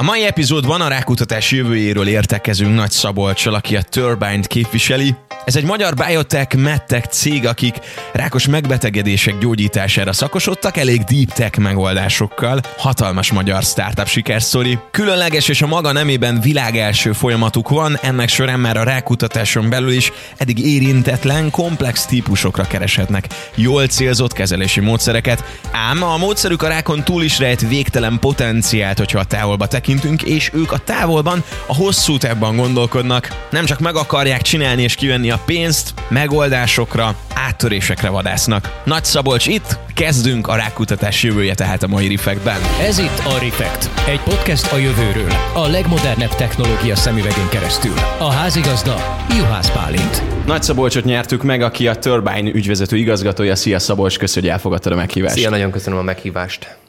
A 0.00 0.02
mai 0.02 0.24
epizódban 0.24 0.80
a 0.80 0.88
rákutatás 0.88 1.50
jövőjéről 1.50 2.08
értekezünk 2.08 2.74
Nagy 2.74 2.90
Szabolcsal, 2.90 3.54
aki 3.54 3.76
a 3.76 3.82
Turbine-t 3.82 4.46
képviseli. 4.46 5.14
Ez 5.44 5.56
egy 5.56 5.64
magyar 5.64 5.94
biotech, 5.94 6.56
medtech 6.56 7.08
cég, 7.08 7.46
akik 7.46 7.74
rákos 8.12 8.46
megbetegedések 8.46 9.38
gyógyítására 9.38 10.12
szakosodtak, 10.12 10.76
elég 10.76 11.02
deep 11.02 11.32
tech 11.32 11.58
megoldásokkal. 11.58 12.60
Hatalmas 12.76 13.32
magyar 13.32 13.62
startup 13.62 14.06
sikersztori. 14.06 14.78
Különleges 14.90 15.48
és 15.48 15.62
a 15.62 15.66
maga 15.66 15.92
nemében 15.92 16.40
világelső 16.40 17.12
folyamatuk 17.12 17.68
van, 17.68 17.98
ennek 18.02 18.28
során 18.28 18.60
már 18.60 18.76
a 18.76 18.82
rákutatáson 18.82 19.68
belül 19.68 19.92
is 19.92 20.12
eddig 20.36 20.58
érintetlen, 20.58 21.50
komplex 21.50 22.06
típusokra 22.06 22.66
kereshetnek 22.66 23.26
jól 23.54 23.86
célzott 23.86 24.32
kezelési 24.32 24.80
módszereket, 24.80 25.44
ám 25.72 26.02
a 26.02 26.16
módszerük 26.16 26.62
a 26.62 26.68
rákon 26.68 27.04
túl 27.04 27.22
is 27.22 27.38
rejt 27.38 27.68
végtelen 27.68 28.18
potenciált, 28.18 28.98
hogyha 28.98 29.18
a 29.18 29.24
távolba 29.24 29.66
tekintünk, 29.90 30.22
és 30.22 30.50
ők 30.54 30.72
a 30.72 30.78
távolban, 30.78 31.44
a 31.66 31.74
hosszú 31.74 32.18
távban 32.18 32.56
gondolkodnak. 32.56 33.46
Nem 33.50 33.64
csak 33.64 33.78
meg 33.78 33.96
akarják 33.96 34.42
csinálni 34.42 34.82
és 34.82 34.94
kivenni 34.94 35.30
a 35.30 35.40
pénzt, 35.46 35.94
megoldásokra, 36.08 37.14
áttörésekre 37.34 38.08
vadásznak. 38.08 38.80
Nagy 38.84 39.04
Szabolcs 39.04 39.46
itt, 39.46 39.78
kezdünk 39.94 40.48
a 40.48 40.54
rákutatás 40.54 41.22
jövője 41.22 41.54
tehát 41.54 41.82
a 41.82 41.86
mai 41.86 42.06
Rifekben. 42.06 42.60
Ez 42.80 42.98
itt 42.98 43.22
a 43.24 43.38
Refekt, 43.40 43.90
egy 44.08 44.20
podcast 44.20 44.72
a 44.72 44.76
jövőről, 44.76 45.32
a 45.54 45.66
legmodernebb 45.66 46.34
technológia 46.34 46.96
szemüvegén 46.96 47.48
keresztül. 47.48 47.94
A 48.18 48.30
házigazda 48.30 49.26
Juhász 49.38 49.70
Pálint. 49.70 50.22
Nagy 50.46 50.62
Szabolcsot 50.62 51.04
nyertük 51.04 51.42
meg, 51.42 51.62
aki 51.62 51.88
a 51.88 51.94
Turbine 51.94 52.50
ügyvezető 52.52 52.96
igazgatója. 52.96 53.56
Szia 53.56 53.78
Szabolcs, 53.78 54.18
köszönjük, 54.18 54.50
hogy 54.50 54.60
elfogadtad 54.60 54.92
a 54.92 54.96
meghívást. 54.96 55.34
Szia, 55.34 55.50
nagyon 55.50 55.70
köszönöm 55.70 55.98
a 55.98 56.02
meghívást. 56.02 56.79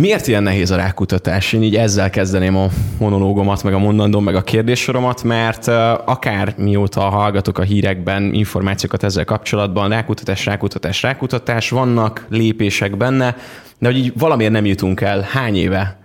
Miért 0.00 0.26
ilyen 0.26 0.42
nehéz 0.42 0.70
a 0.70 0.76
rákutatás? 0.76 1.52
Én 1.52 1.62
így 1.62 1.76
ezzel 1.76 2.10
kezdeném 2.10 2.56
a 2.56 2.68
monológomat, 2.98 3.62
meg 3.62 3.74
a 3.74 3.78
mondandóm, 3.78 4.24
meg 4.24 4.34
a 4.34 4.42
kérdéssoromat, 4.42 5.22
mert 5.22 5.68
akár 6.04 6.54
mióta 6.56 7.00
hallgatok 7.00 7.58
a 7.58 7.62
hírekben 7.62 8.34
információkat 8.34 9.02
ezzel 9.02 9.24
kapcsolatban, 9.24 9.88
rákutatás, 9.88 10.44
rákutatás, 10.44 11.02
rákutatás, 11.02 11.70
vannak 11.70 12.26
lépések 12.28 12.96
benne, 12.96 13.36
de 13.78 13.86
hogy 13.86 13.96
így 13.96 14.12
valamiért 14.18 14.52
nem 14.52 14.64
jutunk 14.64 15.00
el. 15.00 15.20
Hány 15.20 15.56
éve 15.56 15.98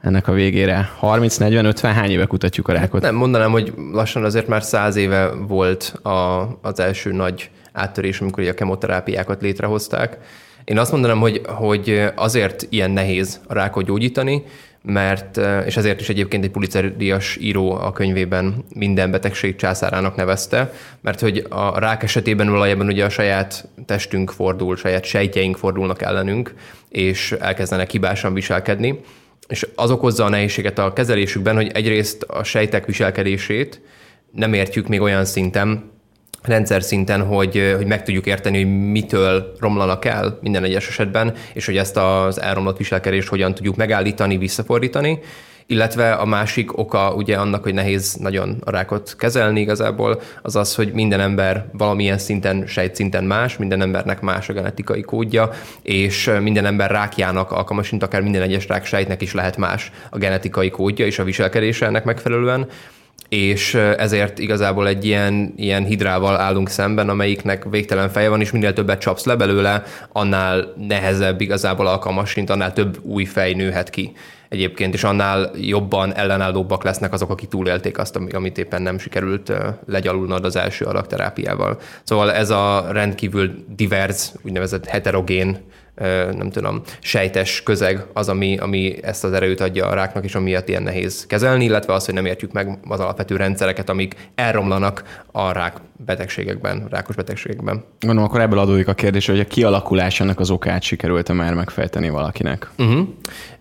ennek 0.00 0.28
a 0.28 0.32
végére? 0.32 0.90
30, 0.96 1.36
40, 1.36 1.64
50? 1.64 1.94
Hány 1.94 2.10
éve 2.10 2.24
kutatjuk 2.24 2.68
a 2.68 2.72
rákot? 2.72 3.02
Nem, 3.02 3.14
mondanám, 3.14 3.50
hogy 3.50 3.72
lassan 3.92 4.24
azért 4.24 4.48
már 4.48 4.62
száz 4.62 4.96
éve 4.96 5.30
volt 5.46 5.82
a, 6.02 6.48
az 6.62 6.80
első 6.80 7.12
nagy 7.12 7.50
áttörés, 7.72 8.20
amikor 8.20 8.44
a 8.44 8.54
kemoterápiákat 8.54 9.42
létrehozták 9.42 10.18
én 10.64 10.78
azt 10.78 10.92
mondanám, 10.92 11.18
hogy, 11.18 11.40
hogy 11.44 12.04
azért 12.14 12.66
ilyen 12.68 12.90
nehéz 12.90 13.40
a 13.46 13.54
rákot 13.54 13.84
gyógyítani, 13.84 14.42
mert, 14.82 15.40
és 15.66 15.76
ezért 15.76 16.00
is 16.00 16.08
egyébként 16.08 16.44
egy 16.44 16.50
Pulitzer-díjas 16.50 17.36
író 17.36 17.72
a 17.72 17.92
könyvében 17.92 18.64
minden 18.74 19.10
betegség 19.10 19.56
császárának 19.56 20.16
nevezte, 20.16 20.72
mert 21.00 21.20
hogy 21.20 21.46
a 21.48 21.78
rák 21.78 22.02
esetében 22.02 22.50
valójában 22.50 22.86
ugye 22.86 23.04
a 23.04 23.08
saját 23.08 23.68
testünk 23.86 24.30
fordul, 24.30 24.76
saját 24.76 25.04
sejtjeink 25.04 25.56
fordulnak 25.56 26.02
ellenünk, 26.02 26.54
és 26.88 27.32
elkezdenek 27.40 27.90
hibásan 27.90 28.34
viselkedni, 28.34 29.00
és 29.48 29.66
az 29.74 29.90
okozza 29.90 30.24
a 30.24 30.28
nehézséget 30.28 30.78
a 30.78 30.92
kezelésükben, 30.92 31.54
hogy 31.54 31.70
egyrészt 31.74 32.22
a 32.22 32.42
sejtek 32.42 32.86
viselkedését 32.86 33.80
nem 34.32 34.52
értjük 34.52 34.88
még 34.88 35.00
olyan 35.00 35.24
szinten, 35.24 35.89
rendszer 36.42 36.82
szinten, 36.82 37.22
hogy, 37.22 37.74
hogy 37.76 37.86
meg 37.86 38.02
tudjuk 38.02 38.26
érteni, 38.26 38.62
hogy 38.62 38.90
mitől 38.90 39.52
romlanak 39.58 40.04
el 40.04 40.38
minden 40.42 40.64
egyes 40.64 40.88
esetben, 40.88 41.34
és 41.54 41.66
hogy 41.66 41.76
ezt 41.76 41.96
az 41.96 42.40
elromlott 42.40 42.76
viselkedést 42.76 43.28
hogyan 43.28 43.54
tudjuk 43.54 43.76
megállítani, 43.76 44.36
visszafordítani, 44.36 45.18
illetve 45.70 46.12
a 46.12 46.24
másik 46.24 46.78
oka 46.78 47.14
ugye 47.14 47.36
annak, 47.36 47.62
hogy 47.62 47.74
nehéz 47.74 48.14
nagyon 48.14 48.56
a 48.64 48.70
rákot 48.70 49.16
kezelni 49.18 49.60
igazából, 49.60 50.20
az 50.42 50.56
az, 50.56 50.74
hogy 50.74 50.92
minden 50.92 51.20
ember 51.20 51.66
valamilyen 51.72 52.18
szinten, 52.18 52.64
szinten 52.92 53.24
más, 53.24 53.56
minden 53.56 53.80
embernek 53.80 54.20
más 54.20 54.48
a 54.48 54.52
genetikai 54.52 55.00
kódja, 55.00 55.50
és 55.82 56.30
minden 56.40 56.66
ember 56.66 56.90
rákjának 56.90 57.50
alkalmas, 57.50 57.90
mint 57.90 58.02
akár 58.02 58.22
minden 58.22 58.42
egyes 58.42 58.68
ráksejtnek 58.68 59.22
is 59.22 59.34
lehet 59.34 59.56
más 59.56 59.92
a 60.10 60.18
genetikai 60.18 60.70
kódja 60.70 61.06
és 61.06 61.18
a 61.18 61.24
viselkedése 61.24 61.86
ennek 61.86 62.04
megfelelően 62.04 62.66
és 63.30 63.74
ezért 63.74 64.38
igazából 64.38 64.88
egy 64.88 65.04
ilyen, 65.04 65.52
ilyen 65.56 65.84
hidrával 65.84 66.36
állunk 66.36 66.68
szemben, 66.68 67.08
amelyiknek 67.08 67.64
végtelen 67.70 68.08
feje 68.08 68.28
van, 68.28 68.40
és 68.40 68.50
minél 68.50 68.72
többet 68.72 69.00
csapsz 69.00 69.24
le 69.24 69.36
belőle, 69.36 69.82
annál 70.12 70.74
nehezebb 70.88 71.40
igazából 71.40 71.86
alkalmas, 71.86 72.34
mint 72.34 72.50
annál 72.50 72.72
több 72.72 72.98
új 73.02 73.24
fej 73.24 73.52
nőhet 73.52 73.90
ki 73.90 74.12
egyébként, 74.50 74.94
és 74.94 75.04
annál 75.04 75.50
jobban 75.60 76.14
ellenállóbbak 76.14 76.84
lesznek 76.84 77.12
azok, 77.12 77.30
akik 77.30 77.48
túlélték 77.48 77.98
azt, 77.98 78.16
amit 78.32 78.58
éppen 78.58 78.82
nem 78.82 78.98
sikerült 78.98 79.52
legyalulnod 79.86 80.44
az 80.44 80.56
első 80.56 80.84
alakterápiával. 80.84 81.78
Szóval 82.02 82.32
ez 82.32 82.50
a 82.50 82.86
rendkívül 82.90 83.64
divers, 83.76 84.32
úgynevezett 84.42 84.86
heterogén 84.86 85.58
nem 86.36 86.50
tudom, 86.50 86.82
sejtes 87.00 87.62
közeg 87.62 88.06
az, 88.12 88.28
ami, 88.28 88.58
ami 88.58 88.96
ezt 89.02 89.24
az 89.24 89.32
erőt 89.32 89.60
adja 89.60 89.86
a 89.86 89.94
ráknak, 89.94 90.24
és 90.24 90.34
amiatt 90.34 90.68
ilyen 90.68 90.82
nehéz 90.82 91.26
kezelni, 91.26 91.64
illetve 91.64 91.92
az, 91.92 92.04
hogy 92.04 92.14
nem 92.14 92.26
értjük 92.26 92.52
meg 92.52 92.78
az 92.88 93.00
alapvető 93.00 93.36
rendszereket, 93.36 93.88
amik 93.88 94.14
elromlanak 94.34 95.22
a 95.32 95.52
rák 95.52 95.76
betegségekben, 96.04 96.86
rákos 96.90 97.16
betegségekben. 97.16 97.84
Gondolom, 98.00 98.28
akkor 98.28 98.40
ebből 98.40 98.58
adódik 98.58 98.88
a 98.88 98.94
kérdés, 98.94 99.26
hogy 99.26 99.40
a 99.40 99.44
kialakulásának 99.44 100.40
az 100.40 100.50
okát 100.50 100.82
sikerült-e 100.82 101.32
már 101.32 101.54
megfejteni 101.54 102.08
valakinek? 102.08 102.70
Uh-huh. 102.78 103.08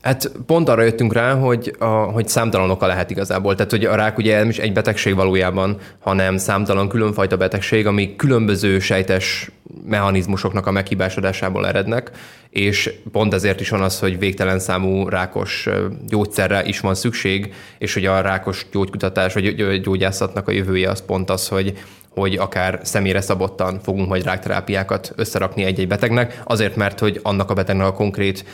Hát 0.01 0.31
pont 0.45 0.69
arra 0.69 0.78
jöttünk 0.83 1.13
rá, 1.13 1.33
hogy, 1.33 1.75
a, 1.79 1.85
hogy 1.85 2.27
számtalan 2.27 2.69
oka 2.69 2.87
lehet 2.87 3.09
igazából. 3.09 3.55
Tehát, 3.55 3.71
hogy 3.71 3.85
a 3.85 3.95
rák 3.95 4.17
ugye 4.17 4.37
nem 4.37 4.49
is 4.49 4.57
egy 4.57 4.73
betegség 4.73 5.15
valójában, 5.15 5.77
hanem 5.99 6.37
számtalan 6.37 6.89
különfajta 6.89 7.37
betegség, 7.37 7.87
ami 7.87 8.15
különböző 8.15 8.79
sejtes 8.79 9.51
mechanizmusoknak 9.85 10.67
a 10.67 10.71
meghibásodásából 10.71 11.67
erednek, 11.67 12.11
és 12.49 12.93
pont 13.11 13.33
ezért 13.33 13.59
is 13.59 13.69
van 13.69 13.81
az, 13.81 13.99
hogy 13.99 14.19
végtelen 14.19 14.59
számú 14.59 15.07
rákos 15.07 15.67
gyógyszerre 16.07 16.63
is 16.65 16.79
van 16.79 16.95
szükség, 16.95 17.53
és 17.77 17.93
hogy 17.93 18.05
a 18.05 18.21
rákos 18.21 18.65
gyógykutatás 18.71 19.33
vagy 19.33 19.81
gyógyászatnak 19.81 20.47
a 20.47 20.51
jövője 20.51 20.89
az 20.89 21.05
pont 21.05 21.29
az, 21.29 21.47
hogy 21.47 21.77
hogy 22.09 22.35
akár 22.35 22.79
személyre 22.83 23.21
szabottan 23.21 23.79
fogunk 23.79 24.07
majd 24.07 24.23
rákterápiákat 24.23 25.13
összerakni 25.15 25.63
egy-egy 25.63 25.87
betegnek, 25.87 26.41
azért, 26.43 26.75
mert 26.75 26.99
hogy 26.99 27.19
annak 27.23 27.49
a 27.49 27.53
betegnek 27.53 27.87
a 27.87 27.93
konkrét 27.93 28.45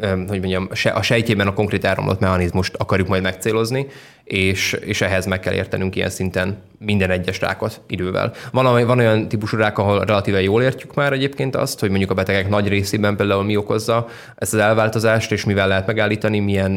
hogy 0.00 0.40
mondjam, 0.40 0.68
a 0.94 1.02
sejtjében 1.02 1.46
a 1.46 1.52
konkrét 1.52 1.84
elromlott 1.84 2.20
mechanizmust 2.20 2.74
akarjuk 2.74 3.08
majd 3.08 3.22
megcélozni, 3.22 3.86
és, 4.24 4.72
és 4.72 5.00
ehhez 5.00 5.26
meg 5.26 5.40
kell 5.40 5.52
értenünk 5.52 5.96
ilyen 5.96 6.10
szinten 6.10 6.62
minden 6.78 7.10
egyes 7.10 7.40
rákot 7.40 7.80
idővel. 7.86 8.32
Van, 8.52 8.86
van 8.86 8.98
olyan 8.98 9.28
típusú 9.28 9.56
rák, 9.56 9.78
ahol 9.78 10.04
relatíve 10.04 10.42
jól 10.42 10.62
értjük 10.62 10.94
már 10.94 11.12
egyébként 11.12 11.56
azt, 11.56 11.80
hogy 11.80 11.88
mondjuk 11.88 12.10
a 12.10 12.14
betegek 12.14 12.48
nagy 12.48 12.68
részében 12.68 13.16
például 13.16 13.44
mi 13.44 13.56
okozza 13.56 14.08
ezt 14.36 14.54
az 14.54 14.60
elváltozást, 14.60 15.32
és 15.32 15.44
mivel 15.44 15.68
lehet 15.68 15.86
megállítani, 15.86 16.38
milyen 16.38 16.70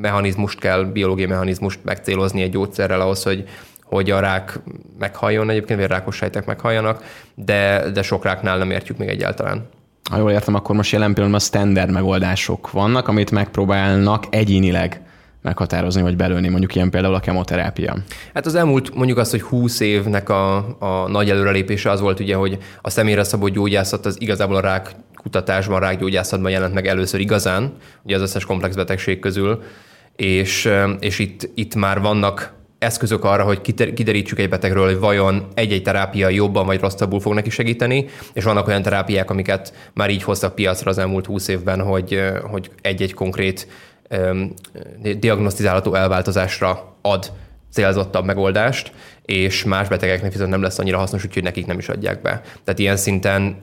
mechanizmust 0.00 0.58
kell, 0.58 0.84
biológiai 0.84 1.28
mechanizmust 1.28 1.78
megcélozni 1.84 2.42
egy 2.42 2.50
gyógyszerrel 2.50 3.00
ahhoz, 3.00 3.22
hogy 3.22 3.44
hogy 3.82 4.10
a 4.10 4.20
rák 4.20 4.60
meghalljon 4.98 5.50
egyébként, 5.50 5.80
vagy 5.80 5.90
a 5.90 5.94
rákos 5.94 6.16
sejtek 6.16 6.46
meghalljanak, 6.46 7.04
de, 7.34 7.90
de 7.90 8.02
sok 8.02 8.24
ráknál 8.24 8.58
nem 8.58 8.70
értjük 8.70 8.98
még 8.98 9.08
egyáltalán 9.08 9.68
ha 10.10 10.18
jól 10.18 10.30
értem, 10.30 10.54
akkor 10.54 10.76
most 10.76 10.92
jelen 10.92 11.12
pillanatban 11.12 11.40
standard 11.40 11.90
megoldások 11.90 12.70
vannak, 12.70 13.08
amit 13.08 13.30
megpróbálnak 13.30 14.24
egyénileg 14.30 15.00
meghatározni, 15.42 16.02
vagy 16.02 16.16
belőni, 16.16 16.48
mondjuk 16.48 16.74
ilyen 16.74 16.90
például 16.90 17.14
a 17.14 17.20
kemoterápia? 17.20 17.96
Hát 18.34 18.46
az 18.46 18.54
elmúlt 18.54 18.94
mondjuk 18.94 19.18
azt, 19.18 19.30
hogy 19.30 19.42
20 19.42 19.80
évnek 19.80 20.28
a, 20.28 20.56
a 20.78 21.08
nagy 21.08 21.30
előrelépése 21.30 21.90
az 21.90 22.00
volt 22.00 22.20
ugye, 22.20 22.34
hogy 22.34 22.58
a 22.80 22.90
személyre 22.90 23.24
szabott 23.24 23.50
gyógyászat 23.50 24.06
az 24.06 24.16
igazából 24.20 24.56
a 24.56 24.60
rák 24.60 24.96
kutatásban, 25.14 25.80
rákgyógyászatban 25.80 26.50
jelent 26.50 26.74
meg 26.74 26.86
először 26.86 27.20
igazán, 27.20 27.72
ugye 28.02 28.14
az 28.14 28.22
összes 28.22 28.44
komplex 28.44 28.74
betegség 28.74 29.18
közül, 29.18 29.62
és, 30.16 30.68
és 31.00 31.18
itt, 31.18 31.50
itt 31.54 31.74
már 31.74 32.00
vannak 32.00 32.52
eszközök 32.86 33.24
arra, 33.24 33.44
hogy 33.44 33.60
kiderítsük 33.94 34.38
egy 34.38 34.48
betegről, 34.48 34.84
hogy 34.84 34.98
vajon 34.98 35.46
egy-egy 35.54 35.82
terápia 35.82 36.28
jobban 36.28 36.66
vagy 36.66 36.80
rosszabbul 36.80 37.20
fog 37.20 37.34
neki 37.34 37.50
segíteni, 37.50 38.06
és 38.32 38.44
vannak 38.44 38.66
olyan 38.66 38.82
terápiák, 38.82 39.30
amiket 39.30 39.72
már 39.94 40.10
így 40.10 40.22
hoztak 40.22 40.54
piacra 40.54 40.90
az 40.90 40.98
elmúlt 40.98 41.26
húsz 41.26 41.48
évben, 41.48 41.80
hogy, 41.80 42.22
hogy 42.50 42.70
egy-egy 42.82 43.14
konkrét 43.14 43.66
diagnosztizálható 45.18 45.94
elváltozásra 45.94 46.96
ad 47.02 47.32
célzottabb 47.72 48.24
megoldást, 48.24 48.92
és 49.26 49.64
más 49.64 49.88
betegeknek 49.88 50.32
viszont 50.32 50.50
nem 50.50 50.62
lesz 50.62 50.78
annyira 50.78 50.98
hasznos, 50.98 51.24
úgyhogy 51.24 51.42
nekik 51.42 51.66
nem 51.66 51.78
is 51.78 51.88
adják 51.88 52.22
be. 52.22 52.40
Tehát 52.64 52.78
ilyen 52.78 52.96
szinten, 52.96 53.62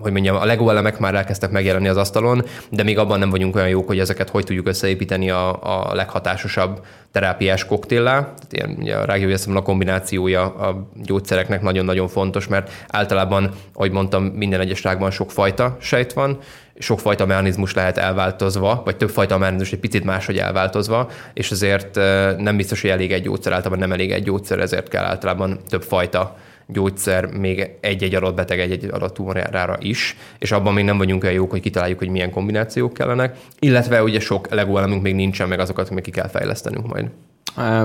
hogy 0.00 0.12
mondjam, 0.12 0.36
a 0.36 0.44
Lego 0.44 0.68
elemek 0.68 0.98
már 0.98 1.14
elkezdtek 1.14 1.50
megjelenni 1.50 1.88
az 1.88 1.96
asztalon, 1.96 2.44
de 2.70 2.82
még 2.82 2.98
abban 2.98 3.18
nem 3.18 3.30
vagyunk 3.30 3.56
olyan 3.56 3.68
jók, 3.68 3.86
hogy 3.86 3.98
ezeket 3.98 4.28
hogy 4.28 4.44
tudjuk 4.44 4.66
összeépíteni 4.66 5.30
a, 5.30 5.62
a 5.62 5.94
leghatásosabb 5.94 6.84
terápiás 7.12 7.64
koktéllá. 7.64 8.20
Tehát 8.20 8.52
ilyen, 8.52 8.76
ugye 8.78 8.96
a 8.96 9.04
rágjógyászatban 9.04 9.56
a 9.56 9.62
kombinációja 9.62 10.54
a 10.54 10.88
gyógyszereknek 11.02 11.62
nagyon-nagyon 11.62 12.08
fontos, 12.08 12.48
mert 12.48 12.70
általában, 12.88 13.50
ahogy 13.74 13.90
mondtam, 13.90 14.24
minden 14.24 14.60
egyes 14.60 14.82
rákban 14.82 15.10
sok 15.10 15.30
fajta 15.30 15.76
sejt 15.80 16.12
van, 16.12 16.38
sokfajta 16.78 17.26
mechanizmus 17.26 17.74
lehet 17.74 17.98
elváltozva, 17.98 18.82
vagy 18.84 18.96
többfajta 18.96 19.38
mechanizmus 19.38 19.72
egy 19.72 19.78
picit 19.78 20.04
máshogy 20.04 20.38
elváltozva, 20.38 21.10
és 21.34 21.50
ezért 21.50 21.94
nem 22.38 22.56
biztos, 22.56 22.80
hogy 22.80 22.90
elég 22.90 23.12
egy 23.12 23.22
gyógyszer, 23.22 23.52
általában 23.52 23.78
nem 23.78 23.92
elég 23.92 24.12
egy 24.12 24.22
gyógyszer, 24.22 24.58
ezért 24.58 24.88
kell 24.88 25.04
általában 25.04 25.58
többfajta 25.68 26.36
gyógyszer 26.66 27.26
még 27.26 27.70
egy-egy 27.80 28.14
adott 28.14 28.34
beteg 28.34 28.60
egy-egy 28.60 28.84
adott 28.84 29.14
tumorára 29.14 29.76
is, 29.80 30.16
és 30.38 30.52
abban 30.52 30.72
még 30.72 30.84
nem 30.84 30.98
vagyunk 30.98 31.22
olyan 31.22 31.34
jók, 31.34 31.50
hogy 31.50 31.60
kitaláljuk, 31.60 31.98
hogy 31.98 32.08
milyen 32.08 32.30
kombinációk 32.30 32.92
kellenek, 32.92 33.36
illetve 33.58 34.02
ugye 34.02 34.20
sok 34.20 34.48
Lego 34.48 34.76
elemünk 34.76 35.02
még 35.02 35.14
nincsen, 35.14 35.48
meg 35.48 35.60
azokat 35.60 35.90
még 35.90 36.02
ki 36.02 36.10
kell 36.10 36.28
fejlesztenünk 36.28 36.86
majd. 36.86 37.06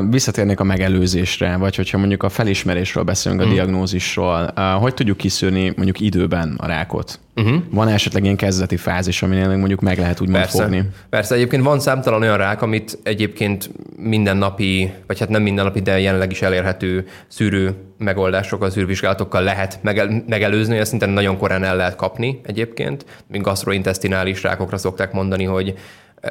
Visszatérnék 0.10 0.60
a 0.60 0.64
megelőzésre, 0.64 1.56
vagy 1.58 1.76
hogyha 1.76 1.98
mondjuk 1.98 2.24
a 2.24 2.30
felismerésről 2.30 3.04
beszélünk, 3.04 3.42
a 3.42 3.44
hmm. 3.44 3.54
diagnózisról, 3.54 4.54
hogy 4.80 4.94
tudjuk 4.94 5.18
kiszűrni 5.18 5.74
mondjuk 5.76 6.00
időben 6.00 6.56
a 6.58 6.68
rákot? 6.68 7.20
Uh-huh. 7.36 7.62
Van 7.70 7.88
esetleg 7.88 8.24
ilyen 8.24 8.36
kezdeti 8.36 8.78
fázis, 8.78 9.22
aminél 9.22 9.58
mondjuk 9.58 9.82
meg 9.82 9.98
lehet 9.98 10.20
úgy 10.20 10.32
Persze. 10.32 10.62
fogni? 10.62 10.84
Persze, 11.10 11.36
egyébként 11.36 11.64
van 11.64 11.80
számtalan 11.80 12.22
olyan 12.22 12.38
rák, 12.38 12.62
amit 12.62 13.00
egyébként 13.04 13.72
mindennapi, 13.98 14.94
vagy 15.08 15.20
hát 15.20 15.30
nem 15.30 15.42
mindennapi, 15.42 15.80
de 15.82 16.00
jelenleg 16.00 16.32
is 16.32 16.42
elérhető 16.42 17.08
szűrő 17.28 17.76
megoldásokkal, 17.98 18.70
szűrvizsgálatokkal 18.70 19.44
lehet 19.44 19.80
megel- 19.82 20.28
megelőzni, 20.28 20.78
ezt 20.78 20.90
szinte 20.90 21.06
nagyon 21.06 21.38
korán 21.38 21.64
el 21.64 21.76
lehet 21.76 21.96
kapni 21.96 22.42
egyébként. 22.46 23.06
Mint 23.28 23.44
gastrointestinális 23.44 24.44
rákokra 24.44 24.78
szokták 24.78 25.12
mondani, 25.12 25.44
hogy 25.44 25.74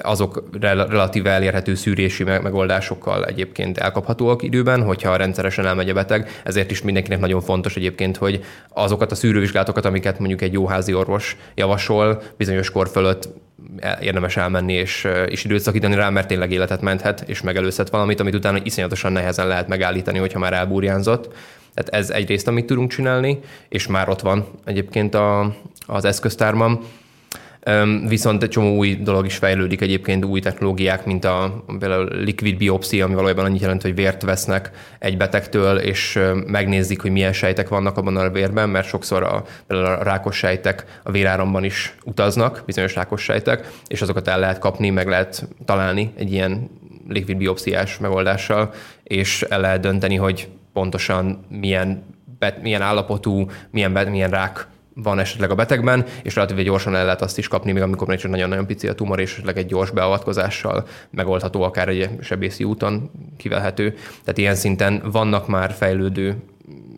azok 0.03 0.49
relatíve 0.61 1.31
elérhető 1.31 1.75
szűrési 1.75 2.25
megoldásokkal 2.25 3.25
egyébként 3.25 3.79
elkaphatóak 3.79 4.43
időben, 4.43 4.83
hogyha 4.83 5.17
rendszeresen 5.17 5.67
elmegy 5.67 5.89
a 5.89 5.94
beteg. 5.94 6.41
Ezért 6.44 6.71
is 6.71 6.83
mindenkinek 6.83 7.21
nagyon 7.21 7.41
fontos 7.41 7.77
egyébként, 7.77 8.17
hogy 8.17 8.44
azokat 8.69 9.12
a 9.12 9.15
szűrővizsgálatokat, 9.15 9.85
amiket 9.85 10.19
mondjuk 10.19 10.41
egy 10.41 10.53
jó 10.53 10.67
házi 10.67 10.94
orvos 10.94 11.37
javasol, 11.55 12.23
bizonyos 12.37 12.71
kor 12.71 12.89
fölött 12.89 13.29
érdemes 14.00 14.37
elmenni 14.37 14.73
és, 14.73 15.09
és 15.27 15.44
időt 15.44 15.61
szakítani 15.61 15.94
rá, 15.94 16.09
mert 16.09 16.29
tényleg 16.29 16.53
életet 16.53 16.81
menthet, 16.81 17.25
és 17.27 17.43
megelőzhet 17.43 17.91
valamit, 17.91 18.21
amit 18.21 18.35
utána 18.35 18.59
iszonyatosan 18.62 19.12
nehezen 19.12 19.47
lehet 19.47 19.69
megállítani, 19.69 20.19
hogyha 20.19 20.39
már 20.39 20.53
elbúrjánzott. 20.53 21.35
Tehát 21.75 22.03
ez 22.03 22.11
egyrészt, 22.11 22.49
amit 22.49 22.67
tudunk 22.67 22.91
csinálni, 22.91 23.41
és 23.69 23.87
már 23.87 24.09
ott 24.09 24.21
van 24.21 24.47
egyébként 24.65 25.15
a, 25.15 25.56
az 25.87 26.05
eszköztárban. 26.05 26.81
Viszont 28.09 28.43
egy 28.43 28.49
csomó 28.49 28.76
új 28.76 28.94
dolog 28.94 29.25
is 29.25 29.37
fejlődik 29.37 29.81
egyébként, 29.81 30.25
új 30.25 30.41
technológiák, 30.41 31.05
mint 31.05 31.25
a 31.25 31.64
például 31.79 32.09
liquid 32.25 32.56
biopsia, 32.56 33.05
ami 33.05 33.14
valójában 33.14 33.44
annyit 33.44 33.61
jelent, 33.61 33.82
hogy 33.82 33.94
vért 33.94 34.23
vesznek 34.23 34.70
egy 34.99 35.17
betegtől, 35.17 35.76
és 35.76 36.19
megnézik, 36.47 37.00
hogy 37.00 37.11
milyen 37.11 37.32
sejtek 37.32 37.69
vannak 37.69 37.97
abban 37.97 38.17
a 38.17 38.31
vérben, 38.31 38.69
mert 38.69 38.87
sokszor 38.87 39.23
a, 39.23 39.44
például 39.67 39.99
a 39.99 40.03
rákos 40.03 40.37
sejtek 40.37 41.00
a 41.03 41.11
véráramban 41.11 41.64
is 41.64 41.94
utaznak, 42.05 42.62
bizonyos 42.67 42.94
rákos 42.94 43.23
sejtek, 43.23 43.70
és 43.87 44.03
azokat 44.03 44.29
el 44.29 44.38
lehet 44.38 44.58
kapni, 44.58 44.91
meg 44.91 45.08
lehet 45.08 45.49
találni 45.65 46.12
egy 46.17 46.32
ilyen 46.32 46.70
liquid 47.08 47.37
biopsziás 47.37 47.99
megoldással, 47.99 48.73
és 49.03 49.43
el 49.43 49.61
lehet 49.61 49.81
dönteni, 49.81 50.17
hogy 50.17 50.49
pontosan 50.73 51.47
milyen, 51.49 52.05
milyen 52.62 52.82
állapotú, 52.82 53.50
milyen, 53.70 53.91
milyen 53.91 54.31
rák 54.31 54.70
van 54.94 55.19
esetleg 55.19 55.50
a 55.50 55.55
betegben, 55.55 56.05
és 56.23 56.35
relatíve 56.35 56.62
gyorsan 56.62 56.94
el 56.94 57.05
lehet 57.05 57.23
azt 57.23 57.39
is 57.39 57.49
kapni, 57.49 57.73
még 57.73 57.83
amikor 57.83 58.17
csak 58.17 58.31
nagyon-nagyon 58.31 58.67
pici 58.67 58.89
a 58.89 58.94
tumor, 58.94 59.21
és 59.21 59.33
esetleg 59.33 59.56
egy 59.59 59.67
gyors 59.67 59.91
beavatkozással 59.91 60.87
megoldható, 61.11 61.62
akár 61.62 61.89
egy 61.89 62.09
sebészi 62.21 62.65
úton 62.65 63.11
kivelhető. 63.37 63.91
Tehát 63.91 64.39
ilyen 64.39 64.55
szinten 64.55 65.03
vannak 65.12 65.49
már 65.49 65.73
fejlődő 65.73 66.37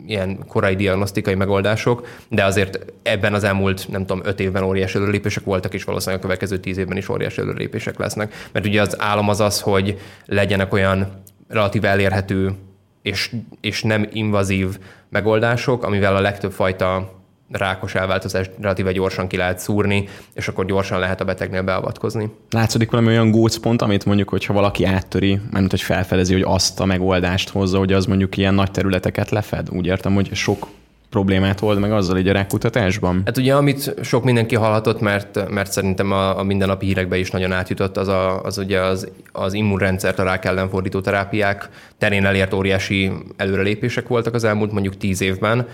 ilyen 0.07 0.45
korai 0.47 0.75
diagnosztikai 0.75 1.35
megoldások, 1.35 2.07
de 2.29 2.43
azért 2.43 2.79
ebben 3.03 3.33
az 3.33 3.43
elmúlt, 3.43 3.87
nem 3.89 4.05
tudom, 4.05 4.25
öt 4.25 4.39
évben 4.39 4.63
óriási 4.63 4.95
előrelépések 4.95 5.43
voltak, 5.43 5.73
és 5.73 5.83
valószínűleg 5.83 6.19
a 6.19 6.23
következő 6.23 6.57
tíz 6.57 6.77
évben 6.77 6.97
is 6.97 7.09
óriási 7.09 7.41
előrelépések 7.41 7.97
lesznek. 7.97 8.33
Mert 8.51 8.65
ugye 8.65 8.81
az 8.81 9.01
álom 9.01 9.29
az 9.29 9.39
az, 9.39 9.61
hogy 9.61 9.99
legyenek 10.25 10.73
olyan 10.73 11.21
relatív 11.47 11.85
elérhető 11.85 12.53
és, 13.01 13.35
és 13.61 13.83
nem 13.83 14.07
invazív 14.11 14.79
megoldások, 15.09 15.83
amivel 15.83 16.15
a 16.15 16.21
legtöbb 16.21 16.51
fajta 16.51 17.14
rákos 17.51 17.95
elváltozást 17.95 18.51
relatíve 18.59 18.91
gyorsan 18.91 19.27
ki 19.27 19.37
lehet 19.37 19.59
szúrni, 19.59 20.07
és 20.33 20.47
akkor 20.47 20.65
gyorsan 20.65 20.99
lehet 20.99 21.21
a 21.21 21.25
betegnél 21.25 21.63
beavatkozni. 21.63 22.29
Látszódik 22.49 22.91
valami 22.91 23.09
olyan 23.09 23.31
gócpont, 23.31 23.81
amit 23.81 24.05
mondjuk, 24.05 24.29
hogyha 24.29 24.53
valaki 24.53 24.85
áttöri, 24.85 25.39
mert 25.51 25.69
hogy 25.69 25.81
felfedezi, 25.81 26.33
hogy 26.33 26.43
azt 26.45 26.79
a 26.79 26.85
megoldást 26.85 27.49
hozza, 27.49 27.77
hogy 27.77 27.93
az 27.93 28.05
mondjuk 28.05 28.37
ilyen 28.37 28.53
nagy 28.53 28.71
területeket 28.71 29.29
lefed? 29.29 29.69
Úgy 29.71 29.85
értem, 29.85 30.13
hogy 30.13 30.33
sok 30.33 30.67
problémát 31.09 31.61
old 31.61 31.79
meg 31.79 31.91
azzal 31.91 32.17
így 32.17 32.27
a 32.27 32.33
rákutatásban? 32.33 33.21
Hát 33.25 33.37
ugye, 33.37 33.55
amit 33.55 33.93
sok 34.03 34.23
mindenki 34.23 34.55
hallhatott, 34.55 35.01
mert, 35.01 35.49
mert 35.49 35.71
szerintem 35.71 36.11
a, 36.11 36.39
a 36.39 36.43
mindennapi 36.43 36.85
hírekbe 36.85 37.17
is 37.17 37.31
nagyon 37.31 37.51
átjutott, 37.51 37.97
az, 37.97 38.07
a, 38.07 38.41
az 38.41 38.57
ugye 38.57 38.79
az, 38.79 39.11
az 39.31 39.53
immunrendszert, 39.53 40.19
a 40.19 40.23
rák 40.23 40.45
ellen 40.45 40.69
fordító 40.69 41.01
terápiák 41.01 41.69
terén 41.97 42.25
elért 42.25 42.53
óriási 42.53 43.11
előrelépések 43.35 44.07
voltak 44.07 44.33
az 44.33 44.43
elmúlt 44.43 44.71
mondjuk 44.71 44.97
tíz 44.97 45.21
évben, 45.21 45.67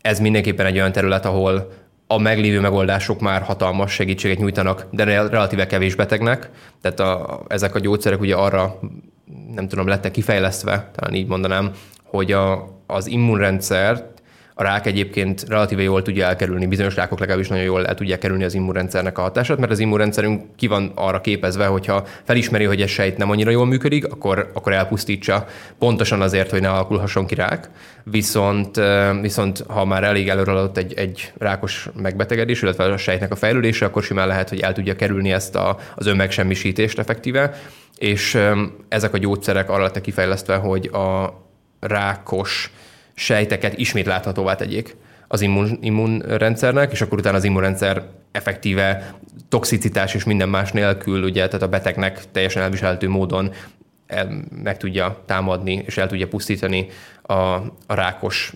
ez 0.00 0.20
mindenképpen 0.20 0.66
egy 0.66 0.76
olyan 0.76 0.92
terület, 0.92 1.24
ahol 1.24 1.72
a 2.06 2.18
meglévő 2.18 2.60
megoldások 2.60 3.20
már 3.20 3.42
hatalmas 3.42 3.92
segítséget 3.92 4.38
nyújtanak, 4.38 4.86
de 4.90 5.04
relatíve 5.04 5.66
kevés 5.66 5.94
betegnek. 5.94 6.50
Tehát 6.80 7.00
a, 7.00 7.40
ezek 7.48 7.74
a 7.74 7.78
gyógyszerek 7.78 8.20
ugye 8.20 8.34
arra, 8.34 8.78
nem 9.54 9.68
tudom, 9.68 9.86
lettek 9.86 10.10
kifejlesztve, 10.10 10.90
talán 10.94 11.14
így 11.14 11.26
mondanám, 11.26 11.72
hogy 12.04 12.32
a, 12.32 12.68
az 12.86 13.06
immunrendszert 13.06 14.09
a 14.60 14.62
rák 14.62 14.86
egyébként 14.86 15.44
relatíve 15.48 15.82
jól 15.82 16.02
tudja 16.02 16.26
elkerülni, 16.26 16.66
bizonyos 16.66 16.94
rákok 16.94 17.18
legalábbis 17.18 17.48
nagyon 17.48 17.64
jól 17.64 17.86
el 17.86 17.94
tudják 17.94 18.18
kerülni 18.18 18.44
az 18.44 18.54
immunrendszernek 18.54 19.18
a 19.18 19.20
hatását, 19.20 19.58
mert 19.58 19.70
az 19.70 19.78
immunrendszerünk 19.78 20.42
ki 20.56 20.66
van 20.66 20.92
arra 20.94 21.20
képezve, 21.20 21.66
hogyha 21.66 22.06
felismeri, 22.24 22.64
hogy 22.64 22.80
egy 22.80 22.88
sejt 22.88 23.16
nem 23.16 23.30
annyira 23.30 23.50
jól 23.50 23.66
működik, 23.66 24.06
akkor, 24.06 24.50
akkor 24.54 24.72
elpusztítsa 24.72 25.46
pontosan 25.78 26.20
azért, 26.20 26.50
hogy 26.50 26.60
ne 26.60 26.68
alakulhasson 26.68 27.26
ki 27.26 27.34
rák. 27.34 27.70
Viszont, 28.04 28.80
viszont 29.20 29.64
ha 29.68 29.84
már 29.84 30.04
elég 30.04 30.28
előre 30.28 30.50
adott 30.50 30.76
egy, 30.76 30.94
egy 30.94 31.32
rákos 31.38 31.88
megbetegedés, 32.02 32.62
illetve 32.62 32.84
a 32.84 32.96
sejtnek 32.96 33.32
a 33.32 33.36
fejlődése, 33.36 33.86
akkor 33.86 34.02
simán 34.02 34.26
lehet, 34.26 34.48
hogy 34.48 34.60
el 34.60 34.72
tudja 34.72 34.96
kerülni 34.96 35.32
ezt 35.32 35.56
a, 35.56 35.78
az 35.94 36.06
önmegsemmisítést 36.06 36.98
effektíve, 36.98 37.54
és 37.98 38.38
ezek 38.88 39.14
a 39.14 39.18
gyógyszerek 39.18 39.70
arra 39.70 39.82
lettek 39.82 40.02
kifejlesztve, 40.02 40.56
hogy 40.56 40.86
a 40.86 41.34
rákos 41.80 42.70
sejteket 43.20 43.78
ismét 43.78 44.06
láthatóvá 44.06 44.54
tegyék 44.54 44.96
az 45.28 45.40
immun, 45.40 45.78
immunrendszernek, 45.80 46.92
és 46.92 47.00
akkor 47.00 47.18
utána 47.18 47.36
az 47.36 47.44
immunrendszer 47.44 48.02
effektíve 48.32 49.14
toxicitás 49.48 50.14
és 50.14 50.24
minden 50.24 50.48
más 50.48 50.72
nélkül, 50.72 51.22
ugye, 51.22 51.46
tehát 51.46 51.62
a 51.62 51.68
betegnek 51.68 52.22
teljesen 52.32 52.62
elviselhető 52.62 53.08
módon 53.08 53.52
el, 54.06 54.44
meg 54.62 54.76
tudja 54.76 55.22
támadni 55.26 55.82
és 55.86 55.96
el 55.96 56.08
tudja 56.08 56.28
pusztítani 56.28 56.86
a, 57.22 57.34
a 57.86 57.94
rákos 57.94 58.52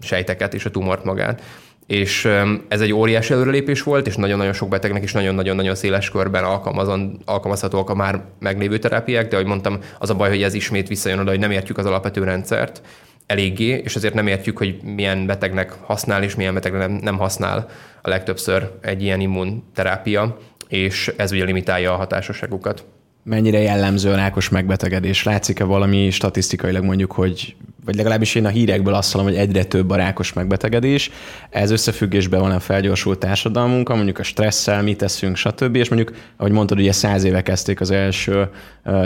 sejteket 0.00 0.54
és 0.54 0.64
a 0.64 0.70
tumort 0.70 1.04
magát. 1.04 1.42
És 1.86 2.28
ez 2.68 2.80
egy 2.80 2.92
óriási 2.92 3.32
előrelépés 3.32 3.82
volt, 3.82 4.06
és 4.06 4.16
nagyon-nagyon 4.16 4.52
sok 4.52 4.68
betegnek 4.68 5.02
is 5.02 5.12
nagyon-nagyon-nagyon 5.12 5.74
széles 5.74 6.10
körben 6.10 6.44
alkalmazon, 6.44 7.18
alkalmazhatóak 7.24 7.90
a 7.90 7.94
már 7.94 8.24
meglévő 8.38 8.78
terápiák, 8.78 9.28
de 9.28 9.36
ahogy 9.36 9.48
mondtam, 9.48 9.78
az 9.98 10.10
a 10.10 10.14
baj, 10.14 10.28
hogy 10.28 10.42
ez 10.42 10.54
ismét 10.54 10.88
visszajön 10.88 11.18
oda, 11.18 11.30
hogy 11.30 11.38
nem 11.38 11.50
értjük 11.50 11.78
az 11.78 11.86
alapvető 11.86 12.24
rendszert, 12.24 12.82
eléggé, 13.28 13.80
és 13.84 13.96
azért 13.96 14.14
nem 14.14 14.26
értjük, 14.26 14.58
hogy 14.58 14.78
milyen 14.82 15.26
betegnek 15.26 15.70
használ, 15.70 16.22
és 16.22 16.34
milyen 16.34 16.54
betegnek 16.54 16.88
nem, 16.88 16.98
nem 17.02 17.18
használ 17.18 17.68
a 18.02 18.08
legtöbbször 18.08 18.70
egy 18.80 19.02
ilyen 19.02 19.20
immunterápia, 19.20 20.38
és 20.68 21.12
ez 21.16 21.32
ugye 21.32 21.44
limitálja 21.44 21.92
a 21.92 21.96
hatásosságukat. 21.96 22.84
Mennyire 23.22 23.58
jellemző 23.58 24.10
a 24.10 24.16
rákos 24.16 24.48
megbetegedés? 24.48 25.22
Látszik-e 25.22 25.64
valami 25.64 26.10
statisztikailag 26.10 26.84
mondjuk, 26.84 27.12
hogy 27.12 27.56
vagy 27.88 27.96
legalábbis 27.96 28.34
én 28.34 28.44
a 28.44 28.48
hírekből 28.48 28.94
azt 28.94 29.12
hallom, 29.12 29.26
hogy 29.26 29.36
egyre 29.36 29.64
több 29.64 29.90
a 29.90 29.96
rákos 29.96 30.32
megbetegedés. 30.32 31.10
Ez 31.50 31.70
összefüggésben 31.70 32.40
van 32.40 32.50
a 32.50 32.60
felgyorsult 32.60 33.18
társadalmunk, 33.18 33.88
mondjuk 33.88 34.18
a 34.18 34.22
stresszel, 34.22 34.82
mit 34.82 34.96
teszünk, 34.96 35.36
stb. 35.36 35.76
És 35.76 35.88
mondjuk, 35.88 36.16
ahogy 36.36 36.52
mondtad, 36.52 36.78
ugye 36.78 36.92
száz 36.92 37.24
éve 37.24 37.42
kezdték 37.42 37.80
az 37.80 37.90
első 37.90 38.48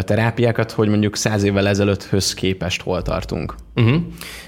terápiákat, 0.01 0.71
hogy 0.71 0.89
mondjuk 0.89 1.17
száz 1.17 1.43
évvel 1.43 1.69
ezelőtthöz 1.69 2.35
képest 2.35 2.83
hol 2.83 3.03
tartunk. 3.03 3.55
Uh-huh. 3.75 4.03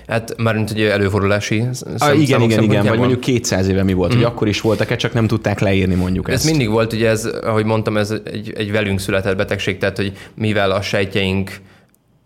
Hát 0.07 0.35
már 0.37 0.55
mint 0.55 0.71
ugye 0.71 0.93
előfordulási 0.93 1.65
szem, 1.73 1.95
ah, 1.99 2.21
Igen, 2.21 2.41
igen, 2.41 2.63
igen, 2.63 2.87
vagy 2.87 2.99
mondjuk 2.99 3.21
200 3.21 3.69
éve 3.69 3.83
mi 3.83 3.93
volt, 3.93 4.09
uh-huh. 4.09 4.25
hogy 4.25 4.33
akkor 4.33 4.49
is 4.49 4.61
voltak-e, 4.61 4.97
csak 4.97 5.13
nem 5.13 5.27
tudták 5.27 5.61
leírni 5.61 5.95
mondjuk 5.95 6.29
ez 6.29 6.35
ezt. 6.35 6.45
Ez 6.45 6.51
mindig 6.51 6.69
volt, 6.69 6.93
ugye 6.93 7.09
ez, 7.09 7.25
ahogy 7.25 7.65
mondtam, 7.65 7.97
ez 7.97 8.11
egy, 8.25 8.53
egy 8.57 8.71
velünk 8.71 9.01
született 9.01 9.37
betegség, 9.37 9.79
tehát 9.79 9.97
hogy 9.97 10.13
mivel 10.35 10.71
a 10.71 10.83
sejtjeink 10.83 11.61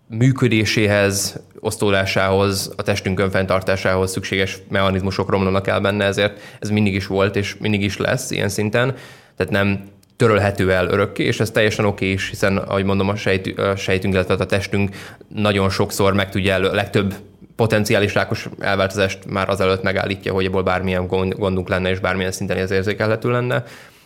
működéséhez, 0.09 1.39
osztódásához, 1.59 2.73
a 2.75 2.81
testünk 2.81 3.19
önfenntartásához 3.19 4.11
szükséges 4.11 4.57
mechanizmusok 4.69 5.29
romlanak 5.29 5.67
el 5.67 5.79
benne, 5.79 6.05
ezért 6.05 6.39
ez 6.59 6.69
mindig 6.69 6.93
is 6.93 7.07
volt, 7.07 7.35
és 7.35 7.55
mindig 7.59 7.81
is 7.81 7.97
lesz 7.97 8.31
ilyen 8.31 8.49
szinten. 8.49 8.95
Tehát 9.35 9.51
nem 9.51 9.83
törölhető 10.15 10.71
el 10.71 10.87
örökké, 10.87 11.23
és 11.23 11.39
ez 11.39 11.51
teljesen 11.51 11.85
oké 11.85 12.11
is, 12.11 12.29
hiszen, 12.29 12.57
ahogy 12.57 12.83
mondom, 12.83 13.09
a, 13.09 13.15
sejt, 13.15 13.59
a 13.59 13.75
sejtünk, 13.75 14.13
illetve 14.13 14.33
a 14.33 14.45
testünk 14.45 14.95
nagyon 15.27 15.69
sokszor 15.69 16.13
meg 16.13 16.29
tudja 16.29 16.53
elő, 16.53 16.67
a 16.67 16.73
legtöbb 16.73 17.13
potenciális 17.55 18.13
rákos 18.13 18.49
elváltozást 18.59 19.25
már 19.25 19.49
azelőtt 19.49 19.83
megállítja, 19.83 20.33
hogy 20.33 20.45
ebből 20.45 20.63
bármilyen 20.63 21.07
gondunk 21.07 21.69
lenne, 21.69 21.89
és 21.89 21.99
bármilyen 21.99 22.31
szinten 22.31 22.57
ez 22.57 22.71
érzékelhető 22.71 23.31
lenne 23.31 23.63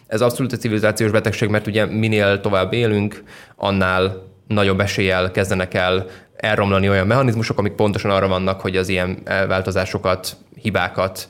Ez 0.07 0.21
abszolút 0.21 0.53
egy 0.53 0.59
civilizációs 0.59 1.11
betegség, 1.11 1.49
mert 1.49 1.67
ugye 1.67 1.85
minél 1.85 2.41
tovább 2.41 2.73
élünk, 2.73 3.23
annál 3.55 4.32
nagyobb 4.47 4.79
eséllyel 4.79 5.31
kezdenek 5.31 5.73
el 5.73 6.05
elromlani 6.35 6.89
olyan 6.89 7.07
mechanizmusok, 7.07 7.57
amik 7.57 7.73
pontosan 7.73 8.11
arra 8.11 8.27
vannak, 8.27 8.61
hogy 8.61 8.77
az 8.77 8.89
ilyen 8.89 9.17
változásokat, 9.23 10.37
hibákat 10.61 11.27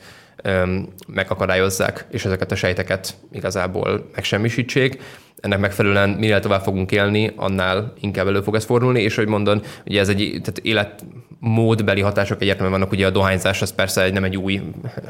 megakadályozzák, 1.06 2.06
és 2.10 2.24
ezeket 2.24 2.52
a 2.52 2.56
sejteket 2.56 3.14
igazából 3.32 4.10
megsemmisítsék. 4.14 5.02
Ennek 5.40 5.58
megfelelően 5.58 6.08
minél 6.08 6.40
tovább 6.40 6.62
fogunk 6.62 6.92
élni, 6.92 7.32
annál 7.36 7.92
inkább 8.00 8.26
elő 8.26 8.40
fog 8.40 8.54
ez 8.54 8.64
fordulni, 8.64 9.02
és 9.02 9.14
hogy 9.14 9.26
mondod, 9.26 9.66
ugye 9.86 10.00
ez 10.00 10.08
egy 10.08 10.40
tehát 10.42 10.58
életmódbeli 10.62 12.00
hatások 12.00 12.40
egyértelműen 12.40 12.78
vannak, 12.78 12.92
ugye 12.92 13.06
a 13.06 13.10
dohányzás 13.10 13.62
az 13.62 13.74
persze 13.74 14.02
egy, 14.02 14.12
nem 14.12 14.24
egy 14.24 14.36
új, 14.36 14.62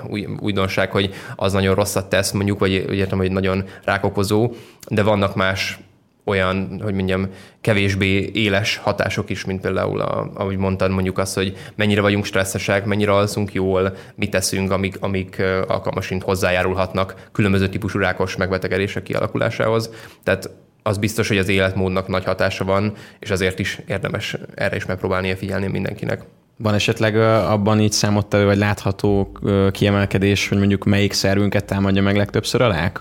új 0.09 0.29
újdonság, 0.41 0.91
hogy 0.91 1.15
az 1.37 1.53
nagyon 1.53 1.75
rosszat 1.75 2.09
tesz, 2.09 2.31
mondjuk, 2.31 2.59
vagy 2.59 2.73
értem, 2.73 3.19
hogy 3.19 3.33
nagyon 3.33 3.65
rákokozó, 3.85 4.53
de 4.89 5.03
vannak 5.03 5.35
más 5.35 5.79
olyan, 6.25 6.81
hogy 6.83 6.95
mondjam, 6.95 7.29
kevésbé 7.61 8.31
éles 8.33 8.77
hatások 8.77 9.31
is, 9.31 9.45
mint 9.45 9.61
például, 9.61 10.01
a, 10.01 10.31
ahogy 10.35 10.57
mondtad, 10.57 10.91
mondjuk 10.91 11.19
az, 11.19 11.35
hogy 11.35 11.57
mennyire 11.75 12.01
vagyunk 12.01 12.25
stresszesek, 12.25 12.85
mennyire 12.85 13.13
alszunk 13.13 13.53
jól, 13.53 13.97
mit 14.15 14.31
teszünk, 14.31 14.71
amik, 14.71 14.97
amik 15.01 15.43
alkalmasint 15.67 16.23
hozzájárulhatnak 16.23 17.29
különböző 17.33 17.69
típusú 17.69 17.99
rákos 17.99 18.37
megbetegedések 18.37 19.03
kialakulásához. 19.03 19.91
Tehát 20.23 20.51
az 20.83 20.99
biztos, 20.99 21.29
hogy 21.29 21.39
az 21.39 21.49
életmódnak 21.49 22.09
nagy 22.09 22.25
hatása 22.25 22.65
van, 22.65 22.93
és 23.19 23.31
azért 23.31 23.59
is 23.59 23.81
érdemes 23.87 24.37
erre 24.55 24.77
is 24.77 24.87
megpróbálnia 24.87 25.37
figyelni 25.37 25.67
mindenkinek. 25.67 26.23
Van 26.57 26.75
esetleg 26.75 27.17
abban 27.17 27.81
így 27.81 27.93
számottevő, 27.93 28.45
vagy 28.45 28.57
látható 28.57 29.39
kiemelkedés, 29.71 30.49
hogy 30.49 30.59
mondjuk 30.59 30.85
melyik 30.85 31.13
szervünket 31.13 31.65
támadja 31.65 32.03
meg 32.03 32.17
legtöbbször 32.17 32.61
a 32.61 32.69
rák? 32.69 33.01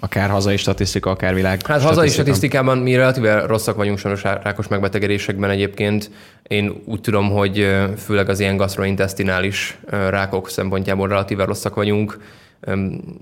Akár 0.00 0.30
hazai 0.30 0.56
statisztika, 0.56 1.10
akár 1.10 1.34
világ. 1.34 1.66
Hát 1.66 1.82
hazai 1.82 2.08
statisztikában 2.08 2.78
mi 2.78 2.94
relatíve 2.94 3.46
rosszak 3.46 3.76
vagyunk 3.76 3.98
sajnos 3.98 4.22
rákos 4.22 4.68
megbetegedésekben 4.68 5.50
egyébként. 5.50 6.10
Én 6.42 6.82
úgy 6.84 7.00
tudom, 7.00 7.30
hogy 7.30 7.68
főleg 7.96 8.28
az 8.28 8.40
ilyen 8.40 8.56
gastrointestinális 8.56 9.78
rákok 9.88 10.48
szempontjából 10.48 11.08
relatíve 11.08 11.44
rosszak 11.44 11.74
vagyunk. 11.74 12.18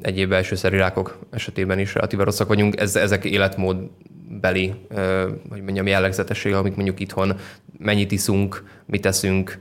Egyéb 0.02 0.32
elsőszeri 0.32 0.76
rákok 0.76 1.18
esetében 1.30 1.78
is 1.78 1.94
relatíve 1.94 2.24
rosszak 2.24 2.48
vagyunk. 2.48 2.80
Ez, 2.80 2.96
ezek 2.96 3.24
életmódbeli, 3.24 4.74
hogy 5.50 5.62
mondjam, 5.62 5.86
jellegzetesség, 5.86 6.52
amik 6.54 6.74
mondjuk 6.74 7.00
itthon 7.00 7.36
mennyit 7.78 8.12
iszunk, 8.12 8.64
mit 8.86 9.00
teszünk, 9.00 9.58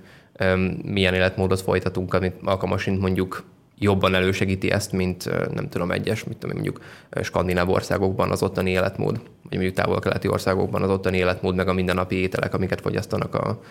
milyen 0.84 1.14
életmódot 1.14 1.62
folytatunk, 1.62 2.14
amit 2.14 2.36
alkalmasint 2.44 3.00
mondjuk 3.00 3.44
jobban 3.80 4.16
elősegíti 4.16 4.72
ezt, 4.72 4.92
mint 4.92 5.30
nem 5.54 5.70
tudom, 5.70 5.92
egyes, 5.92 6.24
mit 6.24 6.38
tudom, 6.38 6.56
mondjuk 6.56 6.82
skandináv 7.22 7.70
országokban 7.70 8.32
az 8.32 8.44
ottani 8.44 8.70
életmód, 8.70 9.16
vagy 9.16 9.58
mondjuk 9.58 9.74
távol-keleti 9.74 10.28
országokban 10.28 10.82
az 10.82 10.90
ottani 10.90 11.18
életmód, 11.18 11.56
meg 11.56 11.68
a 11.68 11.74
mindennapi 11.74 12.16
ételek, 12.16 12.54
amiket 12.54 12.82
fogyasztanak 12.82 13.36
a, 13.36 13.62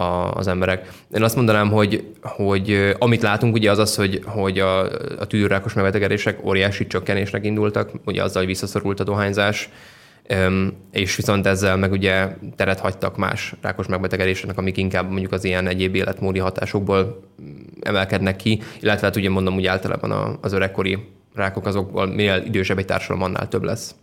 a, 0.00 0.32
az 0.32 0.46
emberek. 0.46 0.88
Én 1.14 1.22
azt 1.22 1.36
mondanám, 1.36 1.70
hogy, 1.70 2.12
hogy 2.22 2.94
amit 2.98 3.22
látunk 3.22 3.54
ugye 3.54 3.70
az 3.70 3.78
az, 3.78 3.96
hogy, 3.96 4.20
hogy 4.24 4.58
a, 4.58 4.80
a 5.20 5.26
tűrrákos 5.26 5.72
megbetegedések 5.72 6.44
óriási 6.44 6.86
csökkenésnek 6.86 7.44
indultak, 7.44 7.90
ugye 8.04 8.22
azzal, 8.22 8.38
hogy 8.38 8.46
visszaszorult 8.50 9.00
a 9.00 9.04
dohányzás, 9.04 9.70
és 10.92 11.16
viszont 11.16 11.46
ezzel 11.46 11.76
meg 11.76 11.92
ugye 11.92 12.28
teret 12.56 12.80
hagytak 12.80 13.16
más 13.16 13.54
rákos 13.60 13.86
megbetegedéseknek, 13.86 14.58
amik 14.58 14.76
inkább 14.76 15.10
mondjuk 15.10 15.32
az 15.32 15.44
ilyen 15.44 15.66
egyéb 15.66 15.94
életmódi 15.94 16.38
hatásokból 16.38 17.22
emelkednek 17.80 18.36
ki, 18.36 18.62
illetve 18.80 19.06
hát 19.06 19.16
ugye 19.16 19.30
mondom, 19.30 19.54
úgy 19.54 19.66
általában 19.66 20.38
az 20.40 20.52
öregkori 20.52 20.98
rákok 21.34 21.66
azokból 21.66 22.06
minél 22.06 22.42
idősebb 22.46 22.78
egy 22.78 22.84
társadalom, 22.84 23.22
annál 23.22 23.48
több 23.48 23.62
lesz. 23.62 23.94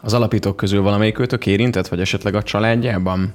Az 0.00 0.14
alapítók 0.14 0.56
közül 0.56 0.82
valamelyik 0.82 1.18
őtök 1.18 1.46
érintett, 1.46 1.88
vagy 1.88 2.00
esetleg 2.00 2.34
a 2.34 2.42
családjában? 2.42 3.34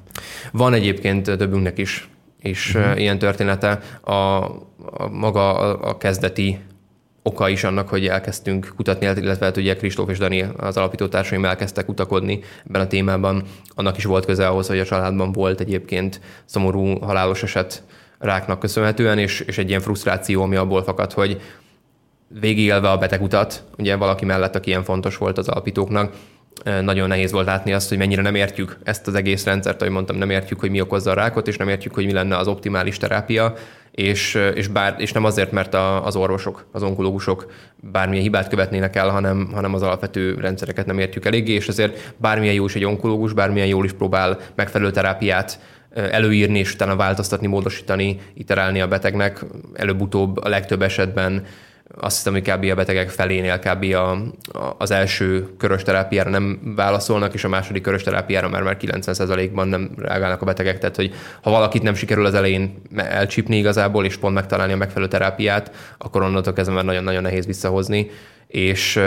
Van 0.51 0.73
egyébként 0.73 1.23
többünknek 1.23 1.77
is, 1.77 2.09
és 2.39 2.75
uh-huh. 2.75 2.99
ilyen 2.99 3.19
története. 3.19 3.79
A, 4.01 4.11
a 4.11 5.09
maga 5.11 5.57
a, 5.57 5.89
a 5.89 5.97
kezdeti 5.97 6.59
oka 7.23 7.49
is 7.49 7.63
annak, 7.63 7.89
hogy 7.89 8.07
elkezdtünk 8.07 8.73
kutatni, 8.75 9.05
illetve 9.05 9.45
hát 9.45 9.57
ugye 9.57 9.75
Kristóf 9.75 10.09
és 10.09 10.17
Dani, 10.17 10.45
az 10.57 10.77
alapító 10.77 11.07
társaim 11.07 11.45
elkezdtek 11.45 11.85
kutakodni 11.85 12.39
ebben 12.67 12.81
a 12.81 12.87
témában. 12.87 13.43
Annak 13.75 13.97
is 13.97 14.05
volt 14.05 14.25
köze 14.25 14.47
ahhoz, 14.47 14.67
hogy 14.67 14.79
a 14.79 14.85
családban 14.85 15.31
volt 15.31 15.59
egyébként 15.59 16.21
szomorú 16.45 16.99
halálos 16.99 17.43
eset 17.43 17.83
ráknak 18.19 18.59
köszönhetően, 18.59 19.17
és, 19.17 19.39
és 19.39 19.57
egy 19.57 19.69
ilyen 19.69 19.81
frusztráció, 19.81 20.41
ami 20.41 20.55
abból 20.55 20.83
fakad, 20.83 21.13
hogy 21.13 21.41
végigélve 22.27 22.89
a 22.89 22.97
betegutat, 22.97 23.63
ugye 23.77 23.95
valaki 23.95 24.25
mellett, 24.25 24.55
aki 24.55 24.69
ilyen 24.69 24.83
fontos 24.83 25.17
volt 25.17 25.37
az 25.37 25.47
alapítóknak, 25.47 26.13
nagyon 26.81 27.07
nehéz 27.07 27.31
volt 27.31 27.45
látni 27.45 27.73
azt, 27.73 27.89
hogy 27.89 27.97
mennyire 27.97 28.21
nem 28.21 28.35
értjük 28.35 28.77
ezt 28.83 29.07
az 29.07 29.13
egész 29.13 29.45
rendszert, 29.45 29.81
ahogy 29.81 29.93
mondtam, 29.93 30.17
nem 30.17 30.29
értjük, 30.29 30.59
hogy 30.59 30.69
mi 30.69 30.81
okozza 30.81 31.11
a 31.11 31.13
rákot, 31.13 31.47
és 31.47 31.57
nem 31.57 31.69
értjük, 31.69 31.93
hogy 31.93 32.05
mi 32.05 32.11
lenne 32.11 32.37
az 32.37 32.47
optimális 32.47 32.97
terápia, 32.97 33.53
és, 33.99 34.37
és, 34.55 34.67
bár, 34.67 34.95
és 34.97 35.11
nem 35.11 35.23
azért, 35.23 35.51
mert 35.51 35.73
a, 35.73 36.05
az 36.05 36.15
orvosok, 36.15 36.65
az 36.71 36.83
onkológusok 36.83 37.51
bármilyen 37.75 38.23
hibát 38.23 38.47
követnének 38.47 38.95
el, 38.95 39.09
hanem, 39.09 39.49
hanem 39.53 39.73
az 39.73 39.81
alapvető 39.81 40.33
rendszereket 40.39 40.85
nem 40.85 40.99
értjük 40.99 41.25
eléggé, 41.25 41.53
és 41.53 41.67
ezért 41.67 42.13
bármilyen 42.17 42.53
jó 42.53 42.65
is 42.65 42.75
egy 42.75 42.85
onkológus, 42.85 43.33
bármilyen 43.33 43.67
jól 43.67 43.85
is 43.85 43.93
próbál 43.93 44.39
megfelelő 44.55 44.91
terápiát 44.91 45.59
előírni, 45.93 46.59
és 46.59 46.73
utána 46.73 46.95
változtatni, 46.95 47.47
módosítani, 47.47 48.19
iterálni 48.33 48.81
a 48.81 48.87
betegnek, 48.87 49.45
előbb-utóbb 49.73 50.37
a 50.37 50.49
legtöbb 50.49 50.81
esetben 50.81 51.45
azt 51.97 52.15
hiszem, 52.15 52.33
hogy 52.33 52.41
kb. 52.41 52.71
a 52.71 52.75
betegek 52.75 53.09
felénél 53.09 53.59
kb. 53.59 53.83
A, 53.83 54.11
a, 54.11 54.75
az 54.77 54.91
első 54.91 55.47
körös 55.57 55.83
terápiára 55.83 56.29
nem 56.29 56.73
válaszolnak, 56.75 57.33
és 57.33 57.43
a 57.43 57.49
második 57.49 57.81
körös 57.81 58.03
terápiára 58.03 58.49
már, 58.49 58.61
már 58.61 58.77
90%-ban 58.81 59.67
nem 59.67 59.91
reagálnak 59.97 60.41
a 60.41 60.45
betegek. 60.45 60.77
Tehát, 60.77 60.95
hogy 60.95 61.13
ha 61.41 61.49
valakit 61.49 61.83
nem 61.83 61.93
sikerül 61.93 62.25
az 62.25 62.33
elején 62.33 62.81
elcsípni 62.95 63.57
igazából, 63.57 64.05
és 64.05 64.17
pont 64.17 64.33
megtalálni 64.33 64.73
a 64.73 64.77
megfelelő 64.77 65.07
terápiát, 65.07 65.71
akkor 65.97 66.21
onnantól 66.21 66.53
kezdve 66.53 66.75
már 66.75 66.85
nagyon-nagyon 66.85 67.21
nehéz 67.21 67.45
visszahozni. 67.45 68.09
És 68.47 69.01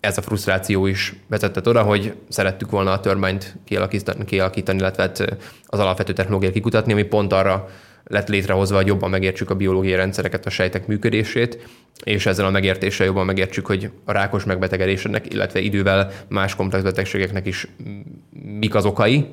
ez 0.00 0.18
a 0.18 0.22
frusztráció 0.22 0.86
is 0.86 1.14
vezetett 1.28 1.68
oda, 1.68 1.82
hogy 1.82 2.14
szerettük 2.28 2.70
volna 2.70 2.92
a 2.92 3.00
törvényt 3.00 3.56
kialakítani, 3.64 4.24
kialakítani 4.24 4.78
illetve 4.78 5.02
hát 5.02 5.36
az 5.66 5.78
alapvető 5.78 6.12
technológiát 6.12 6.52
kikutatni, 6.52 6.92
ami 6.92 7.02
pont 7.02 7.32
arra 7.32 7.68
lett 8.08 8.28
létrehozva, 8.28 8.76
hogy 8.76 8.86
jobban 8.86 9.10
megértsük 9.10 9.50
a 9.50 9.54
biológiai 9.54 9.96
rendszereket, 9.96 10.46
a 10.46 10.50
sejtek 10.50 10.86
működését, 10.86 11.68
és 12.04 12.26
ezzel 12.26 12.46
a 12.46 12.50
megértéssel 12.50 13.06
jobban 13.06 13.26
megértsük, 13.26 13.66
hogy 13.66 13.90
a 14.04 14.12
rákos 14.12 14.44
megbetegedésének, 14.44 15.32
illetve 15.32 15.60
idővel 15.60 16.10
más 16.28 16.54
komplex 16.54 16.84
betegségeknek 16.84 17.46
is 17.46 17.66
mik 18.58 18.74
az 18.74 18.84
okai, 18.84 19.26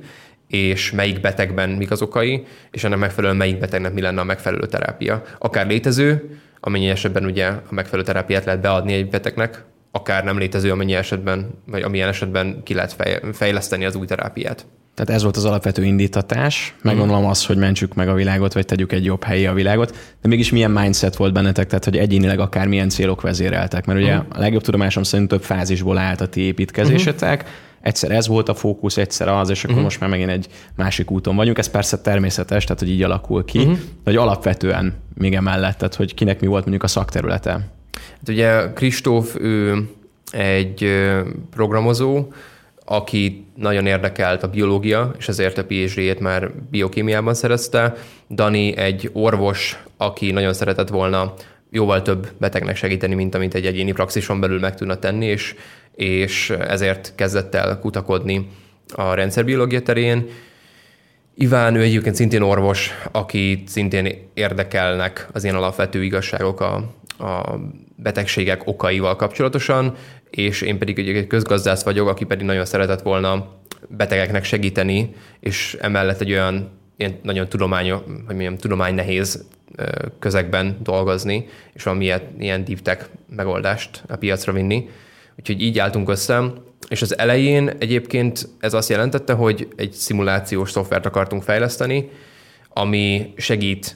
és 0.47 0.91
melyik 0.91 1.21
betegben 1.21 1.69
mik 1.69 1.91
az 1.91 2.01
okai, 2.01 2.45
és 2.71 2.83
ennek 2.83 2.99
megfelelően 2.99 3.37
melyik 3.37 3.59
betegnek 3.59 3.93
mi 3.93 4.01
lenne 4.01 4.21
a 4.21 4.23
megfelelő 4.23 4.65
terápia. 4.65 5.23
Akár 5.37 5.67
létező, 5.67 6.39
amennyi 6.59 6.89
esetben 6.89 7.25
ugye 7.25 7.47
a 7.47 7.63
megfelelő 7.69 8.03
terápiát 8.03 8.45
lehet 8.45 8.61
beadni 8.61 8.93
egy 8.93 9.09
betegnek, 9.09 9.63
akár 9.91 10.23
nem 10.23 10.37
létező, 10.37 10.71
amennyi 10.71 10.93
esetben, 10.93 11.49
vagy 11.65 11.81
amilyen 11.81 12.07
esetben 12.07 12.63
ki 12.63 12.73
lehet 12.73 12.95
fejleszteni 13.33 13.85
az 13.85 13.95
új 13.95 14.05
terápiát. 14.05 14.65
Tehát 14.95 15.13
ez 15.13 15.23
volt 15.23 15.37
az 15.37 15.45
alapvető 15.45 15.83
indítatás. 15.83 16.75
Meggondolom 16.81 17.25
azt, 17.25 17.45
hogy 17.45 17.57
mentsük 17.57 17.93
meg 17.93 18.09
a 18.09 18.13
világot, 18.13 18.53
vagy 18.53 18.65
tegyük 18.65 18.91
egy 18.91 19.05
jobb 19.05 19.23
helyi 19.23 19.45
a 19.45 19.53
világot. 19.53 19.91
De 20.21 20.27
mégis 20.27 20.51
milyen 20.51 20.71
mindset 20.71 21.15
volt 21.15 21.33
bennetek, 21.33 21.67
tehát 21.67 21.83
hogy 21.83 21.97
egyénileg 21.97 22.39
akár 22.39 22.67
milyen 22.67 22.89
célok 22.89 23.21
vezéreltek? 23.21 23.85
Mert 23.85 23.99
ugye 23.99 24.15
uh-huh. 24.15 24.37
a 24.37 24.39
legjobb 24.39 24.61
tudomásom 24.61 25.03
szerint 25.03 25.29
több 25.29 25.43
fázisból 25.43 25.97
állt 25.97 26.21
a 26.21 26.27
ti 26.27 26.41
építkezésetek. 26.41 27.41
Uh-huh. 27.41 27.55
Egyszer 27.81 28.11
ez 28.11 28.27
volt 28.27 28.49
a 28.49 28.53
fókusz, 28.53 28.97
egyszer 28.97 29.27
az, 29.27 29.49
és 29.49 29.57
akkor 29.57 29.69
uh-huh. 29.69 29.83
most 29.83 29.99
már 29.99 30.09
megint 30.09 30.29
egy 30.29 30.47
másik 30.75 31.11
úton 31.11 31.35
vagyunk. 31.35 31.57
Ez 31.57 31.69
persze 31.69 32.01
természetes, 32.01 32.63
tehát 32.63 32.79
hogy 32.79 32.89
így 32.89 33.03
alakul 33.03 33.45
ki. 33.45 33.59
Uh-huh. 33.59 33.73
De 33.73 33.79
hogy 34.03 34.15
alapvetően 34.15 34.93
még 35.13 35.33
emellett, 35.33 35.77
tehát 35.77 35.95
hogy 35.95 36.13
kinek 36.13 36.39
mi 36.39 36.47
volt 36.47 36.61
mondjuk 36.61 36.83
a 36.83 36.87
szakterülete? 36.87 37.51
Hát 37.91 38.29
ugye 38.29 38.73
Kristóf, 38.73 39.35
ő 39.39 39.87
egy 40.31 40.91
programozó, 41.51 42.25
aki 42.93 43.45
nagyon 43.55 43.85
érdekelt 43.85 44.43
a 44.43 44.47
biológia, 44.47 45.13
és 45.17 45.27
ezért 45.27 45.57
a 45.57 45.65
PhD-ét 45.65 46.19
már 46.19 46.51
biokémiában 46.71 47.33
szerezte. 47.33 47.95
Dani 48.29 48.77
egy 48.77 49.09
orvos, 49.13 49.83
aki 49.97 50.31
nagyon 50.31 50.53
szeretett 50.53 50.89
volna 50.89 51.33
jóval 51.69 52.01
több 52.01 52.31
betegnek 52.37 52.75
segíteni, 52.75 53.15
mint 53.15 53.35
amit 53.35 53.53
egy 53.55 53.65
egyéni 53.65 53.91
praxison 53.91 54.39
belül 54.39 54.59
meg 54.59 54.75
tudna 54.75 54.99
tenni, 54.99 55.25
és, 55.25 55.55
és 55.95 56.49
ezért 56.49 57.13
kezdett 57.15 57.55
el 57.55 57.79
kutakodni 57.79 58.49
a 58.95 59.13
rendszerbiológia 59.13 59.81
terén. 59.81 60.27
Iván, 61.35 61.75
ő 61.75 61.81
egyébként 61.81 62.15
szintén 62.15 62.41
orvos, 62.41 62.91
aki 63.11 63.63
szintén 63.67 64.29
érdekelnek 64.33 65.27
az 65.31 65.43
ilyen 65.43 65.55
alapvető 65.55 66.03
igazságok 66.03 66.61
a, 66.61 66.73
a 67.17 67.59
betegségek 67.95 68.67
okaival 68.67 69.15
kapcsolatosan, 69.15 69.95
és 70.35 70.61
én 70.61 70.77
pedig 70.77 71.17
egy 71.17 71.27
közgazdász 71.27 71.83
vagyok, 71.83 72.07
aki 72.07 72.25
pedig 72.25 72.45
nagyon 72.45 72.65
szeretett 72.65 73.01
volna 73.01 73.59
betegeknek 73.87 74.43
segíteni, 74.43 75.13
és 75.39 75.77
emellett 75.81 76.21
egy 76.21 76.31
olyan 76.31 76.71
ilyen 76.97 77.19
nagyon 77.21 77.49
tudomány, 77.49 77.91
hogy 78.25 78.35
milyen 78.35 78.57
tudomány 78.57 78.95
nehéz 78.95 79.45
közegben 80.19 80.77
dolgozni, 80.83 81.45
és 81.73 81.83
valami 81.83 82.13
ilyen 82.39 82.63
deep 82.63 82.79
tech 82.81 83.05
megoldást 83.29 84.03
a 84.07 84.15
piacra 84.15 84.53
vinni. 84.53 84.89
Úgyhogy 85.39 85.61
így 85.61 85.79
álltunk 85.79 86.09
össze, 86.09 86.43
és 86.89 87.01
az 87.01 87.17
elején 87.17 87.69
egyébként 87.79 88.49
ez 88.59 88.73
azt 88.73 88.89
jelentette, 88.89 89.33
hogy 89.33 89.67
egy 89.75 89.91
szimulációs 89.91 90.71
szoftvert 90.71 91.05
akartunk 91.05 91.43
fejleszteni, 91.43 92.09
ami 92.69 93.33
segít 93.37 93.95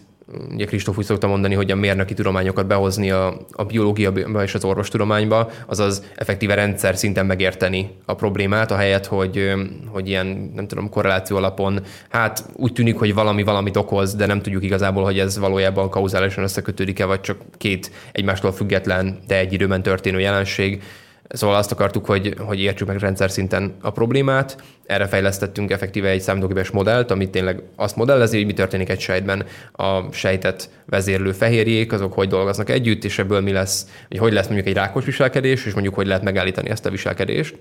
ugye 0.54 0.66
Kristóf 0.66 0.98
úgy 0.98 1.06
szokta 1.06 1.28
mondani, 1.28 1.54
hogy 1.54 1.72
a 1.72 1.76
mérnöki 1.76 2.14
tudományokat 2.14 2.68
behozni 2.68 3.12
a, 3.12 3.38
a 3.52 3.64
biológiába 3.64 4.44
és 4.44 4.54
az 4.54 4.64
orvostudományba, 4.64 5.52
azaz 5.66 6.04
effektíve 6.16 6.54
rendszer 6.54 6.98
szinten 6.98 7.26
megérteni 7.26 7.90
a 8.06 8.16
problémát, 8.16 8.72
ahelyett, 8.72 9.06
hogy, 9.06 9.54
hogy 9.92 10.08
ilyen, 10.08 10.52
nem 10.56 10.68
tudom, 10.68 10.90
korreláció 10.90 11.38
alapon, 11.38 11.80
hát 12.10 12.46
úgy 12.54 12.74
tűnik, 12.74 12.98
hogy 12.98 13.14
valami 13.14 13.44
valamit 13.44 13.78
okoz, 13.78 14.16
de 14.16 14.26
nem 14.26 14.42
tudjuk 14.42 14.64
igazából, 14.64 15.04
hogy 15.04 15.20
ez 15.20 15.38
valójában 15.38 15.90
kauzálisan 15.90 16.44
összekötődik-e, 16.44 17.06
vagy 17.06 17.22
csak 17.22 17.38
két 17.58 17.92
egymástól 18.12 18.52
független, 18.52 19.20
de 19.28 19.38
egy 19.38 19.54
időben 19.54 19.84
történő 19.84 20.20
jelenség. 20.20 20.82
Szóval 21.30 21.56
azt 21.56 21.72
akartuk, 21.72 22.06
hogy, 22.06 22.34
hogy 22.38 22.60
értsük 22.60 22.88
meg 22.88 22.98
rendszer 22.98 23.32
szinten 23.32 23.76
a 23.82 23.90
problémát. 23.90 24.64
Erre 24.86 25.08
fejlesztettünk 25.08 25.72
effektíve 25.72 26.10
egy 26.10 26.22
számítógépes 26.22 26.70
modellt, 26.70 27.12
ami 27.12 27.30
tényleg 27.30 27.62
azt 27.76 27.96
modellezi, 27.96 28.38
hogy 28.38 28.46
mi 28.46 28.54
történik 28.54 28.90
egy 28.90 29.00
sejtben. 29.00 29.46
A 29.72 30.12
sejtet 30.12 30.70
vezérlő 30.86 31.32
fehérjék, 31.32 31.92
azok 31.92 32.14
hogy 32.14 32.28
dolgoznak 32.28 32.70
együtt, 32.70 33.04
és 33.04 33.20
ebből 33.20 33.42
mi 33.42 33.52
lesz, 33.52 33.88
hogy 34.08 34.18
hogy 34.18 34.34
lesz 34.34 34.46
mondjuk 34.46 34.68
egy 34.68 34.74
rákos 34.74 35.06
viselkedés, 35.06 35.66
és 35.66 35.74
mondjuk 35.74 35.96
hogy 35.96 36.08
lehet 36.08 36.24
megállítani 36.24 36.70
ezt 36.70 36.86
a 36.86 36.90
viselkedést 36.90 37.56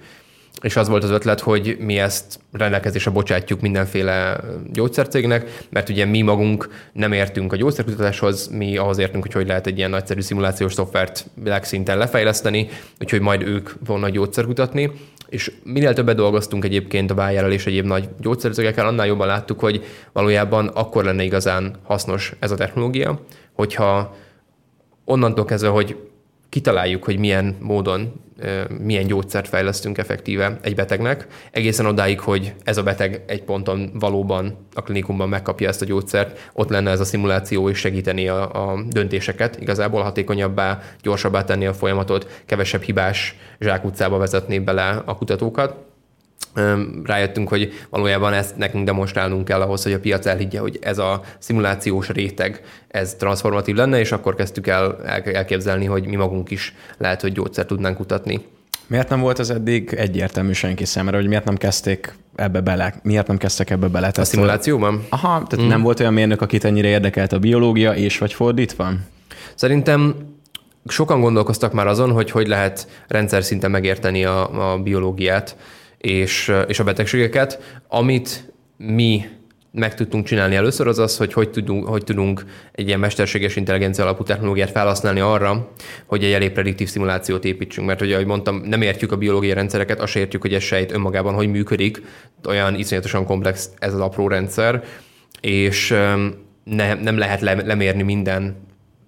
és 0.63 0.77
az 0.77 0.89
volt 0.89 1.05
az 1.05 1.11
ötlet, 1.11 1.41
hogy 1.41 1.77
mi 1.81 1.99
ezt 1.99 2.41
rendelkezésre 2.53 3.11
bocsátjuk 3.11 3.61
mindenféle 3.61 4.41
gyógyszercégnek, 4.73 5.67
mert 5.71 5.89
ugye 5.89 6.05
mi 6.05 6.23
magunk 6.23 6.69
nem 6.93 7.13
értünk 7.13 7.53
a 7.53 7.57
gyógyszerkutatáshoz, 7.57 8.49
mi 8.49 8.77
ahhoz 8.77 8.99
értünk, 8.99 9.23
hogy 9.23 9.33
hogy 9.33 9.47
lehet 9.47 9.67
egy 9.67 9.79
ilyen 9.79 9.91
nagyszerű 9.91 10.21
szimulációs 10.21 10.75
szoftvert 10.75 11.27
világszinten 11.35 11.99
lefejleszteni, 11.99 12.69
úgyhogy 13.01 13.21
majd 13.21 13.43
ők 13.43 13.71
volna 13.87 14.09
gyógyszerkutatni, 14.09 14.91
és 15.29 15.53
minél 15.63 15.93
többet 15.93 16.17
dolgoztunk 16.17 16.65
egyébként 16.65 17.11
a 17.11 17.15
Bayerrel 17.15 17.53
és 17.53 17.67
egyéb 17.67 17.87
nagy 17.87 18.09
gyógyszercégekkel, 18.21 18.87
annál 18.87 19.07
jobban 19.07 19.27
láttuk, 19.27 19.61
hogy 19.61 19.85
valójában 20.13 20.67
akkor 20.67 21.05
lenne 21.05 21.23
igazán 21.23 21.77
hasznos 21.83 22.33
ez 22.39 22.51
a 22.51 22.57
technológia, 22.57 23.21
hogyha 23.53 24.17
onnantól 25.05 25.45
kezdve, 25.45 25.69
hogy 25.69 25.97
kitaláljuk, 26.57 27.05
hogy 27.05 27.19
milyen 27.19 27.57
módon, 27.61 28.13
milyen 28.79 29.07
gyógyszert 29.07 29.49
fejlesztünk 29.49 29.99
effektíve 29.99 30.59
egy 30.63 30.75
betegnek, 30.75 31.27
egészen 31.51 31.87
odáig, 31.87 32.21
hogy 32.21 32.55
ez 32.65 32.77
a 32.77 32.83
beteg 32.83 33.23
egy 33.27 33.43
ponton 33.43 33.91
valóban 33.95 34.67
a 34.75 34.83
klinikumban 34.83 35.29
megkapja 35.29 35.69
ezt 35.69 35.83
a 35.83 35.85
gyógyszert, 35.85 36.51
ott 36.53 36.69
lenne 36.69 36.91
ez 36.91 37.01
a 37.01 37.05
szimuláció 37.05 37.69
és 37.69 37.79
segíteni 37.79 38.29
a, 38.29 38.71
a 38.71 38.83
döntéseket, 38.89 39.61
igazából 39.61 40.03
hatékonyabbá, 40.03 40.83
gyorsabbá 41.03 41.45
tenni 41.45 41.67
a 41.67 41.75
folyamatot, 41.75 42.43
kevesebb 42.47 42.83
hibás 42.83 43.37
zsákutcába 43.61 44.19
vezetni 44.19 44.59
bele 44.59 45.03
a 45.05 45.17
kutatókat 45.17 45.86
rájöttünk, 47.05 47.49
hogy 47.49 47.73
valójában 47.91 48.33
ezt 48.33 48.57
nekünk 48.57 48.85
demonstrálnunk 48.85 49.45
kell 49.45 49.61
ahhoz, 49.61 49.83
hogy 49.83 49.93
a 49.93 50.01
piac 50.01 50.27
elhiggye, 50.27 50.59
hogy 50.61 50.79
ez 50.83 50.99
a 50.99 51.23
szimulációs 51.39 52.09
réteg, 52.09 52.63
ez 52.89 53.15
transformatív 53.15 53.75
lenne, 53.75 53.99
és 53.99 54.13
akkor 54.13 54.35
kezdtük 54.35 54.67
el 54.67 55.05
elképzelni, 55.25 55.85
hogy 55.85 56.07
mi 56.07 56.17
magunk 56.17 56.51
is 56.51 56.75
lehet, 56.99 57.21
hogy 57.21 57.33
gyógyszert 57.33 57.67
tudnánk 57.67 57.97
kutatni. 57.97 58.45
Miért 58.87 59.09
nem 59.09 59.21
volt 59.21 59.39
az 59.39 59.51
eddig 59.51 59.95
egyértelmű 59.97 60.53
senki 60.53 60.85
számára, 60.85 61.17
hogy 61.17 61.27
miért 61.27 61.45
nem 61.45 61.57
kezdték 61.57 62.15
ebbe 62.35 62.61
bele, 62.61 62.95
miért 63.03 63.27
nem 63.27 63.37
kezdtek 63.37 63.71
ebbe 63.71 63.87
bele? 63.87 64.11
Tehát, 64.11 64.19
a 64.19 64.25
szimulációban? 64.25 65.07
Aha, 65.09 65.43
tehát 65.49 65.67
mm. 65.67 65.69
nem 65.69 65.83
volt 65.83 66.01
olyan 66.01 66.13
mérnök, 66.13 66.41
akit 66.41 66.65
ennyire 66.65 66.89
érdekelt 66.89 67.33
a 67.33 67.39
biológia, 67.39 67.95
és 67.95 68.19
vagy 68.19 68.33
fordítva? 68.33 68.93
Szerintem 69.55 70.15
sokan 70.87 71.21
gondolkoztak 71.21 71.73
már 71.73 71.87
azon, 71.87 72.11
hogy 72.11 72.31
hogy 72.31 72.47
lehet 72.47 72.89
rendszer 73.09 73.45
szinten 73.45 73.71
megérteni 73.71 74.25
a, 74.25 74.73
a 74.73 74.79
biológiát 74.79 75.57
és, 76.07 76.53
és 76.67 76.79
a 76.79 76.85
betegségeket. 76.85 77.81
Amit 77.89 78.53
mi 78.77 79.25
meg 79.73 79.95
tudtunk 79.95 80.27
csinálni 80.27 80.55
először, 80.55 80.87
az 80.87 80.99
az, 80.99 81.17
hogy 81.17 81.33
hogy 81.33 81.51
tudunk, 81.51 81.87
hogy 81.87 82.05
tudunk 82.05 82.45
egy 82.73 82.87
ilyen 82.87 82.99
mesterséges 82.99 83.57
intelligencia 83.57 84.05
alapú 84.05 84.23
technológiát 84.23 84.71
felhasználni 84.71 85.21
arra, 85.21 85.73
hogy 86.07 86.25
egy 86.25 86.33
elég 86.33 86.51
prediktív 86.51 86.89
szimulációt 86.89 87.45
építsünk. 87.45 87.87
Mert 87.87 88.01
ugye, 88.01 88.15
ahogy 88.15 88.27
mondtam, 88.27 88.57
nem 88.65 88.83
értjük 88.83 89.13
a 89.13 89.17
biológiai 89.17 89.55
rendszereket, 89.55 90.01
azt 90.01 90.17
értjük, 90.17 90.43
hogy 90.43 90.55
ez 90.55 90.63
sejt 90.63 90.93
önmagában 90.93 91.35
hogy 91.35 91.49
működik, 91.49 92.03
olyan 92.49 92.75
iszonyatosan 92.75 93.25
komplex 93.25 93.71
ez 93.79 93.95
az 93.95 94.01
apró 94.01 94.29
rendszer, 94.29 94.83
és 95.41 95.95
ne, 96.65 96.95
nem 96.95 97.19
lehet 97.19 97.41
lemérni 97.41 98.03
minden 98.03 98.57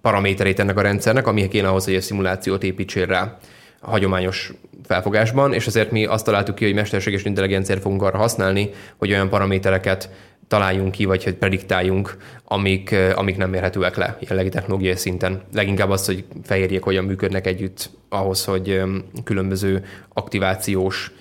paraméterét 0.01 0.59
ennek 0.59 0.77
a 0.77 0.81
rendszernek, 0.81 1.27
ami 1.27 1.47
kéne 1.47 1.67
ahhoz, 1.67 1.85
hogy 1.85 1.93
egy 1.93 2.01
szimulációt 2.01 2.63
építsél 2.63 3.05
rá 3.05 3.37
hagyományos 3.81 4.53
felfogásban, 4.85 5.53
és 5.53 5.67
azért 5.67 5.91
mi 5.91 6.05
azt 6.05 6.25
találtuk 6.25 6.55
ki, 6.55 6.65
hogy 6.65 6.73
mesterséges 6.73 7.23
intelligenciát 7.23 7.81
fogunk 7.81 8.01
arra 8.01 8.17
használni, 8.17 8.69
hogy 8.97 9.11
olyan 9.11 9.29
paramétereket 9.29 10.09
találjunk 10.47 10.91
ki, 10.91 11.05
vagy 11.05 11.23
hogy 11.23 11.35
prediktáljunk, 11.35 12.17
amik, 12.45 12.95
amik 13.15 13.37
nem 13.37 13.49
mérhetőek 13.49 13.95
le 13.95 14.17
jelenlegi 14.19 14.49
technológiai 14.49 14.95
szinten. 14.95 15.41
Leginkább 15.53 15.89
az, 15.89 16.05
hogy 16.05 16.25
fehérjék 16.43 16.83
hogyan 16.83 17.03
működnek 17.03 17.47
együtt 17.47 17.89
ahhoz, 18.09 18.45
hogy 18.45 18.81
különböző 19.23 19.85
aktivációs 20.13 21.11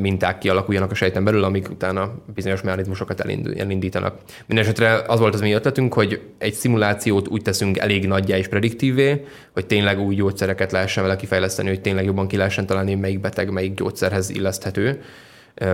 minták 0.00 0.38
kialakuljanak 0.38 0.90
a 0.90 0.94
sejten 0.94 1.24
belül, 1.24 1.44
amik 1.44 1.70
utána 1.70 2.14
bizonyos 2.34 2.62
mechanizmusokat 2.62 3.20
elindítanak. 3.56 4.16
Mindenesetre 4.46 5.02
az 5.06 5.20
volt 5.20 5.34
az 5.34 5.40
mi 5.40 5.52
ötletünk, 5.52 5.94
hogy 5.94 6.20
egy 6.38 6.52
szimulációt 6.52 7.28
úgy 7.28 7.42
teszünk 7.42 7.78
elég 7.78 8.06
nagyjá 8.06 8.36
és 8.36 8.48
prediktívé, 8.48 9.24
hogy 9.52 9.66
tényleg 9.66 10.00
új 10.00 10.14
gyógyszereket 10.14 10.72
lehessen 10.72 11.02
vele 11.02 11.16
kifejleszteni, 11.16 11.68
hogy 11.68 11.80
tényleg 11.80 12.04
jobban 12.04 12.28
ki 12.28 12.36
lehessen 12.36 12.66
találni, 12.66 12.94
melyik 12.94 13.20
beteg 13.20 13.50
melyik 13.50 13.74
gyógyszerhez 13.74 14.30
illeszthető, 14.30 15.00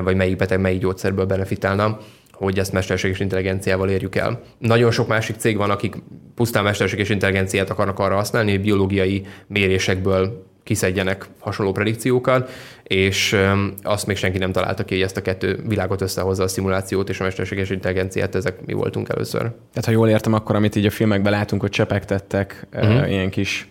vagy 0.03 0.17
melyik 0.17 0.37
beteg 0.37 0.61
melyik 0.61 0.81
gyógyszerből 0.81 1.27
benefitálna 1.27 1.99
hogy 2.39 2.59
ezt 2.59 2.73
mesterséges 2.73 3.21
intelligenciával 3.21 3.89
érjük 3.89 4.15
el. 4.15 4.41
Nagyon 4.59 4.91
sok 4.91 5.09
másik 5.09 5.37
cég 5.37 5.57
van, 5.57 5.71
akik 5.71 5.95
pusztán 6.35 6.65
mesterséges 6.65 7.09
intelligenciát 7.09 7.71
akarnak 7.71 7.99
arra 7.99 8.15
használni, 8.15 8.51
hogy 8.51 8.61
biológiai 8.61 9.27
mérésekből 9.47 10.48
kiszedjenek 10.69 11.27
hasonló 11.39 11.73
predikciókat, 11.73 12.51
és 12.83 13.37
azt 13.83 14.07
még 14.07 14.17
senki 14.17 14.39
nem 14.39 14.53
találta 14.53 14.85
ki, 14.85 14.95
hogy 14.95 15.03
ezt 15.03 15.17
a 15.17 15.23
kettő 15.23 15.63
világot 15.69 16.01
összehozza 16.01 16.43
a 16.43 16.49
szimulációt 16.49 17.09
és 17.09 17.21
a 17.21 17.25
mesterséges 17.25 17.71
intelligenciát, 17.71 18.35
ezek 18.35 18.67
mi 18.67 18.73
voltunk 18.73 19.09
először. 19.09 19.41
Tehát 19.41 19.85
ha 19.85 19.91
jól 19.91 20.09
értem, 20.09 20.33
akkor 20.33 20.57
amit 20.57 20.77
így 20.77 20.87
a 20.87 20.91
filmekben 20.91 21.33
látunk, 21.33 21.61
hogy 21.61 21.71
csepegtettek 21.71 22.67
uh-huh. 22.75 23.11
ilyen 23.11 23.31
kis 23.31 23.69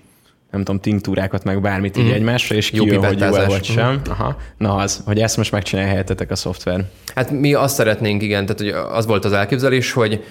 nem 0.52 0.64
tudom, 0.64 0.82
tinktúrákat, 0.82 1.44
meg 1.44 1.62
bármit 1.62 1.98
így 1.98 2.04
uh-huh. 2.04 2.18
egymásra, 2.18 2.56
és 2.56 2.70
ki 2.70 2.76
jön, 2.86 3.06
hogy 3.06 3.20
jó 3.20 3.30
vagy 3.30 3.64
sem. 3.64 3.96
Uh-huh. 3.96 4.20
Aha. 4.20 4.38
Na 4.58 4.76
az, 4.76 5.02
hogy 5.06 5.20
ezt 5.20 5.38
most 5.38 5.52
megcsinálja 5.52 5.90
helyettetek 5.90 6.32
a 6.32 6.36
szoftver. 6.36 6.86
Hát 7.16 7.32
mi 7.32 7.54
azt 7.54 7.76
szeretnénk, 7.76 8.22
igen, 8.22 8.46
tehát 8.46 8.60
hogy 8.62 8.96
az 8.98 9.06
volt 9.06 9.26
az 9.26 9.32
elképzelés, 9.32 9.92
hogy 9.92 10.24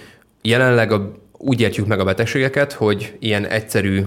jelenleg 0.43 0.93
a, 0.93 1.13
úgy 1.33 1.61
értjük 1.61 1.87
meg 1.87 2.01
a 2.01 2.05
betegségeket, 2.05 2.73
hogy 2.73 3.17
ilyen 3.21 3.47
egyszerű 3.47 4.03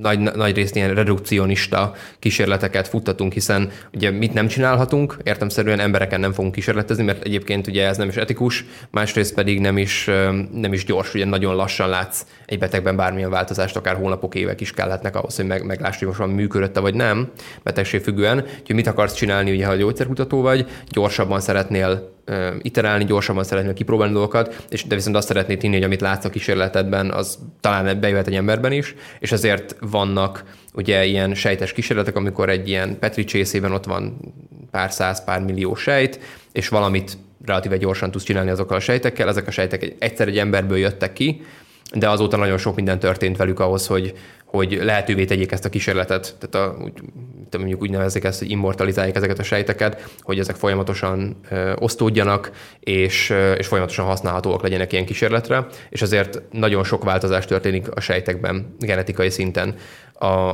nagy, 0.00 0.18
nagy 0.18 0.54
részt 0.54 0.76
ilyen 0.76 0.94
redukcionista 0.94 1.94
kísérleteket 2.18 2.88
futtatunk, 2.88 3.32
hiszen 3.32 3.70
ugye 3.94 4.10
mit 4.10 4.32
nem 4.32 4.46
csinálhatunk, 4.46 5.16
értemszerűen 5.22 5.80
embereken 5.80 6.20
nem 6.20 6.32
fogunk 6.32 6.54
kísérletezni, 6.54 7.04
mert 7.04 7.24
egyébként 7.24 7.66
ugye 7.66 7.86
ez 7.86 7.96
nem 7.96 8.08
is 8.08 8.16
etikus, 8.16 8.64
másrészt 8.90 9.34
pedig 9.34 9.60
nem 9.60 9.78
is, 9.78 10.04
nem 10.52 10.72
is 10.72 10.84
gyors, 10.84 11.14
ugye 11.14 11.24
nagyon 11.24 11.54
lassan 11.54 11.88
látsz 11.88 12.26
egy 12.46 12.58
betegben 12.58 12.96
bármilyen 12.96 13.30
változást, 13.30 13.76
akár 13.76 13.96
hónapok, 13.96 14.34
évek 14.34 14.60
is 14.60 14.72
kellhetnek 14.72 15.16
ahhoz, 15.16 15.36
hogy 15.36 15.46
meg, 15.46 15.64
megláss, 15.64 15.98
hogy 15.98 16.06
most 16.06 16.18
van 16.18 16.30
működött 16.30 16.78
vagy 16.78 16.94
nem, 16.94 17.30
betegségfüggően. 17.62 18.44
Úgyhogy 18.60 18.76
mit 18.76 18.86
akarsz 18.86 19.14
csinálni, 19.14 19.50
ugye, 19.50 19.66
ha 19.66 19.74
gyógyszerkutató 19.74 20.42
vagy, 20.42 20.66
gyorsabban 20.88 21.40
szeretnél 21.40 22.15
iterálni, 22.62 23.04
gyorsabban 23.04 23.44
szeretnél 23.44 23.72
kipróbálni 23.72 24.12
dolgokat, 24.12 24.64
és 24.68 24.84
de 24.84 24.94
viszont 24.94 25.16
azt 25.16 25.28
szeretnéd 25.28 25.60
hinni, 25.60 25.74
hogy 25.74 25.84
amit 25.84 26.00
látsz 26.00 26.24
a 26.24 26.30
kísérletedben, 26.30 27.10
az 27.10 27.38
talán 27.60 28.00
bejöhet 28.00 28.26
egy 28.26 28.34
emberben 28.34 28.72
is, 28.72 28.94
és 29.18 29.32
ezért 29.32 29.76
vannak 29.80 30.44
ugye 30.74 31.04
ilyen 31.04 31.34
sejtes 31.34 31.72
kísérletek, 31.72 32.16
amikor 32.16 32.48
egy 32.48 32.68
ilyen 32.68 32.98
Petri 32.98 33.24
csészében 33.24 33.72
ott 33.72 33.84
van 33.84 34.16
pár 34.70 34.92
száz, 34.92 35.24
pár 35.24 35.40
millió 35.40 35.74
sejt, 35.74 36.20
és 36.52 36.68
valamit 36.68 37.18
relatíve 37.44 37.76
gyorsan 37.76 38.10
tudsz 38.10 38.24
csinálni 38.24 38.50
azokkal 38.50 38.76
a 38.76 38.80
sejtekkel, 38.80 39.28
ezek 39.28 39.46
a 39.46 39.50
sejtek 39.50 39.94
egyszer 39.98 40.28
egy 40.28 40.38
emberből 40.38 40.78
jöttek 40.78 41.12
ki, 41.12 41.42
de 41.94 42.08
azóta 42.08 42.36
nagyon 42.36 42.58
sok 42.58 42.76
minden 42.76 42.98
történt 42.98 43.36
velük 43.36 43.60
ahhoz, 43.60 43.86
hogy, 43.86 44.14
hogy 44.56 44.78
lehetővé 44.82 45.24
tegyék 45.24 45.52
ezt 45.52 45.64
a 45.64 45.68
kísérletet, 45.68 46.36
tehát 46.38 46.68
a, 46.68 46.82
úgy, 46.82 46.92
mondjuk 47.58 47.82
úgy 47.82 47.90
nevezik 47.90 48.24
ezt, 48.24 48.38
hogy 48.38 48.50
immortalizálják 48.50 49.16
ezeket 49.16 49.38
a 49.38 49.42
sejteket, 49.42 50.10
hogy 50.20 50.38
ezek 50.38 50.56
folyamatosan 50.56 51.36
ö, 51.50 51.72
osztódjanak, 51.78 52.50
és, 52.80 53.30
ö, 53.30 53.52
és 53.52 53.66
folyamatosan 53.66 54.04
használhatóak 54.04 54.62
legyenek 54.62 54.92
ilyen 54.92 55.04
kísérletre, 55.04 55.66
és 55.90 56.02
azért 56.02 56.42
nagyon 56.50 56.84
sok 56.84 57.04
változás 57.04 57.44
történik 57.44 57.90
a 57.90 58.00
sejtekben 58.00 58.74
genetikai 58.78 59.30
szinten 59.30 59.74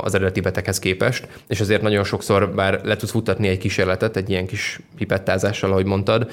az 0.01 0.15
eredeti 0.15 0.39
beteghez 0.39 0.79
képest, 0.79 1.27
és 1.47 1.59
azért 1.59 1.81
nagyon 1.81 2.03
sokszor, 2.03 2.53
bár 2.53 2.81
le 2.83 2.95
tudsz 2.95 3.11
futtatni 3.11 3.47
egy 3.47 3.57
kísérletet, 3.57 4.17
egy 4.17 4.29
ilyen 4.29 4.45
kis 4.45 4.79
pipettázással, 4.97 5.71
ahogy 5.71 5.85
mondtad, 5.85 6.31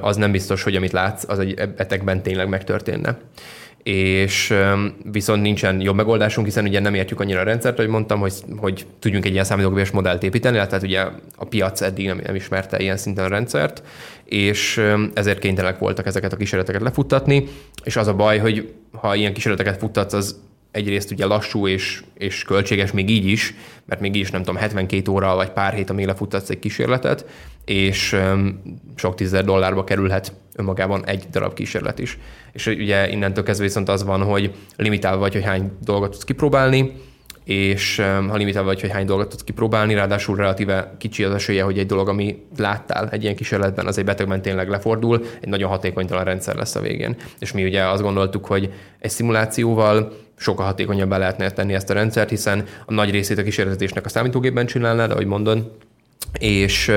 az 0.00 0.16
nem 0.16 0.30
biztos, 0.30 0.62
hogy 0.62 0.76
amit 0.76 0.92
látsz, 0.92 1.24
az 1.28 1.38
egy 1.38 1.54
betegben 1.76 2.22
tényleg 2.22 2.48
megtörténne 2.48 3.18
és 3.88 4.54
viszont 5.12 5.42
nincsen 5.42 5.80
jobb 5.80 5.94
megoldásunk, 5.94 6.46
hiszen 6.46 6.64
ugye 6.64 6.80
nem 6.80 6.94
értjük 6.94 7.20
annyira 7.20 7.40
a 7.40 7.42
rendszert, 7.42 7.76
hogy 7.76 7.88
mondtam, 7.88 8.20
hogy, 8.20 8.32
hogy 8.56 8.86
tudjunk 8.98 9.24
egy 9.24 9.32
ilyen 9.32 9.44
számítógépes 9.44 9.90
modellt 9.90 10.22
építeni, 10.22 10.56
tehát 10.56 10.82
ugye 10.82 11.00
a 11.36 11.44
piac 11.44 11.80
eddig 11.80 12.06
nem, 12.06 12.20
nem 12.24 12.34
ismerte 12.34 12.78
ilyen 12.78 12.96
szinten 12.96 13.24
a 13.24 13.28
rendszert, 13.28 13.82
és 14.24 14.82
ezért 15.14 15.38
kénytelenek 15.38 15.78
voltak 15.78 16.06
ezeket 16.06 16.32
a 16.32 16.36
kísérleteket 16.36 16.82
lefuttatni, 16.82 17.48
és 17.84 17.96
az 17.96 18.06
a 18.06 18.14
baj, 18.14 18.38
hogy 18.38 18.72
ha 18.92 19.14
ilyen 19.14 19.32
kísérleteket 19.32 19.78
futtatsz, 19.78 20.12
az 20.12 20.36
egyrészt 20.70 21.10
ugye 21.10 21.26
lassú 21.26 21.66
és, 21.66 22.02
és 22.14 22.42
költséges 22.42 22.92
még 22.92 23.10
így 23.10 23.26
is, 23.26 23.54
mert 23.84 24.00
még 24.00 24.14
így 24.14 24.20
is 24.20 24.30
nem 24.30 24.42
tudom, 24.42 24.60
72 24.60 25.10
óra 25.10 25.34
vagy 25.34 25.50
pár 25.50 25.72
hét, 25.72 25.90
amíg 25.90 26.06
lefuttatsz 26.06 26.50
egy 26.50 26.58
kísérletet, 26.58 27.26
és 27.64 28.16
sok 28.96 29.14
tízezer 29.14 29.44
dollárba 29.44 29.84
kerülhet 29.84 30.32
önmagában 30.58 31.06
egy 31.06 31.24
darab 31.30 31.54
kísérlet 31.54 31.98
is. 31.98 32.18
És 32.52 32.66
ugye 32.66 33.10
innentől 33.10 33.44
kezdve 33.44 33.64
viszont 33.64 33.88
az 33.88 34.04
van, 34.04 34.22
hogy 34.22 34.54
limitálva 34.76 35.18
vagy, 35.18 35.32
hogy 35.32 35.44
hány 35.44 35.72
dolgot 35.84 36.10
tudsz 36.10 36.24
kipróbálni, 36.24 36.92
és 37.44 37.96
ha 38.28 38.36
limitálva 38.36 38.68
vagy, 38.68 38.80
hogy 38.80 38.90
hány 38.90 39.06
dolgot 39.06 39.28
tudsz 39.28 39.44
kipróbálni, 39.44 39.94
ráadásul 39.94 40.36
relatíve 40.36 40.94
kicsi 40.98 41.24
az 41.24 41.34
esélye, 41.34 41.62
hogy 41.62 41.78
egy 41.78 41.86
dolog, 41.86 42.08
ami 42.08 42.42
láttál 42.56 43.08
egy 43.08 43.22
ilyen 43.22 43.36
kísérletben, 43.36 43.86
az 43.86 43.98
egy 43.98 44.04
betegben 44.04 44.42
tényleg 44.42 44.68
lefordul, 44.68 45.24
egy 45.40 45.48
nagyon 45.48 45.68
hatékonytalan 45.68 46.24
rendszer 46.24 46.56
lesz 46.56 46.74
a 46.74 46.80
végén. 46.80 47.16
És 47.38 47.52
mi 47.52 47.64
ugye 47.64 47.88
azt 47.88 48.02
gondoltuk, 48.02 48.46
hogy 48.46 48.72
egy 48.98 49.10
szimulációval 49.10 50.12
sokkal 50.36 50.66
hatékonyabbá 50.66 51.18
lehetne 51.18 51.50
tenni 51.50 51.74
ezt 51.74 51.90
a 51.90 51.94
rendszert, 51.94 52.28
hiszen 52.28 52.64
a 52.86 52.92
nagy 52.92 53.10
részét 53.10 53.38
a 53.38 53.42
kísérletezésnek 53.42 54.04
a 54.04 54.08
számítógépben 54.08 54.66
csinálnád, 54.66 55.10
ahogy 55.10 55.26
mondod, 55.26 55.72
és 56.38 56.92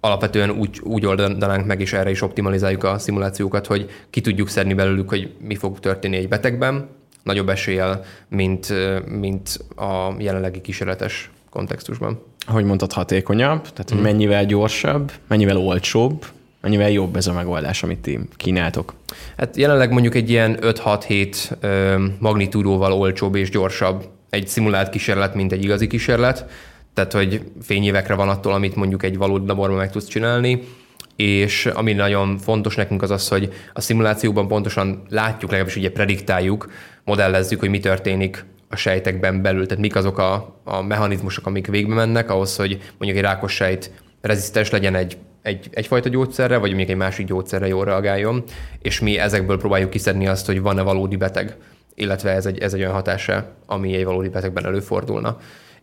alapvetően 0.00 0.50
úgy, 0.50 0.80
úgy 0.82 1.06
oldanánk 1.06 1.66
meg, 1.66 1.80
és 1.80 1.92
erre 1.92 2.10
is 2.10 2.22
optimalizáljuk 2.22 2.84
a 2.84 2.98
szimulációkat, 2.98 3.66
hogy 3.66 3.90
ki 4.10 4.20
tudjuk 4.20 4.48
szedni 4.48 4.74
belőlük, 4.74 5.08
hogy 5.08 5.30
mi 5.40 5.54
fog 5.54 5.80
történni 5.80 6.16
egy 6.16 6.28
betegben, 6.28 6.88
nagyobb 7.22 7.48
eséllyel, 7.48 8.04
mint, 8.28 8.72
mint 9.06 9.58
a 9.76 10.14
jelenlegi 10.18 10.60
kísérletes 10.60 11.30
kontextusban. 11.50 12.22
Ahogy 12.46 12.64
mondtad, 12.64 12.92
hatékonyabb, 12.92 13.62
tehát 13.62 13.94
mm. 13.94 13.98
mennyivel 13.98 14.46
gyorsabb, 14.46 15.12
mennyivel 15.26 15.56
olcsóbb, 15.56 16.24
mennyivel 16.60 16.90
jobb 16.90 17.16
ez 17.16 17.26
a 17.26 17.32
megoldás, 17.32 17.82
amit 17.82 17.98
ti 17.98 18.18
kínáltok? 18.36 18.94
Hát 19.36 19.56
jelenleg 19.56 19.92
mondjuk 19.92 20.14
egy 20.14 20.30
ilyen 20.30 20.58
5-6-7 20.60 22.18
magnitúdóval 22.18 22.92
olcsóbb 22.92 23.34
és 23.34 23.50
gyorsabb 23.50 24.08
egy 24.30 24.48
szimulált 24.48 24.90
kísérlet, 24.90 25.34
mint 25.34 25.52
egy 25.52 25.64
igazi 25.64 25.86
kísérlet. 25.86 26.46
Tehát, 26.94 27.12
hogy 27.12 27.42
fényévekre 27.62 28.14
van 28.14 28.28
attól, 28.28 28.52
amit 28.52 28.76
mondjuk 28.76 29.02
egy 29.02 29.16
valódi 29.16 29.46
laborban 29.46 29.76
meg 29.76 29.90
tudsz 29.90 30.08
csinálni, 30.08 30.62
és 31.16 31.66
ami 31.66 31.92
nagyon 31.92 32.38
fontos 32.38 32.74
nekünk 32.74 33.02
az 33.02 33.10
az, 33.10 33.28
hogy 33.28 33.52
a 33.72 33.80
szimulációban 33.80 34.48
pontosan 34.48 35.02
látjuk, 35.08 35.50
legalábbis 35.50 35.76
ugye 35.76 35.90
prediktáljuk, 35.90 36.70
modellezzük, 37.04 37.60
hogy 37.60 37.68
mi 37.68 37.78
történik 37.78 38.44
a 38.68 38.76
sejtekben 38.76 39.42
belül, 39.42 39.66
tehát 39.66 39.82
mik 39.82 39.96
azok 39.96 40.18
a, 40.18 40.60
a 40.64 40.82
mechanizmusok, 40.82 41.46
amik 41.46 41.66
végbe 41.66 41.94
mennek 41.94 42.30
ahhoz, 42.30 42.56
hogy 42.56 42.78
mondjuk 42.98 43.16
egy 43.16 43.30
rákos 43.30 43.52
sejt 43.52 43.90
rezisztens 44.20 44.70
legyen 44.70 44.94
egy, 44.94 45.16
egy, 45.42 45.68
egyfajta 45.70 46.08
gyógyszerre, 46.08 46.56
vagy 46.56 46.68
mondjuk 46.68 46.90
egy 46.90 46.96
másik 46.96 47.26
gyógyszerre 47.26 47.66
jól 47.66 47.84
reagáljon, 47.84 48.44
és 48.82 49.00
mi 49.00 49.18
ezekből 49.18 49.58
próbáljuk 49.58 49.90
kiszedni 49.90 50.26
azt, 50.26 50.46
hogy 50.46 50.60
van-e 50.60 50.82
valódi 50.82 51.16
beteg, 51.16 51.56
illetve 51.94 52.30
ez 52.30 52.46
egy, 52.46 52.58
ez 52.58 52.74
egy 52.74 52.80
olyan 52.80 52.92
hatása, 52.92 53.54
ami 53.66 53.94
egy 53.94 54.04
valódi 54.04 54.28
betegben 54.28 54.64
előfordulna 54.64 55.38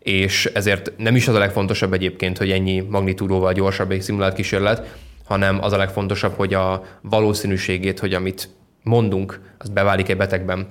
és 0.07 0.45
ezért 0.45 0.91
nem 0.97 1.15
is 1.15 1.27
az 1.27 1.35
a 1.35 1.39
legfontosabb 1.39 1.93
egyébként, 1.93 2.37
hogy 2.37 2.51
ennyi 2.51 2.79
magnitúdóval 2.79 3.53
gyorsabb 3.53 3.91
egy 3.91 4.01
szimulált 4.01 4.33
kísérlet, 4.33 4.95
hanem 5.25 5.63
az 5.63 5.73
a 5.73 5.77
legfontosabb, 5.77 6.33
hogy 6.35 6.53
a 6.53 6.83
valószínűségét, 7.01 7.99
hogy 7.99 8.13
amit 8.13 8.49
mondunk, 8.83 9.39
az 9.57 9.69
beválik 9.69 10.09
egy 10.09 10.17
betegben, 10.17 10.67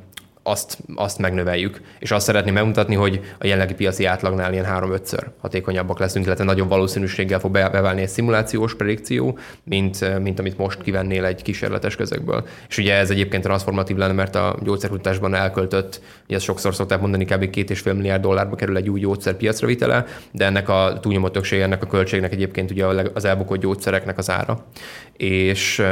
azt, 0.46 0.78
azt 0.94 1.18
megnöveljük. 1.18 1.80
És 1.98 2.10
azt 2.10 2.26
szeretném 2.26 2.54
megmutatni, 2.54 2.94
hogy 2.94 3.20
a 3.38 3.46
jelenlegi 3.46 3.74
piaci 3.74 4.04
átlagnál 4.04 4.52
ilyen 4.52 4.66
3-5-ször 4.68 5.26
hatékonyabbak 5.40 5.98
leszünk, 5.98 6.24
illetve 6.24 6.44
nagyobb 6.44 6.68
valószínűséggel 6.68 7.38
fog 7.38 7.50
beválni 7.50 8.00
egy 8.00 8.08
szimulációs 8.08 8.74
predikció, 8.74 9.38
mint, 9.64 10.22
mint 10.22 10.38
amit 10.38 10.58
most 10.58 10.82
kivennél 10.82 11.24
egy 11.24 11.42
kísérletes 11.42 11.96
közökből. 11.96 12.46
És 12.68 12.78
ugye 12.78 12.94
ez 12.94 13.10
egyébként 13.10 13.42
transformatív 13.42 13.96
lenne, 13.96 14.12
mert 14.12 14.34
a 14.34 14.56
gyógyszerkutatásban 14.62 15.34
elköltött, 15.34 16.00
ugye 16.26 16.36
ezt 16.36 16.44
sokszor 16.44 16.74
szokták 16.74 17.00
mondani, 17.00 17.24
kb. 17.24 17.50
két 17.50 17.70
és 17.70 17.80
fél 17.80 17.94
milliárd 17.94 18.22
dollárba 18.22 18.56
kerül 18.56 18.76
egy 18.76 18.88
új 18.88 19.00
gyógyszer 19.00 19.34
piacra 19.34 19.66
vitele, 19.66 20.04
de 20.30 20.44
ennek 20.44 20.68
a 20.68 20.98
túlnyomó 21.00 21.30
ennek 21.50 21.82
a 21.82 21.86
költségnek 21.86 22.32
egyébként 22.32 22.70
ugye 22.70 22.86
az 23.14 23.24
elbukott 23.24 23.60
gyógyszereknek 23.60 24.18
az 24.18 24.30
ára. 24.30 24.64
És 25.16 25.82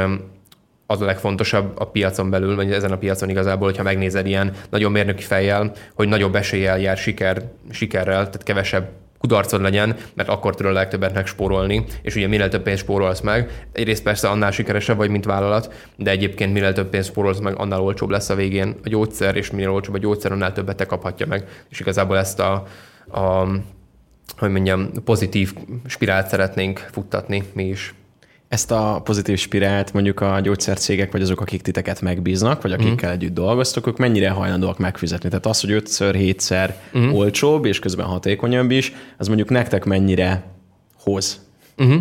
az 0.87 1.01
a 1.01 1.05
legfontosabb 1.05 1.79
a 1.79 1.85
piacon 1.85 2.29
belül, 2.29 2.55
vagy 2.55 2.71
ezen 2.71 2.91
a 2.91 2.97
piacon 2.97 3.29
igazából, 3.29 3.67
hogyha 3.67 3.83
megnézed 3.83 4.25
ilyen 4.25 4.51
nagyon 4.69 4.91
mérnöki 4.91 5.23
fejjel, 5.23 5.71
hogy 5.93 6.07
nagyobb 6.07 6.35
eséllyel 6.35 6.79
jár 6.79 6.97
siker, 6.97 7.41
sikerrel, 7.71 8.23
tehát 8.23 8.43
kevesebb 8.43 8.89
kudarcod 9.19 9.61
legyen, 9.61 9.95
mert 10.13 10.29
akkor 10.29 10.55
tudod 10.55 10.71
a 10.71 10.75
legtöbbet 10.75 11.13
megspórolni, 11.13 11.83
és 12.01 12.15
ugye 12.15 12.27
minél 12.27 12.49
több 12.49 12.61
pénzt 12.61 12.81
spórolsz 12.81 13.21
meg, 13.21 13.67
egyrészt 13.71 14.03
persze 14.03 14.29
annál 14.29 14.51
sikeresebb 14.51 14.97
vagy, 14.97 15.09
mint 15.09 15.25
vállalat, 15.25 15.73
de 15.95 16.11
egyébként 16.11 16.53
minél 16.53 16.73
több 16.73 16.89
pénzt 16.89 17.09
spórolsz 17.09 17.39
meg, 17.39 17.59
annál 17.59 17.81
olcsóbb 17.81 18.09
lesz 18.09 18.29
a 18.29 18.35
végén 18.35 18.75
a 18.83 18.89
gyógyszer, 18.89 19.35
és 19.35 19.51
minél 19.51 19.71
olcsóbb 19.71 19.93
a 19.93 19.97
gyógyszer, 19.97 20.31
annál 20.31 20.53
többet 20.53 20.75
te 20.75 20.85
kaphatja 20.85 21.27
meg. 21.27 21.47
És 21.69 21.79
igazából 21.79 22.17
ezt 22.17 22.39
a, 22.39 22.63
a 23.11 23.47
hogy 24.37 24.51
mondjam, 24.51 24.91
pozitív 25.03 25.53
spirált 25.85 26.27
szeretnénk 26.27 26.87
futtatni 26.91 27.43
mi 27.53 27.63
is 27.63 27.93
ezt 28.47 28.71
a 28.71 29.01
pozitív 29.03 29.39
spirált 29.39 29.93
mondjuk 29.93 30.19
a 30.19 30.39
gyógyszercégek, 30.39 31.11
vagy 31.11 31.21
azok, 31.21 31.41
akik 31.41 31.61
titeket 31.61 32.01
megbíznak, 32.01 32.61
vagy 32.61 32.71
akikkel 32.71 33.09
mm. 33.09 33.13
együtt 33.13 33.33
dolgoztok, 33.33 33.87
ők 33.87 33.97
mennyire 33.97 34.29
hajlandóak 34.29 34.77
megfizetni? 34.77 35.29
Tehát 35.29 35.45
az, 35.45 35.61
hogy 35.61 35.71
ötször, 35.71 36.15
hétszer 36.15 36.77
mm. 36.97 37.11
olcsóbb, 37.11 37.65
és 37.65 37.79
közben 37.79 38.05
hatékonyabb 38.05 38.71
is, 38.71 38.93
az 39.17 39.27
mondjuk 39.27 39.49
nektek 39.49 39.85
mennyire 39.85 40.43
hoz? 40.97 41.39
Mm-hmm. 41.83 41.97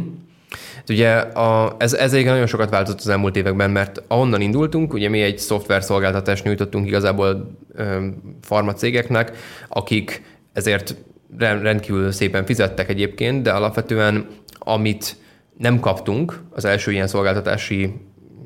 Ugye 0.88 1.10
a, 1.18 1.74
ez, 1.78 1.92
ez 1.92 2.10
egyébként 2.10 2.32
nagyon 2.32 2.46
sokat 2.46 2.70
változott 2.70 3.00
az 3.00 3.08
elmúlt 3.08 3.36
években, 3.36 3.70
mert 3.70 4.02
ahonnan 4.08 4.40
indultunk, 4.40 4.92
ugye 4.92 5.08
mi 5.08 5.22
egy 5.22 5.38
szoftver 5.38 5.82
szolgáltatást 5.82 6.44
nyújtottunk 6.44 6.86
igazából 6.86 7.58
ö, 7.74 8.06
farmacégeknek, 8.42 9.36
akik 9.68 10.22
ezért 10.52 10.96
rendkívül 11.38 12.12
szépen 12.12 12.44
fizettek 12.44 12.88
egyébként, 12.88 13.42
de 13.42 13.50
alapvetően 13.50 14.26
amit 14.58 15.16
nem 15.56 15.80
kaptunk 15.80 16.42
az 16.50 16.64
első 16.64 16.92
ilyen 16.92 17.06
szolgáltatási 17.06 17.94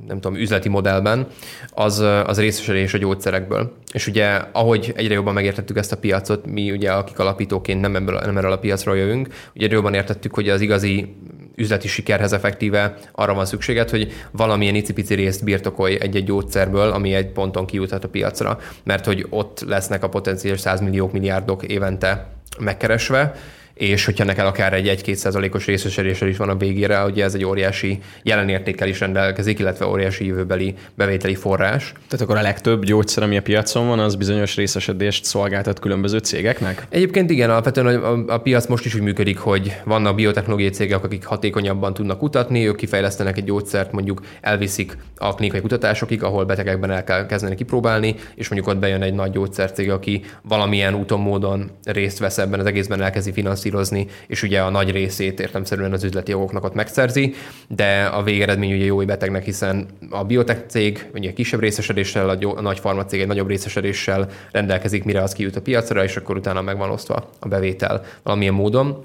nem 0.07 0.21
tudom, 0.21 0.39
üzleti 0.39 0.69
modellben, 0.69 1.27
az, 1.71 1.99
az 2.27 2.41
részesedés 2.41 2.95
a 2.95 2.99
gyógyszerekből. 2.99 3.73
És 3.93 4.07
ugye, 4.07 4.41
ahogy 4.53 4.93
egyre 4.97 5.15
jobban 5.15 5.35
megértettük 5.35 5.77
ezt 5.77 5.93
a 5.93 5.97
piacot, 5.97 6.47
mi 6.47 6.71
ugye, 6.71 6.93
akik 6.93 7.19
alapítóként 7.19 7.81
nem, 7.81 7.97
ebből, 7.97 8.21
nem 8.25 8.37
erről 8.37 8.53
a 8.53 8.59
piacról 8.59 8.97
jövünk, 8.97 9.29
ugye 9.55 9.65
egyre 9.65 9.75
jobban 9.75 9.95
értettük, 9.95 10.35
hogy 10.35 10.49
az 10.49 10.61
igazi 10.61 11.17
üzleti 11.55 11.89
sikerhez 11.89 12.33
effektíve 12.33 12.95
arra 13.13 13.35
van 13.35 13.47
szükséged, 13.47 13.91
hogy 13.91 14.13
valamilyen 14.31 14.75
icipici 14.75 15.15
részt 15.15 15.45
birtokolj 15.45 15.97
egy-egy 16.01 16.25
gyógyszerből, 16.25 16.91
ami 16.91 17.15
egy 17.15 17.33
ponton 17.33 17.67
kijuthat 17.67 18.05
a 18.05 18.09
piacra, 18.09 18.59
mert 18.85 19.05
hogy 19.05 19.27
ott 19.31 19.65
lesznek 19.67 20.03
a 20.03 20.09
potenciális 20.09 20.61
100 20.61 20.81
milliók, 20.81 21.13
milliárdok 21.13 21.63
évente 21.63 22.33
megkeresve, 22.59 23.35
és 23.79 24.05
hogyha 24.05 24.25
neked 24.25 24.47
akár 24.47 24.73
egy 24.73 25.03
1-2 25.05 25.15
százalékos 25.15 25.67
részesedéssel 25.67 26.29
is 26.29 26.37
van 26.37 26.49
a 26.49 26.57
végére, 26.57 27.05
ugye 27.05 27.25
ez 27.25 27.35
egy 27.35 27.45
óriási 27.45 27.99
jelenértékkel 28.23 28.89
is 28.89 29.01
rendelkezik, 29.01 29.59
illetve 29.59 29.87
óriási 29.87 30.27
jövőbeli 30.27 30.75
bevételi 30.95 31.35
forrás. 31.35 31.93
Tehát 32.09 32.25
akkor 32.25 32.37
a 32.37 32.43
legtöbb 32.43 32.85
gyógyszer, 32.85 33.23
ami 33.23 33.37
a 33.37 33.43
piacon 33.43 33.87
van, 33.87 33.99
az 33.99 34.15
bizonyos 34.15 34.57
részesedést 34.57 35.25
szolgáltat 35.25 35.79
különböző 35.79 36.19
cégeknek? 36.19 36.87
Egyébként 36.89 37.31
igen, 37.31 37.51
alapvetően 37.51 37.87
a, 37.87 38.35
a 38.35 38.39
piac 38.39 38.67
most 38.67 38.85
is 38.85 38.95
úgy 38.95 39.01
működik, 39.01 39.39
hogy 39.39 39.77
vannak 39.85 40.15
biotechnológiai 40.15 40.71
cégek, 40.71 41.05
akik 41.05 41.25
hatékonyabban 41.25 41.95
tudnak 41.95 42.19
kutatni, 42.19 42.67
ők 42.67 42.77
kifejlesztenek 42.77 43.37
egy 43.37 43.45
gyógyszert, 43.45 43.93
mondjuk 43.93 44.23
elviszik 44.41 44.97
a 45.17 45.35
klinikai 45.35 45.61
kutatásokig, 45.61 46.23
ahol 46.23 46.45
betegekben 46.45 46.91
el 46.91 47.05
kell 47.05 47.27
kezdeni 47.27 47.55
kipróbálni, 47.55 48.15
és 48.35 48.49
mondjuk 48.49 48.73
ott 48.75 48.81
bejön 48.81 49.03
egy 49.03 49.15
nagy 49.15 49.31
gyógyszercég, 49.31 49.91
aki 49.91 50.25
valamilyen 50.43 50.95
úton, 50.95 51.21
módon 51.21 51.71
részt 51.85 52.19
vesz 52.19 52.39
ebben 52.39 52.61
az 52.61 52.67
egészben, 52.67 53.03
elkezdi 53.03 53.33
finanszírozni 53.33 53.68
finanszírozni, 53.69 54.07
és 54.27 54.43
ugye 54.43 54.61
a 54.61 54.71
nagy 54.71 54.91
részét 54.91 55.41
értemszerűen 55.41 55.93
az 55.93 56.05
üzleti 56.05 56.31
jogoknak 56.31 56.65
ott 56.65 56.75
megszerzi, 56.75 57.35
de 57.69 58.05
a 58.05 58.23
végeredmény 58.23 58.73
ugye 58.73 58.85
jó 58.85 58.97
betegnek, 58.97 59.45
hiszen 59.45 59.87
a 60.11 60.25
biotech 60.25 60.67
cég 60.67 61.07
ugye 61.15 61.33
kisebb 61.33 61.61
részesedéssel, 61.61 62.29
a, 62.29 62.61
nagy 62.61 62.79
farmacég 62.79 63.21
egy 63.21 63.27
nagyobb 63.27 63.49
részesedéssel 63.49 64.29
rendelkezik, 64.53 65.05
mire 65.05 65.23
az 65.23 65.33
kijut 65.33 65.57
a 65.57 65.61
piacra, 65.61 66.05
és 66.05 66.17
akkor 66.17 66.37
utána 66.37 66.63
megvan 66.63 66.91
osztva 66.91 67.31
a 67.39 67.49
bevétel 67.49 68.05
valamilyen 68.23 68.55
módon. 68.55 69.03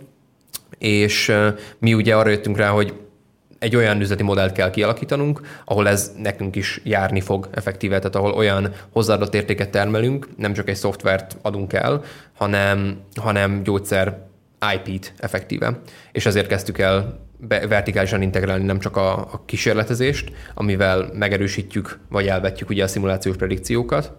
És 0.77 1.31
mi 1.79 1.93
ugye 1.93 2.15
arra 2.15 2.29
jöttünk 2.29 2.57
rá, 2.57 2.69
hogy 2.69 2.93
egy 3.59 3.75
olyan 3.75 4.01
üzleti 4.01 4.23
modellt 4.23 4.51
kell 4.51 4.69
kialakítanunk, 4.69 5.41
ahol 5.65 5.87
ez 5.87 6.11
nekünk 6.17 6.55
is 6.55 6.81
járni 6.83 7.21
fog 7.21 7.49
effektíve, 7.51 7.97
tehát 7.97 8.15
ahol 8.15 8.31
olyan 8.31 8.73
hozzáadott 8.89 9.33
értéket 9.33 9.69
termelünk, 9.69 10.27
nem 10.37 10.53
csak 10.53 10.69
egy 10.69 10.75
szoftvert 10.75 11.37
adunk 11.41 11.73
el, 11.73 12.03
hanem, 12.33 12.97
hanem 13.15 13.63
gyógyszer 13.63 14.17
IP-t 14.75 15.13
effektíve. 15.17 15.79
És 16.11 16.25
ezért 16.25 16.47
kezdtük 16.47 16.77
el 16.77 17.19
vertikálisan 17.47 18.21
integrálni 18.21 18.65
nem 18.65 18.79
csak 18.79 18.97
a, 18.97 19.17
a 19.17 19.41
kísérletezést, 19.45 20.31
amivel 20.53 21.09
megerősítjük 21.13 21.99
vagy 22.09 22.27
elvetjük 22.27 22.69
ugye 22.69 22.83
a 22.83 22.87
szimulációs 22.87 23.35
predikciókat, 23.35 24.11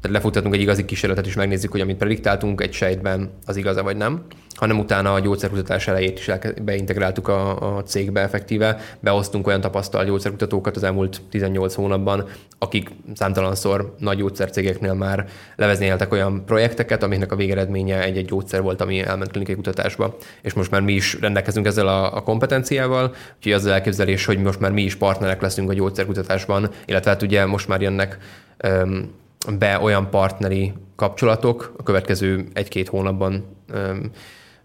tehát 0.00 0.16
lefuttatunk 0.16 0.54
egy 0.54 0.60
igazi 0.60 0.84
kísérletet, 0.84 1.26
és 1.26 1.34
megnézzük, 1.34 1.70
hogy 1.70 1.80
amit 1.80 1.96
prediktáltunk 1.96 2.60
egy 2.60 2.72
sejtben, 2.72 3.30
az 3.46 3.56
igaz 3.56 3.80
vagy 3.80 3.96
nem, 3.96 4.26
hanem 4.56 4.78
utána 4.78 5.12
a 5.12 5.20
gyógyszerkutatás 5.20 5.88
elejét 5.88 6.18
is 6.18 6.30
beintegráltuk 6.62 7.28
a, 7.28 7.76
a 7.76 7.82
cégbe 7.82 8.20
effektíve, 8.20 8.80
behoztunk 9.00 9.46
olyan 9.46 9.60
tapasztalt 9.60 10.06
gyógyszerkutatókat 10.06 10.76
az 10.76 10.82
elmúlt 10.82 11.22
18 11.30 11.74
hónapban, 11.74 12.24
akik 12.58 12.90
számtalanszor 13.14 13.94
nagy 13.98 14.16
gyógyszercégeknél 14.16 14.94
már 14.94 15.26
levezényeltek 15.56 16.12
olyan 16.12 16.44
projekteket, 16.44 17.02
amiknek 17.02 17.32
a 17.32 17.36
végeredménye 17.36 18.02
egy-egy 18.02 18.24
gyógyszer 18.24 18.62
volt, 18.62 18.80
ami 18.80 19.00
elment 19.00 19.30
klinikai 19.30 19.54
kutatásba. 19.54 20.16
És 20.42 20.52
most 20.52 20.70
már 20.70 20.80
mi 20.80 20.92
is 20.92 21.20
rendelkezünk 21.20 21.66
ezzel 21.66 21.88
a, 21.88 22.16
a 22.16 22.22
kompetenciával, 22.22 23.14
úgyhogy 23.36 23.52
az 23.52 23.66
elképzelés, 23.66 24.24
hogy 24.24 24.38
most 24.38 24.60
már 24.60 24.72
mi 24.72 24.82
is 24.82 24.94
partnerek 24.94 25.40
leszünk 25.40 25.70
a 25.70 25.74
gyógyszerkutatásban, 25.74 26.70
illetve 26.84 27.10
hát 27.10 27.22
ugye 27.22 27.46
most 27.46 27.68
már 27.68 27.80
jönnek 27.80 28.18
um, 28.64 29.10
be 29.58 29.80
olyan 29.80 30.10
partneri 30.10 30.72
kapcsolatok 30.96 31.74
a 31.76 31.82
következő 31.82 32.46
egy-két 32.52 32.88
hónapban 32.88 33.44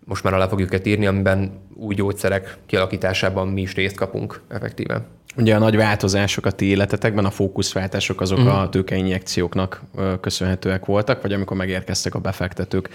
most 0.06 0.24
már 0.24 0.34
alá 0.34 0.48
fogjuk 0.48 0.74
őket 0.74 0.86
írni, 0.86 1.06
amiben 1.06 1.52
új 1.76 1.96
gyógyszerek 1.96 2.58
kialakításában 2.66 3.48
mi 3.48 3.62
is 3.62 3.76
részt 3.76 3.96
kapunk 3.96 4.42
effektíven. 4.48 5.06
Ugye 5.38 5.56
a 5.56 5.60
nagy 5.60 5.76
változások 5.76 6.46
a 6.46 6.52
ti 6.52 6.66
életetekben, 6.66 7.26
a 7.26 7.30
fókuszváltások 7.30 8.22
azok 8.22 8.38
uh-huh. 8.38 8.60
a 8.60 8.70
tőkeinjekcióknak 8.70 9.82
köszönhetőek 10.22 10.86
voltak, 10.86 11.22
vagy 11.22 11.34
amikor 11.34 11.58
megérkeztek 11.58 12.16
a 12.16 12.20
befektetők. 12.20 12.90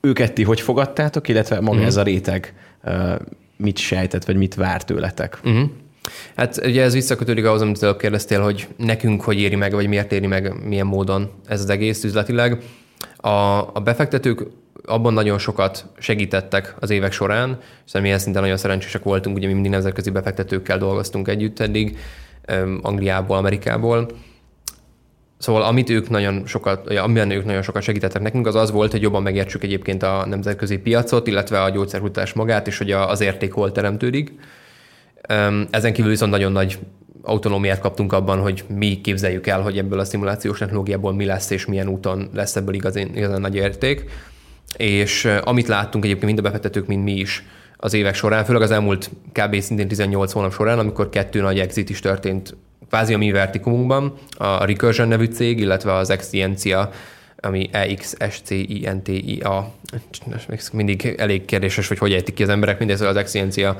Őket 0.00 0.32
ti 0.32 0.42
hogy 0.42 0.60
fogadtátok, 0.60 1.28
illetve 1.28 1.60
maga 1.60 1.70
uh-huh. 1.70 1.86
ez 1.86 1.96
a 1.96 2.02
réteg 2.02 2.54
mit 3.56 3.78
sejtett, 3.78 4.24
vagy 4.24 4.36
mit 4.36 4.54
vár 4.54 4.84
tőletek? 4.84 5.38
Uh-huh. 5.44 5.70
Hát 6.36 6.60
ugye 6.64 6.82
ez 6.82 6.92
visszakötődik 6.92 7.44
ahhoz, 7.44 7.60
amit 7.60 7.82
előbb 7.82 7.98
kérdeztél, 7.98 8.40
hogy 8.40 8.68
nekünk 8.76 9.22
hogy 9.22 9.38
éri 9.38 9.56
meg, 9.56 9.72
vagy 9.72 9.88
miért 9.88 10.12
éri 10.12 10.26
meg, 10.26 10.64
milyen 10.64 10.86
módon 10.86 11.30
ez 11.46 11.60
az 11.60 11.70
egész 11.70 12.04
üzletileg. 12.04 12.62
A, 13.16 13.28
a 13.72 13.80
befektetők 13.84 14.46
abban 14.84 15.12
nagyon 15.12 15.38
sokat 15.38 15.86
segítettek 15.98 16.74
az 16.78 16.90
évek 16.90 17.12
során, 17.12 17.58
és 17.86 17.92
mi 18.00 18.18
szinten 18.18 18.42
nagyon 18.42 18.56
szerencsések 18.56 19.02
voltunk, 19.02 19.36
ugye 19.36 19.46
mi 19.46 19.52
mindig 19.52 19.70
nemzetközi 19.70 20.10
befektetőkkel 20.10 20.78
dolgoztunk 20.78 21.28
együtt 21.28 21.60
eddig, 21.60 21.98
Angliából, 22.82 23.36
Amerikából. 23.36 24.10
Szóval 25.38 25.62
amit 25.62 25.90
ők 25.90 26.08
nagyon 26.08 26.46
sokat, 26.46 26.90
amiben 26.90 27.30
ők 27.30 27.44
nagyon 27.44 27.62
sokat 27.62 27.82
segítettek 27.82 28.22
nekünk, 28.22 28.46
az 28.46 28.54
az 28.54 28.70
volt, 28.70 28.90
hogy 28.90 29.02
jobban 29.02 29.22
megértsük 29.22 29.62
egyébként 29.62 30.02
a 30.02 30.26
nemzetközi 30.26 30.78
piacot, 30.78 31.26
illetve 31.26 31.62
a 31.62 31.70
gyógyszerkutatás 31.70 32.32
magát, 32.32 32.66
és 32.66 32.78
hogy 32.78 32.90
az 32.90 33.20
érték 33.20 33.52
hol 33.52 33.72
teremtődik. 33.72 34.32
Ezen 35.70 35.92
kívül 35.92 36.10
viszont 36.10 36.30
nagyon 36.30 36.52
nagy 36.52 36.78
autonómiát 37.22 37.78
kaptunk 37.78 38.12
abban, 38.12 38.40
hogy 38.40 38.64
mi 38.68 39.00
képzeljük 39.00 39.46
el, 39.46 39.60
hogy 39.60 39.78
ebből 39.78 39.98
a 39.98 40.04
szimulációs 40.04 40.58
technológiából 40.58 41.14
mi 41.14 41.24
lesz, 41.24 41.50
és 41.50 41.66
milyen 41.66 41.88
úton 41.88 42.30
lesz 42.34 42.56
ebből 42.56 42.74
igazán, 42.74 43.16
igazán 43.16 43.40
nagy 43.40 43.54
érték. 43.54 44.04
És 44.76 45.28
amit 45.44 45.68
láttunk 45.68 46.04
egyébként 46.04 46.26
mind 46.26 46.38
a 46.38 46.42
befektetők, 46.42 46.86
mind 46.86 47.02
mi 47.02 47.12
is 47.12 47.44
az 47.76 47.94
évek 47.94 48.14
során, 48.14 48.44
főleg 48.44 48.62
az 48.62 48.70
elmúlt 48.70 49.10
kb. 49.32 49.60
szintén 49.60 49.88
18 49.88 50.32
hónap 50.32 50.52
során, 50.52 50.78
amikor 50.78 51.08
kettő 51.08 51.40
nagy 51.40 51.58
exit 51.58 51.90
is 51.90 52.00
történt 52.00 52.56
kvázi 52.88 53.14
a 53.14 53.18
mi 53.18 53.30
vertikumunkban, 53.30 54.14
a 54.36 54.64
Recursion 54.64 55.08
nevű 55.08 55.24
cég, 55.24 55.58
illetve 55.58 55.92
az 55.92 56.10
Excientia 56.10 56.90
ami 57.42 57.68
E-X-S-C-I-N-T-I-A. 57.72 59.72
Mindig 60.72 61.14
elég 61.16 61.44
kérdéses, 61.44 61.88
hogy 61.88 61.98
hogy 61.98 62.12
ejtik 62.12 62.34
ki 62.34 62.42
az 62.42 62.48
emberek, 62.48 62.78
mindez 62.78 63.00
az 63.00 63.16
Excientia 63.16 63.76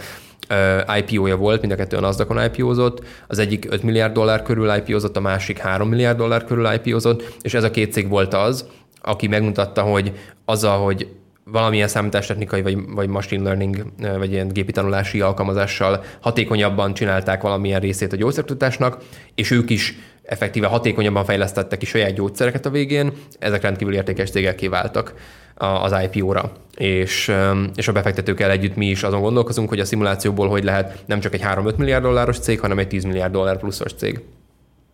IPO-ja 0.99 1.37
volt, 1.37 1.61
mind 1.61 1.73
a 1.73 1.77
kettő 1.77 1.97
a 1.97 2.01
nasdaq 2.01 2.45
IPO-zott, 2.45 3.05
az 3.29 3.39
egyik 3.39 3.67
5 3.71 3.83
milliárd 3.83 4.13
dollár 4.13 4.43
körül 4.43 4.75
IPO-zott, 4.75 5.17
a 5.17 5.21
másik 5.21 5.59
3 5.59 5.89
milliárd 5.89 6.19
dollár 6.19 6.45
körül 6.45 6.73
IPO-zott, 6.73 7.37
és 7.41 7.55
ez 7.55 7.65
a 7.65 7.71
két 7.71 7.93
cég 7.93 8.09
volt 8.09 8.35
az, 8.35 8.67
aki 9.01 9.27
megmutatta, 9.27 9.83
hogy 9.83 10.13
azzal, 10.45 10.85
hogy 10.85 11.09
valamilyen 11.45 11.89
számítástechnikai 11.89 12.63
vagy, 12.63 12.79
vagy 12.89 13.09
machine 13.09 13.43
learning, 13.43 13.85
vagy 14.19 14.33
ilyen 14.33 14.49
gépi 14.49 14.73
tanulási 14.73 15.21
alkalmazással 15.21 16.05
hatékonyabban 16.21 16.95
csinálták 16.95 17.43
valamilyen 17.43 17.81
részét 17.81 18.13
a 18.13 18.17
gyógyszertudatásnak, 18.17 18.99
és 19.35 19.51
ők 19.51 19.71
is 19.71 19.95
effektíve 20.23 20.67
hatékonyabban 20.67 21.25
fejlesztettek 21.25 21.79
ki 21.79 21.87
saját 21.87 22.15
gyógyszereket 22.15 22.67
a 22.67 22.71
végén, 22.71 23.13
ezek 23.39 23.63
rendkívül 23.63 23.95
értékes 23.95 24.31
cégek 24.31 24.55
kiváltak 24.55 25.15
az 25.55 25.95
IPO-ra. 26.03 26.53
És, 26.77 27.33
és 27.75 27.89
a 27.89 27.93
befektetőkkel 27.93 28.51
együtt 28.51 28.77
mi 28.77 28.87
is 28.87 29.03
azon 29.03 29.21
gondolkozunk, 29.21 29.69
hogy 29.69 29.81
a 29.81 29.85
szimulációból 29.85 30.49
hogy 30.49 30.65
lehet 30.65 31.03
nem 31.07 31.21
csak 31.21 31.35
egy 31.35 31.43
3-5 31.45 31.77
milliárd 31.77 32.03
dolláros 32.03 32.39
cég, 32.39 32.61
hanem 32.61 32.79
egy 32.79 32.89
10 32.89 33.05
milliárd 33.05 33.33
dollár 33.33 33.59
pluszos 33.59 33.93
cég. 33.93 34.21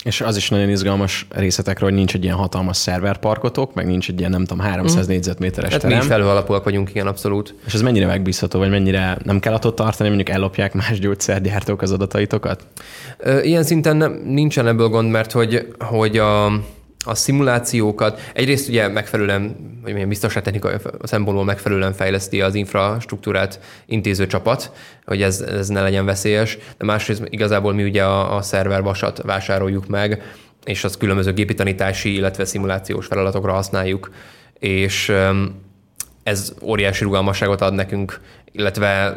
És 0.08 0.20
az 0.20 0.36
is 0.36 0.48
nagyon 0.48 0.68
izgalmas 0.68 1.26
részletekről, 1.30 1.88
hogy 1.88 1.98
nincs 1.98 2.14
egy 2.14 2.24
ilyen 2.24 2.36
hatalmas 2.36 2.76
szerverparkotok, 2.76 3.74
meg 3.74 3.86
nincs 3.86 4.08
egy 4.08 4.18
ilyen, 4.18 4.30
nem 4.30 4.44
tudom, 4.44 4.64
300 4.64 5.06
mm. 5.06 5.08
négyzetméteres 5.08 5.70
hát 5.72 5.80
terem. 5.80 5.96
mi 5.96 6.02
is 6.02 6.08
felhőalapúak 6.08 6.64
vagyunk, 6.64 6.90
igen, 6.90 7.06
abszolút. 7.06 7.54
És 7.66 7.74
ez 7.74 7.82
mennyire 7.82 8.06
megbízható, 8.06 8.58
vagy 8.58 8.70
mennyire 8.70 9.18
nem 9.22 9.40
kell 9.40 9.52
attól 9.52 9.74
tartani, 9.74 10.08
mondjuk 10.08 10.28
ellopják 10.28 10.72
más 10.72 10.98
gyógyszergyártók 10.98 11.82
az 11.82 11.92
adataitokat? 11.92 12.66
Ilyen 13.42 13.62
szinten 13.62 13.96
nem, 13.96 14.22
nincsen 14.24 14.66
ebből 14.66 14.88
gond, 14.88 15.10
mert 15.10 15.32
hogy, 15.32 15.74
hogy 15.78 16.18
a, 16.18 16.44
a 17.04 17.14
szimulációkat. 17.14 18.30
Egyrészt 18.32 18.68
ugye 18.68 18.88
megfelelően, 18.88 19.56
vagy 19.82 19.92
milyen 19.92 20.08
biztonságtechnikai 20.08 20.74
szempontból 21.02 21.44
megfelelően 21.44 21.92
fejleszti 21.92 22.40
az 22.40 22.54
infrastruktúrát 22.54 23.60
intéző 23.86 24.26
csapat, 24.26 24.72
hogy 25.04 25.22
ez, 25.22 25.40
ez 25.40 25.68
ne 25.68 25.82
legyen 25.82 26.04
veszélyes, 26.04 26.58
de 26.78 26.84
másrészt 26.84 27.22
igazából 27.30 27.72
mi 27.72 27.82
ugye 27.84 28.04
a, 28.04 28.36
a 28.36 28.42
szervervasat 28.42 29.22
vásároljuk 29.22 29.86
meg, 29.86 30.22
és 30.64 30.84
az 30.84 30.96
különböző 30.96 31.32
gépi 31.32 31.54
tanítási, 31.54 32.14
illetve 32.14 32.44
szimulációs 32.44 33.06
feladatokra 33.06 33.52
használjuk, 33.52 34.10
és 34.58 35.12
ez 36.22 36.54
óriási 36.62 37.04
rugalmasságot 37.04 37.60
ad 37.60 37.74
nekünk, 37.74 38.20
illetve 38.52 39.16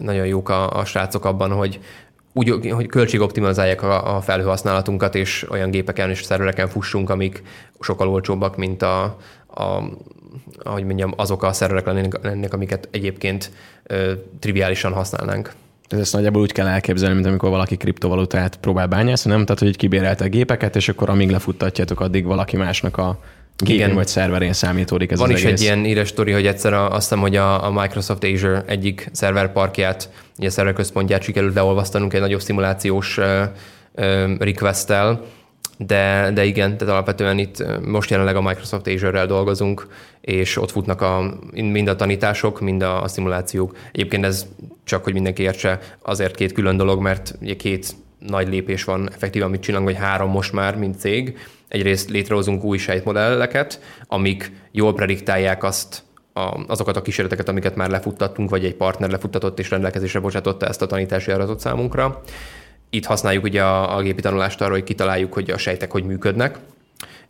nagyon 0.00 0.26
jók 0.26 0.48
a, 0.48 0.78
a 0.78 0.84
srácok 0.84 1.24
abban, 1.24 1.50
hogy 1.50 1.80
úgy, 2.34 2.70
hogy 2.70 2.86
költségoptimalizálják 2.86 3.82
a, 3.82 4.16
a 4.16 4.20
felhőhasználatunkat, 4.20 5.14
és 5.14 5.46
olyan 5.50 5.70
gépeken 5.70 6.10
és 6.10 6.22
szervereken 6.22 6.68
fussunk, 6.68 7.10
amik 7.10 7.42
sokkal 7.80 8.08
olcsóbbak, 8.08 8.56
mint 8.56 8.82
a, 8.82 9.02
a 9.54 9.82
ahogy 10.62 10.84
mondjam, 10.84 11.12
azok 11.16 11.42
a 11.42 11.52
szerverek 11.52 11.86
lennének, 11.86 12.22
lennének 12.22 12.54
amiket 12.54 12.88
egyébként 12.90 13.50
ö, 13.82 14.12
triviálisan 14.38 14.92
használnánk. 14.92 15.52
Tehát 15.88 16.04
ezt 16.04 16.14
nagyjából 16.14 16.42
úgy 16.42 16.52
kell 16.52 16.66
elképzelni, 16.66 17.14
mint 17.14 17.26
amikor 17.26 17.50
valaki 17.50 17.76
kriptovalutát 17.76 18.56
próbál 18.56 18.86
bányászni, 18.86 19.30
nem? 19.30 19.44
Tehát, 19.44 19.60
hogy 19.60 19.76
kibérelte 19.76 20.24
a 20.24 20.28
gépeket, 20.28 20.76
és 20.76 20.88
akkor 20.88 21.10
amíg 21.10 21.30
lefuttatjátok, 21.30 22.00
addig 22.00 22.24
valaki 22.24 22.56
másnak 22.56 22.96
a 22.96 23.18
Gépén 23.56 23.74
Igen. 23.80 23.94
vagy 23.94 24.06
szerverén 24.06 24.52
számítódik 24.52 25.10
ez 25.10 25.18
Van 25.18 25.30
az 25.30 25.34
is 25.34 25.44
egész. 25.44 25.60
egy 25.60 25.64
ilyen 25.64 25.84
íres 25.84 26.08
sztori, 26.08 26.32
hogy 26.32 26.46
egyszer 26.46 26.72
a, 26.72 26.90
azt 26.90 27.08
hiszem, 27.08 27.20
hogy 27.20 27.36
a, 27.36 27.66
a 27.66 27.70
Microsoft 27.70 28.24
Azure 28.24 28.64
egyik 28.66 29.08
szerverparkját, 29.12 30.10
ugye 30.38 30.50
szerverközpontját 30.50 31.22
sikerült 31.22 31.54
leolvasztanunk 31.54 32.12
egy 32.12 32.20
nagyobb 32.20 32.40
szimulációs 32.40 33.18
uh, 33.18 33.24
uh, 33.94 34.38
request-tel, 34.38 35.24
de, 35.78 36.30
de 36.34 36.44
igen, 36.44 36.76
tehát 36.76 36.94
alapvetően 36.94 37.38
itt 37.38 37.64
most 37.86 38.10
jelenleg 38.10 38.36
a 38.36 38.42
Microsoft 38.42 38.86
Azure-rel 38.86 39.26
dolgozunk, 39.26 39.86
és 40.20 40.56
ott 40.56 40.70
futnak 40.70 41.00
a, 41.00 41.38
mind 41.52 41.88
a 41.88 41.96
tanítások, 41.96 42.60
mind 42.60 42.82
a, 42.82 43.02
a 43.02 43.08
szimulációk. 43.08 43.76
Egyébként 43.92 44.24
ez 44.24 44.46
csak, 44.84 45.04
hogy 45.04 45.12
mindenki 45.12 45.42
értse, 45.42 45.78
azért 46.02 46.34
két 46.34 46.52
külön 46.52 46.76
dolog, 46.76 47.00
mert 47.00 47.34
ugye 47.40 47.56
két 47.56 47.94
nagy 48.18 48.48
lépés 48.48 48.84
van 48.84 49.10
effektívan, 49.12 49.48
amit 49.48 49.60
csinálunk, 49.60 49.88
vagy 49.90 49.98
három 49.98 50.30
most 50.30 50.52
már, 50.52 50.76
mint 50.76 50.98
cég. 50.98 51.38
Egyrészt 51.74 52.10
létrehozunk 52.10 52.64
új 52.64 52.78
sejtmodelleket, 52.78 53.80
amik 54.06 54.52
jól 54.70 54.94
prediktálják 54.94 55.64
azt, 55.64 56.02
a, 56.32 56.60
azokat 56.66 56.96
a 56.96 57.02
kísérleteket, 57.02 57.48
amiket 57.48 57.76
már 57.76 57.90
lefuttattunk, 57.90 58.50
vagy 58.50 58.64
egy 58.64 58.74
partner 58.74 59.10
lefuttatott 59.10 59.58
és 59.58 59.70
rendelkezésre 59.70 60.20
bocsátotta 60.20 60.66
ezt 60.66 60.82
a 60.82 60.86
tanítási 60.86 61.30
adatot 61.30 61.60
számunkra. 61.60 62.20
Itt 62.90 63.04
használjuk 63.04 63.44
ugye 63.44 63.62
a, 63.62 63.96
a 63.96 64.02
gépi 64.02 64.20
tanulást 64.20 64.60
arra, 64.60 64.72
hogy 64.72 64.84
kitaláljuk, 64.84 65.32
hogy 65.32 65.50
a 65.50 65.58
sejtek 65.58 65.90
hogy 65.90 66.04
működnek, 66.04 66.58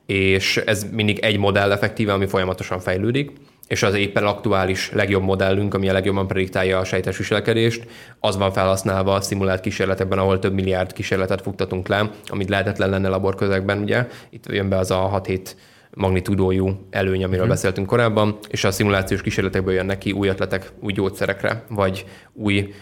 és 0.07 0.57
ez 0.57 0.87
mindig 0.93 1.19
egy 1.19 1.39
modell 1.39 1.73
effektíve, 1.73 2.13
ami 2.13 2.27
folyamatosan 2.27 2.81
fejlődik 2.81 3.33
és 3.69 3.83
az 3.83 3.95
éppen 3.95 4.25
aktuális 4.25 4.93
legjobb 4.93 5.23
modellünk, 5.23 5.75
ami 5.75 5.89
a 5.89 5.93
legjobban 5.93 6.27
prediktálja 6.27 6.79
a 6.79 6.85
sejtes 6.85 7.17
viselkedést, 7.17 7.87
az 8.21 8.37
van 8.37 8.53
felhasználva 8.53 9.15
a 9.15 9.21
szimulált 9.21 9.61
kísérletekben, 9.61 10.19
ahol 10.19 10.39
több 10.39 10.55
milliárd 10.55 10.93
kísérletet 10.93 11.43
futtatunk 11.43 11.89
le, 11.89 12.11
amit 12.27 12.49
lehetetlen 12.49 12.91
lenne 12.91 13.09
laborközegben, 13.09 13.79
ugye. 13.79 14.07
Itt 14.31 14.53
jön 14.53 14.69
be 14.69 14.79
az 14.79 14.91
a 14.91 15.23
6-7 15.25 15.41
magnitudójú 15.91 16.87
előny, 16.91 17.25
amiről 17.25 17.41
hmm. 17.41 17.49
beszéltünk 17.49 17.87
korábban, 17.87 18.39
és 18.49 18.65
a 18.65 18.71
szimulációs 18.71 19.23
kísérletekből 19.23 19.75
jönnek 19.75 19.99
ki 19.99 20.13
új 20.13 20.29
ötletek 20.29 20.73
új 20.81 20.93
gyógyszerekre, 20.93 21.65
vagy 21.69 22.05
új 22.33 22.75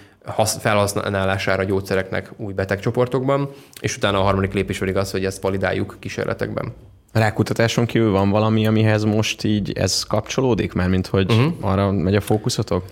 felhasználására 0.61 1.65
gyógyszereknek 1.65 2.33
új 2.37 2.53
betegcsoportokban, 2.53 3.51
és 3.81 3.97
utána 3.97 4.19
a 4.19 4.23
harmadik 4.23 4.53
lépés 4.53 4.79
pedig 4.79 4.97
az, 4.97 5.11
hogy 5.11 5.25
ezt 5.25 5.43
validáljuk 5.43 5.97
kísérletekben. 5.99 6.75
Rákutatáson 7.13 7.87
kívül 7.87 8.11
van 8.11 8.31
valami, 8.31 8.67
amihez 8.67 9.05
most 9.05 9.45
így 9.45 9.73
ez 9.73 10.03
kapcsolódik, 10.03 10.73
mert 10.73 10.91
mint 10.91 11.07
hogy 11.07 11.33
uh-huh. 11.33 11.53
arra 11.61 11.91
megy 11.91 12.15
a 12.15 12.21
fókuszotok? 12.21 12.85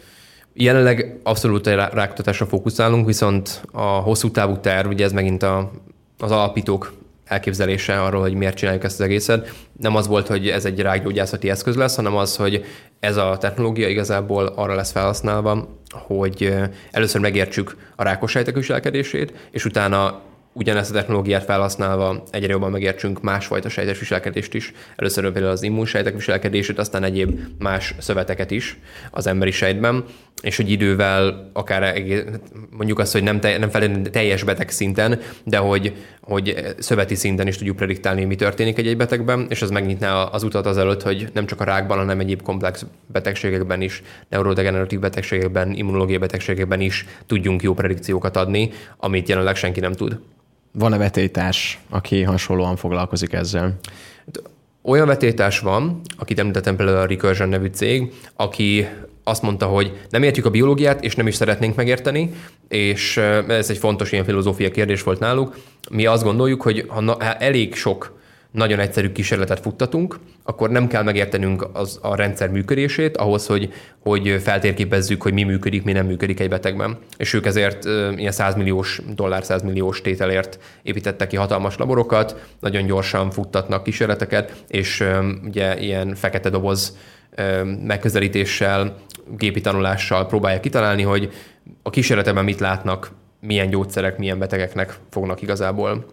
Jelenleg 0.53 1.21
abszolút 1.23 1.67
rákutatásra 1.67 2.47
fókuszálunk, 2.47 3.07
viszont 3.07 3.63
a 3.73 3.81
hosszú 3.81 4.31
távú 4.31 4.59
terv, 4.59 4.89
ugye 4.89 5.05
ez 5.05 5.13
megint 5.13 5.43
a, 5.43 5.71
az 6.19 6.31
alapítók 6.31 6.93
elképzelése 7.25 8.03
arról, 8.03 8.21
hogy 8.21 8.35
miért 8.35 8.57
csináljuk 8.57 8.85
ezt 8.85 9.01
az 9.01 9.07
egészet. 9.07 9.55
Nem 9.79 9.97
az 9.97 10.07
volt, 10.07 10.27
hogy 10.27 10.49
ez 10.49 10.65
egy 10.65 10.81
rákgyógyászati 10.81 11.51
eszköz 11.51 11.77
lesz, 11.77 11.97
hanem 11.97 12.17
az, 12.17 12.37
hogy 12.37 12.65
ez 13.01 13.17
a 13.17 13.37
technológia 13.41 13.89
igazából 13.89 14.47
arra 14.47 14.75
lesz 14.75 14.93
felhasználva, 14.93 15.69
hogy 15.89 16.55
először 16.91 17.21
megértsük 17.21 17.77
a 17.97 18.03
rákos 18.03 18.31
sejtek 18.31 18.55
viselkedését, 18.55 19.49
és 19.51 19.65
utána 19.65 20.21
ugyanezt 20.53 20.91
a 20.91 20.95
technológiát 20.95 21.45
felhasználva 21.45 22.23
egyre 22.31 22.53
jobban 22.53 22.71
megértsünk 22.71 23.23
másfajta 23.23 23.69
sejtes 23.69 23.99
viselkedést 23.99 24.55
is. 24.55 24.73
Először 24.97 25.33
például 25.33 25.53
az 25.53 25.63
immunsejtek 25.63 26.15
viselkedését, 26.15 26.79
aztán 26.79 27.05
egyéb 27.05 27.41
más 27.59 27.95
szöveteket 27.99 28.51
is 28.51 28.79
az 29.11 29.27
emberi 29.27 29.51
sejtben, 29.51 30.05
és 30.43 30.57
hogy 30.57 30.71
idővel 30.71 31.51
akár 31.53 32.03
mondjuk 32.71 32.99
azt, 32.99 33.13
hogy 33.13 33.23
nem, 33.23 33.41
te, 33.41 33.59
nem 33.59 33.69
feltétlenül 33.69 34.11
teljes 34.11 34.43
beteg 34.43 34.71
szinten, 34.71 35.21
de 35.45 35.57
hogy, 35.57 35.93
hogy 36.21 36.75
szöveti 36.79 37.15
szinten 37.15 37.47
is 37.47 37.57
tudjuk 37.57 37.77
prediktálni, 37.77 38.25
mi 38.25 38.35
történik 38.35 38.79
egy-egy 38.79 38.97
betegben, 38.97 39.47
és 39.49 39.63
ez 39.63 39.71
megnyitná 39.71 40.23
az 40.23 40.43
utat 40.43 40.67
azelőtt, 40.67 41.03
hogy 41.03 41.29
nem 41.33 41.47
csak 41.47 41.61
a 41.61 41.65
rákban, 41.65 41.99
hanem 41.99 42.21
egyéb 42.21 42.43
komplex 42.43 42.85
betegségekben 43.07 43.81
is, 43.81 44.03
neurodegeneratív 44.29 44.99
betegségekben, 44.99 45.73
immunológiai 45.73 46.19
betegségekben 46.19 46.81
is 46.81 47.07
tudjunk 47.27 47.63
jó 47.63 47.75
predikciókat 47.75 48.37
adni, 48.37 48.71
amit 48.97 49.29
jelenleg 49.29 49.57
senki 49.57 49.81
nem 49.81 49.93
tud. 49.93 50.19
Van-e 50.73 50.97
vetélytárs, 50.97 51.79
aki 51.89 52.23
hasonlóan 52.23 52.77
foglalkozik 52.77 53.33
ezzel? 53.33 53.79
Olyan 54.83 55.07
vetélytárs 55.07 55.59
van, 55.59 56.01
akit 56.19 56.39
említettem 56.39 56.77
például 56.77 56.99
a 56.99 57.07
Recursion 57.07 57.49
nevű 57.49 57.67
cég, 57.67 58.13
aki 58.37 58.89
azt 59.25 59.43
mondta, 59.43 59.67
hogy 59.67 60.01
nem 60.11 60.23
értjük 60.23 60.47
a 60.47 60.51
biológiát, 60.51 61.05
és 61.05 61.15
nem 61.15 61.27
is 61.27 61.35
szeretnénk 61.35 61.77
megérteni, 61.77 62.33
és 62.69 63.17
ez 63.49 63.71
egy 63.71 63.79
fontos 63.79 64.13
ilyen 64.13 64.25
filozófia 64.25 64.71
kérdés 64.71 65.03
volt 65.03 65.19
náluk. 65.19 65.57
Mi 65.91 66.07
azt 66.07 66.23
gondoljuk, 66.23 66.63
hogy 66.63 66.85
ha 66.89 67.17
elég 67.19 67.75
sok 67.75 68.20
nagyon 68.51 68.79
egyszerű 68.79 69.13
kísérletet 69.13 69.61
futtatunk, 69.61 70.19
akkor 70.45 70.71
nem 70.71 70.87
kell 70.87 71.03
megértenünk 71.03 71.69
az, 71.73 71.99
a 72.03 72.15
rendszer 72.15 72.51
működését 72.51 73.17
ahhoz, 73.17 73.47
hogy, 73.47 73.73
hogy 73.99 74.41
feltérképezzük, 74.43 75.23
hogy 75.23 75.33
mi 75.33 75.43
működik, 75.43 75.83
mi 75.85 75.93
nem 75.93 76.07
működik 76.07 76.41
egy 76.41 76.49
betegben. 76.49 76.99
És 77.17 77.33
ők 77.33 77.47
ezért 77.47 77.85
ilyen 78.17 78.33
100 78.33 78.55
milliós 78.55 79.01
dollár, 79.15 79.45
100 79.45 79.63
milliós 79.63 80.01
tételért 80.01 80.59
építettek 80.83 81.29
ki 81.29 81.37
hatalmas 81.37 81.77
laborokat, 81.77 82.49
nagyon 82.61 82.87
gyorsan 82.87 83.31
futtatnak 83.31 83.83
kísérleteket, 83.83 84.65
és 84.69 85.05
ugye 85.45 85.81
ilyen 85.81 86.15
fekete 86.15 86.51
doboz 86.51 86.97
megközelítéssel, 87.87 88.97
gépi 89.37 89.61
tanulással 89.61 90.27
próbálják 90.27 90.61
kitalálni, 90.61 91.03
hogy 91.03 91.33
a 91.83 91.91
kísérletben 91.91 92.45
mit 92.45 92.61
látnak, 92.61 93.11
milyen 93.41 93.71
gyógyszerek, 93.71 94.19
milyen 94.19 94.39
betegeknek 94.39 94.99
fognak 95.11 95.43
igazából 95.43 96.05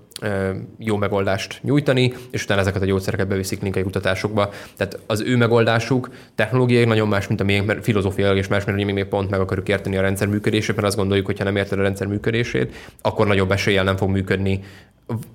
jó 0.78 0.98
megoldást 0.98 1.60
nyújtani, 1.64 2.14
és 2.32 2.44
utána 2.44 2.62
ezeket 2.62 2.82
a 2.82 2.86
gyógyszereket 2.86 3.28
beviszik 3.28 3.58
klinikai 3.58 3.84
kutatásokba. 3.84 4.50
Tehát 4.78 5.00
az 5.06 5.22
ő 5.22 5.38
megoldásuk 5.38 6.10
technológiai 6.36 6.86
nagyon 6.86 7.08
más, 7.08 7.28
mint 7.28 7.42
a 7.42 7.44
miénk, 7.44 7.66
mert 7.66 7.84
filozófiailag 7.84 8.38
és 8.38 8.48
más, 8.48 8.66
mert 8.66 8.78
mi 8.78 8.92
még 8.92 9.06
pont 9.06 9.30
meg 9.30 9.40
akarjuk 9.40 9.70
érteni 9.70 9.98
a 9.98 10.02
rendszer 10.02 10.28
működését, 10.28 10.76
mert 10.76 10.88
azt 10.88 10.98
gondoljuk, 10.98 11.26
hogy 11.26 11.38
ha 11.38 11.44
nem 11.44 11.56
érted 11.56 11.80
a 11.80 11.82
rendszer 11.82 12.08
működését, 12.08 12.76
akkor 13.02 13.28
nagyobb 13.28 13.52
eséllyel 13.52 13.84
nem 13.84 13.98
fog 13.98 14.10
működni 14.10 14.64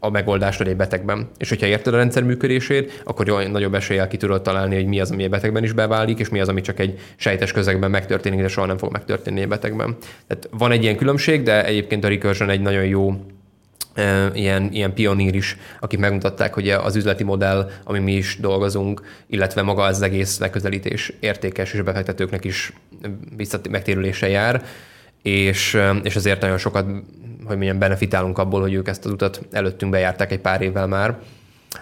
a 0.01 0.11
megoldást 0.11 0.61
egy 0.61 0.77
betegben. 0.77 1.29
És 1.39 1.49
hogyha 1.49 1.67
érted 1.67 1.95
a 1.95 1.97
rendszer 1.97 2.23
működését, 2.23 3.03
akkor 3.05 3.27
jó, 3.27 3.39
nagyobb 3.39 3.75
eséllyel 3.75 4.09
ki 4.09 4.17
tudod 4.17 4.43
találni, 4.43 4.75
hogy 4.75 4.87
mi 4.87 5.01
az, 5.01 5.11
ami 5.11 5.23
egy 5.23 5.31
betegben 5.31 5.63
is 5.63 5.73
beválik, 5.73 6.19
és 6.19 6.29
mi 6.29 6.41
az, 6.41 6.49
ami 6.49 6.61
csak 6.61 6.79
egy 6.79 6.99
sejtes 7.17 7.53
közegben 7.53 7.91
megtörténik, 7.91 8.41
de 8.41 8.49
soha 8.49 8.67
nem 8.67 8.79
fog 8.79 8.93
megtörténni 8.93 9.41
egy 9.41 9.49
betegben. 9.49 9.97
Tehát 10.27 10.49
van 10.51 10.71
egy 10.71 10.83
ilyen 10.83 10.97
különbség, 10.97 11.43
de 11.43 11.65
egyébként 11.65 12.05
a 12.05 12.09
Recursion 12.09 12.51
egy 12.51 12.61
nagyon 12.61 12.85
jó 12.85 13.15
ilyen, 14.33 14.69
ilyen 14.73 14.95
pionír 14.95 15.35
is, 15.35 15.57
akik 15.81 15.99
megmutatták, 15.99 16.55
hogy 16.55 16.69
az 16.69 16.97
üzleti 16.97 17.25
modell, 17.25 17.71
ami 17.85 17.99
mi 17.99 18.13
is 18.13 18.39
dolgozunk, 18.41 19.03
illetve 19.27 19.63
maga 19.63 19.83
az 19.83 20.03
egész 20.03 20.39
megközelítés 20.39 21.13
értékes, 21.21 21.73
és 21.73 21.79
a 21.79 21.83
befektetőknek 21.83 22.45
is 22.45 22.73
megtérülése 23.71 24.29
jár, 24.29 24.63
és, 25.23 25.79
és 26.03 26.17
ezért 26.17 26.41
nagyon 26.41 26.59
sokat, 26.59 26.87
hogy 27.45 27.57
milyen 27.57 27.79
benefitálunk 27.79 28.39
abból, 28.39 28.61
hogy 28.61 28.73
ők 28.73 28.89
ezt 28.89 29.05
az 29.05 29.11
utat 29.11 29.41
előttünk 29.51 29.93
bejárták 29.93 30.33
egy 30.33 30.41
pár 30.41 30.61
évvel 30.61 30.87
már. 30.87 31.19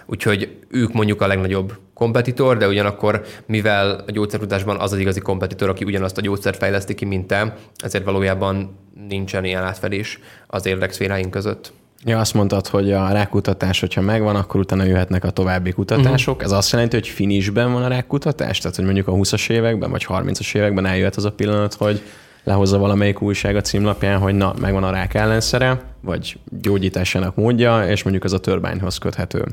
Úgyhogy 0.05 0.57
ők 0.69 0.93
mondjuk 0.93 1.21
a 1.21 1.27
legnagyobb 1.27 1.77
kompetitor, 1.93 2.57
de 2.57 2.67
ugyanakkor, 2.67 3.23
mivel 3.45 4.03
a 4.07 4.11
gyógyszerkutatásban 4.11 4.79
az 4.79 4.91
az 4.91 4.99
igazi 4.99 5.19
kompetitor, 5.19 5.69
aki 5.69 5.83
ugyanazt 5.83 6.17
a 6.17 6.21
gyógyszert 6.21 6.57
fejleszti 6.57 6.93
ki, 6.93 7.05
mint 7.05 7.27
te, 7.27 7.55
ezért 7.77 8.03
valójában 8.03 8.77
nincsen 9.07 9.45
ilyen 9.45 9.63
átfedés 9.63 10.19
az 10.47 10.65
érdekszféráink 10.65 11.31
között. 11.31 11.73
Ja, 12.05 12.19
azt 12.19 12.33
mondtad, 12.33 12.67
hogy 12.67 12.91
a 12.91 13.11
rákutatás, 13.11 13.79
hogyha 13.79 14.01
megvan, 14.01 14.35
akkor 14.35 14.59
utána 14.59 14.83
jöhetnek 14.83 15.23
a 15.23 15.29
további 15.29 15.71
kutatások. 15.71 16.35
Uh-huh. 16.35 16.51
Ez 16.51 16.57
azt 16.57 16.71
jelenti, 16.71 16.95
hogy 16.95 17.07
finisben 17.07 17.73
van 17.73 17.83
a 17.83 17.87
rákutatás? 17.87 18.57
Tehát, 18.57 18.75
hogy 18.75 18.85
mondjuk 18.85 19.07
a 19.07 19.11
20-as 19.11 19.49
években, 19.49 19.91
vagy 19.91 20.05
30-as 20.09 20.55
években 20.55 20.85
eljöhet 20.85 21.15
az 21.15 21.25
a 21.25 21.31
pillanat, 21.31 21.73
hogy 21.73 22.01
lehozza 22.43 22.77
valamelyik 22.77 23.21
újság 23.21 23.55
a 23.55 23.61
címlapján, 23.61 24.19
hogy 24.19 24.35
na, 24.35 24.53
megvan 24.59 24.83
a 24.83 24.91
rák 24.91 25.13
ellenszere, 25.13 25.81
vagy 26.01 26.37
gyógyításának 26.61 27.35
módja, 27.35 27.87
és 27.87 28.03
mondjuk 28.03 28.25
ez 28.25 28.31
a 28.31 28.39
turbányhoz 28.39 28.97
köthető. 28.97 29.45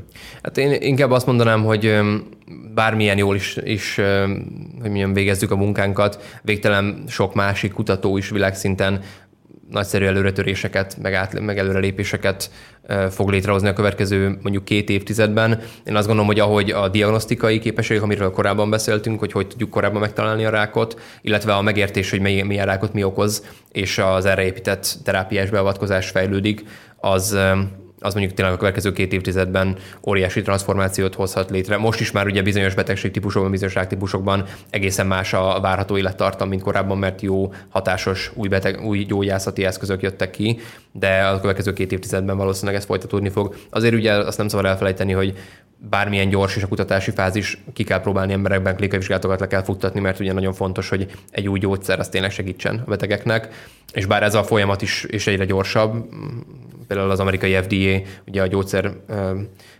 Hát 0.43 0.57
én 0.57 0.73
inkább 0.81 1.11
azt 1.11 1.25
mondanám, 1.25 1.63
hogy 1.63 1.99
bármilyen 2.73 3.17
jól 3.17 3.35
is, 3.35 3.57
is 3.63 3.99
hogy 4.81 4.91
milyen 4.91 5.13
végezzük 5.13 5.51
a 5.51 5.55
munkánkat, 5.55 6.39
végtelen 6.41 7.03
sok 7.07 7.33
másik 7.33 7.73
kutató 7.73 8.17
is 8.17 8.29
világszinten 8.29 9.01
nagyszerű 9.71 10.05
előretöréseket, 10.05 10.97
meg, 11.01 11.13
át, 11.13 11.39
meg 11.39 11.57
előrelépéseket 11.57 12.49
fog 13.09 13.29
létrehozni 13.29 13.67
a 13.67 13.73
következő 13.73 14.37
mondjuk 14.41 14.65
két 14.65 14.89
évtizedben. 14.89 15.61
Én 15.83 15.95
azt 15.95 16.07
gondolom, 16.07 16.25
hogy 16.25 16.39
ahogy 16.39 16.71
a 16.71 16.87
diagnosztikai 16.87 17.59
képességek, 17.59 18.03
amiről 18.03 18.31
korábban 18.31 18.69
beszéltünk, 18.69 19.19
hogy 19.19 19.31
hogy 19.31 19.47
tudjuk 19.47 19.69
korábban 19.69 19.99
megtalálni 19.99 20.45
a 20.45 20.49
rákot, 20.49 20.99
illetve 21.21 21.53
a 21.53 21.61
megértés, 21.61 22.09
hogy 22.09 22.19
milyen 22.19 22.65
rákot 22.65 22.93
mi 22.93 23.03
okoz, 23.03 23.45
és 23.71 23.97
az 23.97 24.25
erre 24.25 24.45
épített 24.45 24.97
terápiás 25.03 25.49
beavatkozás 25.49 26.09
fejlődik, 26.09 26.63
az, 26.97 27.37
az 27.99 28.13
mondjuk 28.13 28.35
tényleg 28.35 28.53
a 28.53 28.57
következő 28.57 28.91
két 28.91 29.13
évtizedben 29.13 29.77
óriási 30.07 30.41
transformációt 30.41 31.15
hozhat 31.15 31.49
létre. 31.49 31.77
Most 31.77 31.99
is 31.99 32.11
már 32.11 32.25
ugye 32.25 32.41
bizonyos 32.41 32.73
betegségtípusokban, 32.73 33.51
bizonyos 33.51 33.73
ráktípusokban 33.73 34.45
egészen 34.69 35.07
más 35.07 35.33
a 35.33 35.59
várható 35.61 35.97
élettartam, 35.97 36.49
mint 36.49 36.61
korábban, 36.61 36.97
mert 36.97 37.21
jó, 37.21 37.53
hatásos 37.69 38.31
új, 38.33 38.47
beteg, 38.47 38.85
új 38.85 38.99
gyógyászati 38.99 39.65
eszközök 39.65 40.01
jöttek 40.01 40.29
ki, 40.29 40.59
de 40.91 41.21
a 41.21 41.39
következő 41.39 41.73
két 41.73 41.91
évtizedben 41.91 42.37
valószínűleg 42.37 42.75
ez 42.75 42.85
folytatódni 42.85 43.29
fog. 43.29 43.55
Azért 43.69 43.93
ugye 43.93 44.13
azt 44.13 44.37
nem 44.37 44.47
szabad 44.47 44.65
elfelejteni, 44.65 45.11
hogy 45.11 45.37
bármilyen 45.89 46.29
gyors 46.29 46.55
és 46.55 46.63
a 46.63 46.67
kutatási 46.67 47.11
fázis 47.11 47.63
ki 47.73 47.83
kell 47.83 48.01
próbálni 48.01 48.33
emberekben, 48.33 48.73
klinikai 48.73 48.99
vizsgálatokat 48.99 49.39
le 49.39 49.47
kell 49.47 49.63
futtatni, 49.63 49.99
mert 49.99 50.19
ugye 50.19 50.33
nagyon 50.33 50.53
fontos, 50.53 50.89
hogy 50.89 51.11
egy 51.31 51.47
új 51.47 51.59
gyógyszer 51.59 51.99
az 51.99 52.09
tényleg 52.09 52.31
segítsen 52.31 52.83
a 52.85 52.89
betegeknek. 52.89 53.67
És 53.93 54.05
bár 54.05 54.23
ez 54.23 54.35
a 54.35 54.43
folyamat 54.43 54.81
is, 54.81 55.05
is 55.07 55.27
egyre 55.27 55.45
gyorsabb, 55.45 56.05
például 56.89 57.11
az 57.11 57.19
amerikai 57.19 57.53
FDA, 57.53 58.09
ugye 58.27 58.41
a 58.41 58.47
gyógyszer 58.47 58.91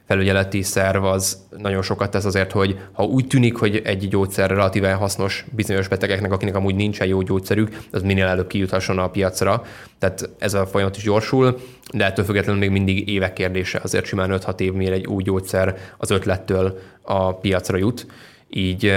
felügyeleti 0.08 0.62
szerv 0.62 1.04
az 1.04 1.38
nagyon 1.58 1.82
sokat 1.82 2.12
tesz 2.12 2.26
azért, 2.26 2.52
hogy 2.52 2.80
ha 2.91 3.04
úgy 3.04 3.28
tűnik, 3.28 3.58
hogy 3.58 3.82
egy 3.84 4.08
gyógyszer 4.08 4.50
relatíven 4.50 4.95
hasznos 4.95 5.45
bizonyos 5.56 5.88
betegeknek, 5.88 6.32
akinek 6.32 6.56
amúgy 6.56 6.76
nincsen 6.76 7.08
jó 7.08 7.22
gyógyszerük, 7.22 7.78
az 7.91 8.02
minél 8.02 8.26
előbb 8.26 8.48
kijuthasson 8.48 9.00
a 9.00 9.10
piacra. 9.10 9.63
Tehát 10.00 10.30
ez 10.39 10.54
a 10.54 10.65
folyamat 10.65 10.98
is 10.98 11.04
gyorsul, 11.04 11.60
de 11.93 12.06
ettől 12.06 12.26
függetlenül 12.26 12.60
még 12.60 12.69
mindig 12.69 13.10
évek 13.10 13.34
kérdése. 13.34 13.80
Azért 13.84 14.06
simán 14.06 14.39
5-6 14.45 14.60
év, 14.60 14.74
mire 14.74 14.93
egy 14.93 15.08
új 15.08 15.24
gyógyszer 15.24 15.78
az 15.98 16.12
ötlettől 16.12 16.80
a 17.02 17.34
piacra 17.34 17.78
jut. 17.78 18.08
Így 18.50 18.93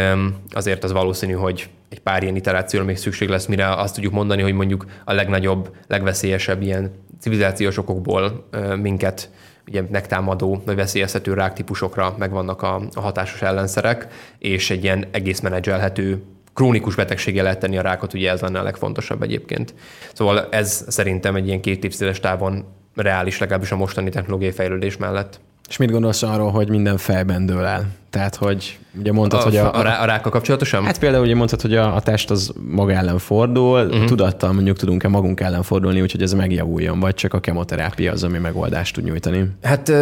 azért 0.51 0.85
az 0.85 0.92
valószínű, 0.92 1.33
hogy 1.33 1.68
egy 1.88 2.01
pár 2.01 2.22
ilyen 2.22 2.37
iterációra 2.37 2.85
még 2.85 2.96
szükség 2.96 3.29
lesz, 3.29 3.46
mire 3.46 3.75
azt 3.75 3.94
tudjuk 3.94 4.12
mondani, 4.12 4.42
hogy 4.42 4.53
mondjuk 4.53 4.87
a 5.05 5.12
legnagyobb, 5.12 5.77
legveszélyesebb 5.87 6.62
ilyen 6.62 6.90
civilizációs 7.22 7.78
okokból 7.78 8.48
minket 8.76 9.30
ugye 9.68 9.82
megtámadó 9.90 10.62
vagy 10.66 10.76
veszélyeztető 10.76 11.35
ráktípusokra 11.35 12.14
megvannak 12.18 12.62
a, 12.62 12.82
a 12.94 13.00
hatásos 13.00 13.42
ellenszerek, 13.42 14.06
és 14.38 14.70
egy 14.70 14.85
ilyen 14.85 15.04
egész 15.11 15.40
menedzselhető 15.40 16.22
krónikus 16.54 16.94
betegsége 16.94 17.42
lehet 17.42 17.58
tenni 17.58 17.78
a 17.78 17.82
rákot, 17.82 18.14
ugye 18.14 18.30
ez 18.30 18.40
lenne 18.40 18.59
a 18.59 18.62
legfontosabb 18.62 19.22
egyébként. 19.22 19.74
Szóval 20.12 20.49
ez 20.51 20.84
szerintem 20.88 21.34
egy 21.34 21.47
ilyen 21.47 21.61
két 21.61 21.84
évtizedes 21.84 22.20
távon 22.20 22.64
reális, 22.94 23.38
legalábbis 23.38 23.72
a 23.72 23.76
mostani 23.76 24.11
technológiai 24.11 24.53
fejlődés 24.53 24.97
mellett. 24.97 25.40
És 25.73 25.79
mit 25.79 25.91
gondolsz 25.91 26.23
arról, 26.23 26.51
hogy 26.51 26.68
minden 26.68 26.97
fejben 26.97 27.47
dől 27.47 27.64
el? 27.64 27.87
Tehát, 28.11 28.35
hogy 28.35 28.79
ugye 28.99 29.12
mondtad, 29.12 29.41
a, 29.41 29.43
hogy 29.43 29.57
a... 29.57 29.75
A, 29.75 29.87
a, 29.87 30.03
a 30.03 30.05
rákkal 30.05 30.31
kapcsolatosan? 30.31 30.85
Hát 30.85 30.99
például 30.99 31.25
ugye 31.25 31.35
mondtad, 31.35 31.61
hogy 31.61 31.77
a, 31.77 31.95
a 31.95 32.01
test 32.01 32.31
az 32.31 32.53
maga 32.70 32.93
ellen 32.93 33.18
fordul, 33.18 33.87
uh-huh. 33.87 34.05
tudattal 34.05 34.53
mondjuk 34.53 34.77
tudunk-e 34.77 35.09
magunk 35.09 35.41
ellen 35.41 35.62
fordulni, 35.62 36.01
úgyhogy 36.01 36.23
ez 36.23 36.33
megjavuljon, 36.33 37.01
vagy 37.01 37.14
csak 37.14 37.35
a 37.35 37.41
kemoterápia 37.41 38.12
az, 38.12 38.23
ami 38.25 38.39
megoldást 38.39 38.95
tud 38.95 39.05
nyújtani? 39.05 39.51
Hát 39.62 39.93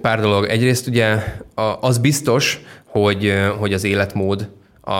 pár 0.00 0.20
dolog. 0.20 0.44
Egyrészt 0.44 0.86
ugye 0.86 1.16
az 1.80 1.98
biztos, 1.98 2.60
hogy, 2.84 3.32
hogy 3.58 3.72
az 3.72 3.84
életmód 3.84 4.48
a, 4.80 4.92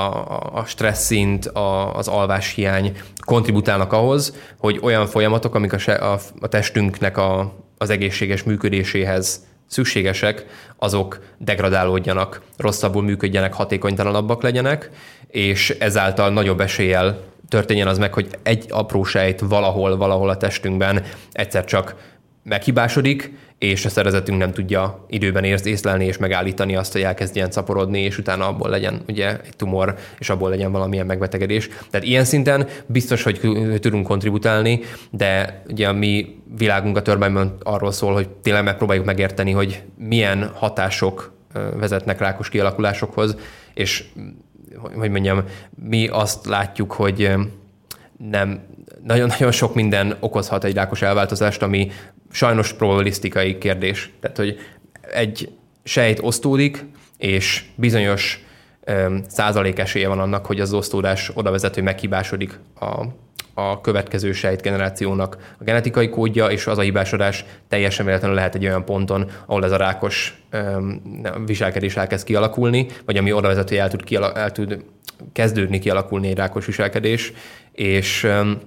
a 0.53 0.65
stressz 0.67 1.05
szint, 1.05 1.47
a, 1.47 1.95
az 1.95 2.09
alváshiány 2.09 2.93
kontributálnak 3.25 3.93
ahhoz, 3.93 4.35
hogy 4.57 4.79
olyan 4.83 5.07
folyamatok, 5.07 5.55
amik 5.55 5.73
a, 5.73 5.93
a, 6.13 6.19
a 6.41 6.49
testünknek 6.49 7.17
a, 7.17 7.55
az 7.77 7.91
egészséges 7.91 8.43
működéséhez 8.43 9.47
szükségesek, 9.69 10.47
azok 10.77 11.19
degradálódjanak, 11.39 12.41
rosszabbul 12.57 13.03
működjenek, 13.03 13.53
hatékonytalanabbak 13.53 14.43
legyenek, 14.43 14.91
és 15.29 15.71
ezáltal 15.71 16.31
nagyobb 16.31 16.61
eséllyel 16.61 17.21
történjen 17.49 17.89
az 17.89 17.99
meg, 17.99 18.15
hogy 18.15 18.29
egy 18.43 18.67
apró 18.69 19.05
sejt 19.05 19.41
valahol, 19.41 19.97
valahol 19.97 20.29
a 20.29 20.37
testünkben 20.37 21.05
egyszer 21.33 21.65
csak 21.65 21.95
meghibásodik, 22.43 23.33
és 23.59 23.85
a 23.85 23.89
szervezetünk 23.89 24.39
nem 24.39 24.53
tudja 24.53 25.05
időben 25.09 25.45
észlelni 25.45 26.05
és 26.05 26.17
megállítani 26.17 26.77
azt, 26.77 26.93
hogy 26.93 27.03
elkezdjen 27.03 27.51
szaporodni, 27.51 28.01
és 28.01 28.19
utána 28.19 28.49
abból 28.49 28.69
legyen 28.69 29.03
ugye 29.09 29.41
egy 29.41 29.57
tumor, 29.57 29.95
és 30.19 30.31
abból 30.31 30.51
legyen 30.51 30.73
valamilyen 30.73 31.07
megbetegedés. 31.07 31.69
Tehát 31.91 32.07
ilyen 32.07 32.25
szinten 32.25 32.67
biztos, 32.87 33.23
hogy 33.23 33.41
tudunk 33.81 34.07
kontributálni, 34.07 34.81
de 35.11 35.63
ugye 35.69 35.89
a 35.89 35.93
mi 35.93 36.41
világunk 36.57 36.97
a 36.97 37.03
törvényben 37.03 37.57
arról 37.63 37.93
szól, 37.93 38.13
hogy 38.13 38.29
tényleg 38.29 38.65
megpróbáljuk 38.65 39.05
megérteni, 39.05 39.53
hogy 39.53 39.83
milyen 39.97 40.51
hatások 40.55 41.33
vezetnek 41.79 42.21
rákos 42.21 42.49
kialakulásokhoz, 42.49 43.37
és 43.75 44.05
hogy 44.95 45.11
mondjam, 45.11 45.45
mi 45.89 46.09
azt 46.09 46.47
látjuk, 46.47 46.93
hogy 46.93 47.31
nem, 48.17 48.61
nagyon-nagyon 49.05 49.53
sok 49.53 49.75
minden 49.75 50.17
okozhat 50.21 50.65
egy 50.65 50.75
rákos 50.75 51.03
elváltozást, 51.03 51.63
ami 51.63 51.91
sajnos 52.31 52.73
probabilisztikai 52.73 53.59
kérdés. 53.59 54.13
Tehát, 54.21 54.37
hogy 54.37 54.59
egy 55.13 55.51
sejt 55.85 56.19
osztódik, 56.23 56.85
és 57.19 57.65
bizonyos 57.75 58.43
százalék 59.27 59.79
esélye 59.79 60.09
van 60.09 60.19
annak, 60.19 60.47
hogy 60.47 60.61
az 60.61 60.73
osztódás 60.73 61.31
oda 61.35 61.51
vezet, 61.51 61.75
hogy 61.75 61.83
meghibásodik 61.83 62.59
a, 62.81 63.05
a 63.55 63.81
következő 63.81 64.33
sejt 64.33 64.63
generációnak 64.63 65.55
a 65.59 65.65
genetikai 65.65 66.09
kódja, 66.09 66.47
és 66.47 66.67
az 66.67 66.79
a 66.79 66.83
hibásodás 66.83 67.45
teljesen 67.69 68.05
véletlenül 68.05 68.37
lehet 68.37 68.55
egy 68.55 68.65
olyan 68.65 68.85
ponton, 68.85 69.31
ahol 69.47 69.65
ez 69.65 69.73
a 69.73 69.77
rákos 69.77 70.43
um, 70.53 71.03
viselkedés 71.47 71.97
elkezd 71.97 72.27
kialakulni, 72.27 72.87
vagy 73.05 73.17
ami 73.17 73.33
oda 73.33 73.49
vezet, 73.49 73.71
el 73.71 73.89
tud, 73.89 74.05
kiala- 74.05 74.37
el 74.37 74.53
tud 74.53 74.85
kezdődni 75.33 75.79
kialakulni 75.79 76.29
egy 76.29 76.37
rákos 76.37 76.67
viselkedés, 76.67 77.33
és 77.73 78.25
um, 78.25 78.61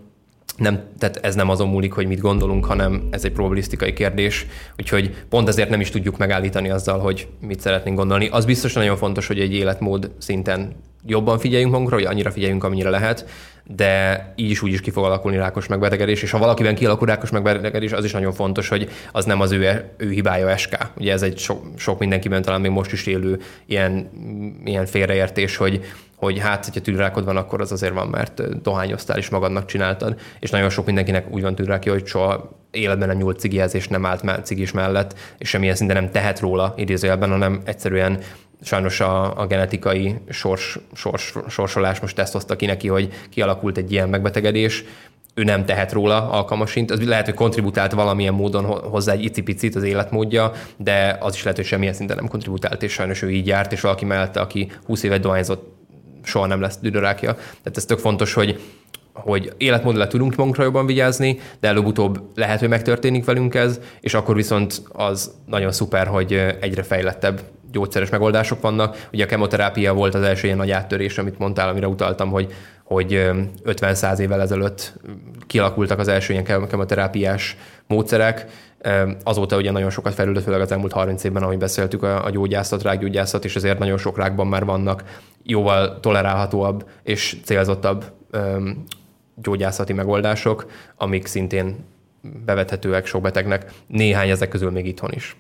nem, 0.61 0.83
tehát 0.97 1.19
ez 1.21 1.35
nem 1.35 1.49
azon 1.49 1.69
múlik, 1.69 1.93
hogy 1.93 2.07
mit 2.07 2.19
gondolunk, 2.19 2.65
hanem 2.65 3.07
ez 3.11 3.25
egy 3.25 3.31
probabilisztikai 3.31 3.93
kérdés, 3.93 4.45
úgyhogy 4.77 5.15
pont 5.29 5.47
ezért 5.47 5.69
nem 5.69 5.79
is 5.79 5.89
tudjuk 5.89 6.17
megállítani 6.17 6.69
azzal, 6.69 6.99
hogy 6.99 7.27
mit 7.39 7.59
szeretnénk 7.59 7.97
gondolni. 7.97 8.27
Az 8.27 8.45
biztos 8.45 8.73
nagyon 8.73 8.97
fontos, 8.97 9.27
hogy 9.27 9.39
egy 9.39 9.53
életmód 9.53 10.11
szinten 10.17 10.75
jobban 11.05 11.39
figyeljünk 11.39 11.71
magunkra, 11.71 11.95
hogy 11.95 12.05
annyira 12.05 12.31
figyeljünk, 12.31 12.63
amennyire 12.63 12.89
lehet, 12.89 13.25
de 13.75 14.33
így 14.35 14.49
is 14.49 14.61
úgy 14.61 14.73
is 14.73 14.81
ki 14.81 14.89
fog 14.89 15.03
alakulni 15.03 15.37
rákos 15.37 15.67
megbetegedés, 15.67 16.21
és 16.21 16.31
ha 16.31 16.37
valakiben 16.37 16.75
kialakul 16.75 17.07
rákos 17.07 17.29
megbetegedés, 17.29 17.91
az 17.91 18.05
is 18.05 18.11
nagyon 18.11 18.33
fontos, 18.33 18.67
hogy 18.67 18.89
az 19.11 19.25
nem 19.25 19.41
az 19.41 19.51
ő, 19.51 19.89
ő 19.97 20.09
hibája 20.09 20.57
SK. 20.57 20.77
Ugye 20.97 21.11
ez 21.11 21.21
egy 21.21 21.37
sok, 21.37 21.63
sok 21.77 21.99
mindenkiben 21.99 22.41
talán 22.41 22.61
még 22.61 22.71
most 22.71 22.91
is 22.91 23.05
élő 23.05 23.39
ilyen, 23.65 24.09
ilyen 24.65 24.85
félreértés, 24.85 25.55
hogy 25.55 25.81
hogy 26.21 26.39
hát, 26.39 26.65
hogyha 26.65 26.81
tűrákod 26.81 27.25
van, 27.25 27.37
akkor 27.37 27.61
az 27.61 27.71
azért 27.71 27.93
van, 27.93 28.07
mert 28.07 28.61
dohányoztál 28.61 29.17
és 29.17 29.29
magadnak 29.29 29.65
csináltad. 29.65 30.19
És 30.39 30.49
nagyon 30.49 30.69
sok 30.69 30.85
mindenkinek 30.85 31.31
úgy 31.31 31.41
van 31.41 31.55
tűrákja, 31.55 31.91
hogy 31.91 32.05
soha 32.05 32.57
életben 32.71 33.07
nem 33.07 33.17
nyúlt 33.17 33.39
cigihez, 33.39 33.75
és 33.75 33.87
nem 33.87 34.05
állt 34.05 34.45
cigis 34.45 34.71
mellett, 34.71 35.15
és 35.37 35.49
semmilyen 35.49 35.75
szinte 35.75 35.93
nem 35.93 36.11
tehet 36.11 36.39
róla 36.39 36.73
idézőjelben, 36.77 37.29
hanem 37.29 37.61
egyszerűen 37.65 38.19
sajnos 38.61 38.99
a, 38.99 39.39
a 39.39 39.47
genetikai 39.47 40.15
sors, 40.29 40.79
sors, 40.93 41.33
sorsolás 41.47 41.99
most 41.99 42.19
ezt 42.19 42.33
hozta 42.33 42.55
ki 42.55 42.65
neki, 42.65 42.87
hogy 42.87 43.09
kialakult 43.29 43.77
egy 43.77 43.91
ilyen 43.91 44.09
megbetegedés, 44.09 44.83
ő 45.33 45.43
nem 45.43 45.65
tehet 45.65 45.91
róla 45.91 46.29
alkalmasint. 46.29 46.91
Az 46.91 47.07
lehet, 47.07 47.25
hogy 47.25 47.33
kontributált 47.33 47.91
valamilyen 47.91 48.33
módon 48.33 48.65
hozzá 48.65 49.13
egy 49.13 49.23
icipicit 49.23 49.75
az 49.75 49.83
életmódja, 49.83 50.51
de 50.77 51.17
az 51.19 51.35
is 51.35 51.41
lehet, 51.41 51.57
hogy 51.57 51.67
semmilyen 51.67 51.93
szinten 51.93 52.15
nem 52.15 52.27
kontributált, 52.27 52.83
és 52.83 52.91
sajnos 52.91 53.21
ő 53.21 53.31
így 53.31 53.47
járt, 53.47 53.71
és 53.71 53.81
valaki 53.81 54.05
mellette, 54.05 54.39
aki 54.39 54.71
20 54.85 55.03
évet 55.03 55.21
dohányzott, 55.21 55.79
soha 56.23 56.45
nem 56.45 56.61
lesz 56.61 56.77
düdörákja. 56.81 57.33
Tehát 57.33 57.77
ez 57.77 57.85
tök 57.85 57.99
fontos, 57.99 58.33
hogy 58.33 58.59
hogy 59.13 59.53
életmódra 59.57 60.07
tudunk 60.07 60.35
magunkra 60.35 60.63
jobban 60.63 60.85
vigyázni, 60.85 61.39
de 61.59 61.67
előbb-utóbb 61.67 62.21
lehet, 62.35 62.59
hogy 62.59 62.69
megtörténik 62.69 63.25
velünk 63.25 63.55
ez, 63.55 63.79
és 63.99 64.13
akkor 64.13 64.35
viszont 64.35 64.81
az 64.91 65.31
nagyon 65.45 65.71
szuper, 65.71 66.07
hogy 66.07 66.33
egyre 66.59 66.83
fejlettebb 66.83 67.41
gyógyszeres 67.71 68.09
megoldások 68.09 68.61
vannak. 68.61 69.07
Ugye 69.13 69.23
a 69.23 69.27
kemoterápia 69.27 69.93
volt 69.93 70.15
az 70.15 70.21
első 70.21 70.45
ilyen 70.45 70.57
nagy 70.57 70.71
áttörés, 70.71 71.17
amit 71.17 71.39
mondtál, 71.39 71.69
amire 71.69 71.87
utaltam, 71.87 72.29
hogy 72.29 72.53
hogy 72.83 73.29
50-100 73.65 74.17
évvel 74.19 74.41
ezelőtt 74.41 74.93
kialakultak 75.47 75.99
az 75.99 76.07
első 76.07 76.33
ilyen 76.33 76.67
kemoterápiás 76.67 77.57
módszerek. 77.87 78.45
Azóta 79.23 79.57
ugye 79.57 79.71
nagyon 79.71 79.89
sokat 79.89 80.13
fejlődött, 80.13 80.43
főleg 80.43 80.61
az 80.61 80.71
elmúlt 80.71 80.91
30 80.91 81.23
évben, 81.23 81.43
ahogy 81.43 81.57
beszéltük, 81.57 82.03
a, 82.03 82.25
a 82.25 82.29
gyógyászat, 82.29 82.83
rákgyógyászat, 82.83 83.45
és 83.45 83.55
ezért 83.55 83.79
nagyon 83.79 83.97
sok 83.97 84.17
rákban 84.17 84.47
már 84.47 84.65
vannak 84.65 85.03
jóval 85.43 85.99
tolerálhatóabb 85.99 86.89
és 87.03 87.37
célzottabb 87.43 88.05
gyógyászati 89.35 89.93
megoldások, 89.93 90.71
amik 90.95 91.25
szintén 91.25 91.75
bevethetőek 92.45 93.05
sok 93.05 93.21
betegnek, 93.21 93.73
néhány 93.87 94.29
ezek 94.29 94.49
közül 94.49 94.71
még 94.71 94.85
itthon 94.85 95.11
is. 95.11 95.35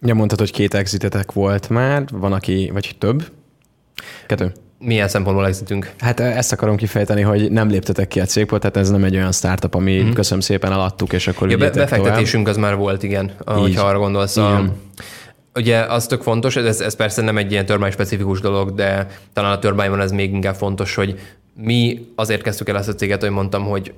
Ja, 0.00 0.14
mondtad, 0.14 0.38
hogy 0.38 0.52
két 0.52 0.74
exitetek 0.74 1.32
volt 1.32 1.68
már, 1.68 2.04
van 2.12 2.32
aki, 2.32 2.70
vagy 2.72 2.94
több? 2.98 3.30
Kettő. 4.26 4.52
Milyen 4.78 5.08
szempontból 5.08 5.46
exitünk? 5.46 5.92
Hát 5.98 6.20
ezt 6.20 6.52
akarom 6.52 6.76
kifejteni, 6.76 7.20
hogy 7.20 7.50
nem 7.50 7.68
léptetek 7.68 8.08
ki 8.08 8.20
a 8.20 8.24
cégból, 8.24 8.58
tehát 8.58 8.76
ez 8.76 8.90
nem 8.90 9.04
egy 9.04 9.14
olyan 9.14 9.32
startup, 9.32 9.74
ami 9.74 10.00
mm-hmm. 10.00 10.12
köszönöm 10.12 10.40
szépen 10.40 10.72
alattuk, 10.72 11.12
és 11.12 11.26
akkor 11.26 11.50
ja, 11.50 11.56
be, 11.56 11.70
befektetésünk 11.70 12.44
tovább. 12.44 12.64
az 12.64 12.68
már 12.70 12.76
volt, 12.76 13.02
igen, 13.02 13.32
ahogy 13.44 13.76
arra 13.76 13.98
gondolsz. 13.98 14.36
A, 14.36 14.64
ugye 15.54 15.78
az 15.78 16.06
tök 16.06 16.22
fontos, 16.22 16.56
ez, 16.56 16.80
ez 16.80 16.96
persze 16.96 17.22
nem 17.22 17.36
egy 17.36 17.52
ilyen 17.52 17.66
törmány 17.66 17.90
specifikus 17.90 18.40
dolog, 18.40 18.74
de 18.74 19.06
talán 19.32 19.52
a 19.52 19.58
törmányban 19.58 20.00
ez 20.00 20.10
még 20.10 20.32
inkább 20.32 20.54
fontos, 20.54 20.94
hogy 20.94 21.20
mi 21.56 22.06
azért 22.14 22.42
kezdtük 22.42 22.68
el 22.68 22.78
ezt 22.78 22.88
a 22.88 22.94
céget, 22.94 23.20
hogy 23.20 23.30
mondtam, 23.30 23.64
hogy 23.64 23.92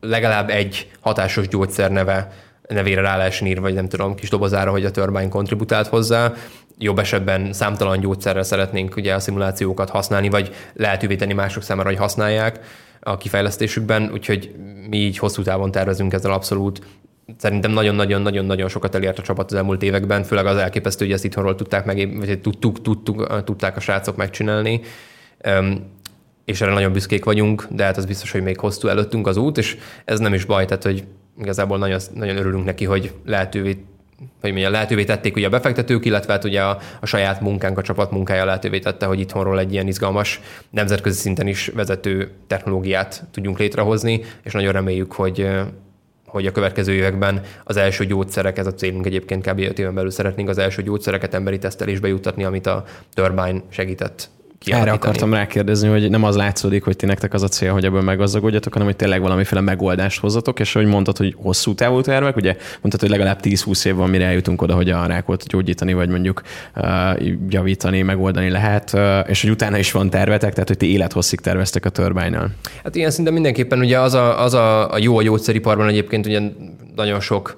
legalább 0.00 0.50
egy 0.50 0.90
hatásos 1.00 1.48
gyógyszer 1.48 1.90
neve 1.90 2.32
nevére 2.68 3.00
rá 3.00 3.16
lehessen 3.16 3.46
írva, 3.46 3.60
vagy 3.60 3.74
nem 3.74 3.88
tudom, 3.88 4.14
kis 4.14 4.28
dobozára, 4.28 4.70
hogy 4.70 4.84
a 4.84 4.90
turbine 4.90 5.28
kontributált 5.28 5.86
hozzá. 5.86 6.32
Jobb 6.78 6.98
esetben 6.98 7.52
számtalan 7.52 8.00
gyógyszerrel 8.00 8.42
szeretnénk 8.42 8.96
ugye 8.96 9.14
a 9.14 9.20
szimulációkat 9.20 9.90
használni, 9.90 10.28
vagy 10.28 10.54
lehetővé 10.74 11.16
tenni 11.16 11.32
mások 11.32 11.62
számára, 11.62 11.88
hogy 11.88 11.98
használják 11.98 12.60
a 13.00 13.16
kifejlesztésükben, 13.16 14.10
úgyhogy 14.12 14.54
mi 14.88 14.96
így 14.96 15.18
hosszú 15.18 15.42
távon 15.42 15.70
tervezünk 15.70 16.12
ezzel 16.12 16.32
abszolút. 16.32 16.80
Szerintem 17.38 17.70
nagyon-nagyon-nagyon-nagyon 17.70 18.68
sokat 18.68 18.94
elért 18.94 19.18
a 19.18 19.22
csapat 19.22 19.50
az 19.50 19.56
elmúlt 19.56 19.82
években, 19.82 20.22
főleg 20.22 20.46
az 20.46 20.56
elképesztő, 20.56 21.04
hogy 21.04 21.14
ezt 21.14 21.24
itthonról 21.24 21.54
tudták 21.54 21.84
meg, 21.84 22.16
vagy 22.18 22.40
tudtuk, 22.40 22.82
tudtuk, 22.82 23.44
tudták 23.44 23.76
a 23.76 23.80
srácok 23.80 24.16
megcsinálni 24.16 24.80
és 26.48 26.60
erre 26.60 26.72
nagyon 26.72 26.92
büszkék 26.92 27.24
vagyunk, 27.24 27.66
de 27.70 27.84
hát 27.84 27.96
az 27.96 28.04
biztos, 28.04 28.30
hogy 28.30 28.42
még 28.42 28.58
hosszú 28.58 28.88
előttünk 28.88 29.26
az 29.26 29.36
út, 29.36 29.58
és 29.58 29.76
ez 30.04 30.18
nem 30.18 30.34
is 30.34 30.44
baj, 30.44 30.64
tehát 30.64 30.82
hogy 30.82 31.04
igazából 31.40 31.78
nagyon, 31.78 32.00
nagyon 32.14 32.36
örülünk 32.36 32.64
neki, 32.64 32.84
hogy 32.84 33.12
lehetővé 33.24 33.84
hogy 34.40 34.50
mondja, 34.50 34.70
lehetővé 34.70 35.04
tették 35.04 35.36
ugye 35.36 35.46
a 35.46 35.50
befektetők, 35.50 36.04
illetve 36.04 36.32
hát 36.32 36.44
ugye 36.44 36.62
a, 36.62 36.78
a 37.00 37.06
saját 37.06 37.40
munkánk, 37.40 37.78
a 37.78 37.82
csapat 37.82 38.10
munkája 38.10 38.44
lehetővé 38.44 38.78
tette, 38.78 39.06
hogy 39.06 39.20
itthonról 39.20 39.58
egy 39.58 39.72
ilyen 39.72 39.86
izgalmas, 39.86 40.40
nemzetközi 40.70 41.18
szinten 41.18 41.46
is 41.46 41.66
vezető 41.74 42.30
technológiát 42.46 43.24
tudjunk 43.30 43.58
létrehozni, 43.58 44.20
és 44.42 44.52
nagyon 44.52 44.72
reméljük, 44.72 45.12
hogy 45.12 45.48
hogy 46.26 46.46
a 46.46 46.52
következő 46.52 46.92
években 46.92 47.40
az 47.64 47.76
első 47.76 48.04
gyógyszerek, 48.04 48.58
ez 48.58 48.66
a 48.66 48.74
célunk 48.74 49.06
egyébként 49.06 49.46
kb. 49.46 49.58
5 49.58 49.78
éven 49.78 49.94
belül 49.94 50.10
szeretnénk 50.10 50.48
az 50.48 50.58
első 50.58 50.82
gyógyszereket 50.82 51.34
emberi 51.34 51.58
tesztelésbe 51.58 52.08
juttatni, 52.08 52.44
amit 52.44 52.66
a 52.66 52.84
Turbine 53.14 53.62
segített 53.68 54.30
erre 54.66 54.90
akartam 54.90 55.32
rákérdezni, 55.32 55.88
hogy 55.88 56.10
nem 56.10 56.24
az 56.24 56.36
látszódik, 56.36 56.84
hogy 56.84 56.96
ti 56.96 57.06
nektek 57.06 57.34
az 57.34 57.42
a 57.42 57.48
cél, 57.48 57.72
hogy 57.72 57.84
ebből 57.84 58.00
meggazdagodjatok, 58.00 58.72
hanem 58.72 58.88
hogy 58.88 58.96
tényleg 58.96 59.20
valamiféle 59.20 59.60
megoldást 59.60 60.20
hozzatok, 60.20 60.60
és 60.60 60.72
hogy 60.72 60.86
mondtad, 60.86 61.16
hogy 61.16 61.34
hosszú 61.36 61.74
távú 61.74 62.00
tervek, 62.00 62.36
ugye 62.36 62.56
mondtad, 62.80 63.00
hogy 63.00 63.10
legalább 63.10 63.40
10-20 63.42 63.86
év 63.86 63.94
van, 63.94 64.10
mire 64.10 64.24
eljutunk 64.24 64.62
oda, 64.62 64.74
hogy 64.74 64.90
a 64.90 65.06
rákot 65.06 65.46
gyógyítani, 65.46 65.92
vagy 65.92 66.08
mondjuk 66.08 66.42
uh, 66.76 66.84
javítani, 67.48 68.02
megoldani 68.02 68.50
lehet, 68.50 68.92
uh, 68.92 69.18
és 69.26 69.40
hogy 69.40 69.50
utána 69.50 69.78
is 69.78 69.92
van 69.92 70.10
tervetek, 70.10 70.52
tehát 70.52 70.68
hogy 70.68 70.76
ti 70.76 70.92
élethosszig 70.92 71.40
terveztek 71.40 71.84
a 71.84 71.88
turbine 71.88 72.50
Hát 72.82 72.96
ilyen 72.96 73.10
szinten 73.10 73.32
mindenképpen 73.32 73.78
ugye 73.78 74.00
az 74.00 74.14
a, 74.14 74.42
az 74.42 74.54
a, 74.54 74.92
a 74.92 74.98
jó 74.98 75.18
a 75.18 75.22
gyógyszeriparban 75.22 75.88
egyébként 75.88 76.26
ugye 76.26 76.40
nagyon 76.96 77.20
sok 77.20 77.56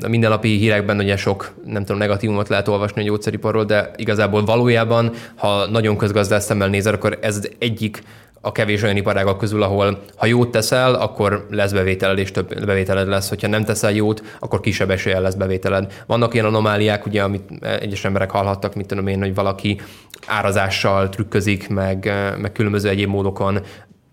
a 0.00 0.08
mindennapi 0.08 0.48
hírekben 0.48 0.98
ugye 0.98 1.16
sok, 1.16 1.54
nem 1.64 1.82
tudom, 1.82 1.98
negatívumot 1.98 2.48
lehet 2.48 2.68
olvasni 2.68 3.00
a 3.00 3.04
gyógyszeriparról, 3.04 3.64
de 3.64 3.90
igazából 3.96 4.44
valójában, 4.44 5.12
ha 5.34 5.66
nagyon 5.66 5.96
közgazdász 5.96 6.44
szemmel 6.44 6.68
nézel, 6.68 6.94
akkor 6.94 7.18
ez 7.22 7.48
egyik 7.58 8.02
a 8.40 8.52
kevés 8.52 8.82
olyan 8.82 8.96
iparágak 8.96 9.38
közül, 9.38 9.62
ahol 9.62 10.02
ha 10.16 10.26
jót 10.26 10.50
teszel, 10.50 10.94
akkor 10.94 11.46
lesz 11.50 11.72
bevételed, 11.72 12.18
és 12.18 12.30
több 12.30 12.64
bevételed 12.64 13.08
lesz. 13.08 13.28
Hogyha 13.28 13.48
nem 13.48 13.64
teszel 13.64 13.92
jót, 13.92 14.22
akkor 14.38 14.60
kisebb 14.60 14.90
eséllyel 14.90 15.22
lesz 15.22 15.34
bevételed. 15.34 16.02
Vannak 16.06 16.34
ilyen 16.34 16.46
anomáliák, 16.46 17.06
ugye, 17.06 17.22
amit 17.22 17.42
egyes 17.80 18.04
emberek 18.04 18.30
hallhattak, 18.30 18.74
mit 18.74 18.86
tudom 18.86 19.06
én, 19.06 19.18
hogy 19.18 19.34
valaki 19.34 19.80
árazással 20.26 21.08
trükközik, 21.08 21.68
meg, 21.68 22.12
meg 22.40 22.52
különböző 22.52 22.88
egyéb 22.88 23.08
módokon 23.08 23.60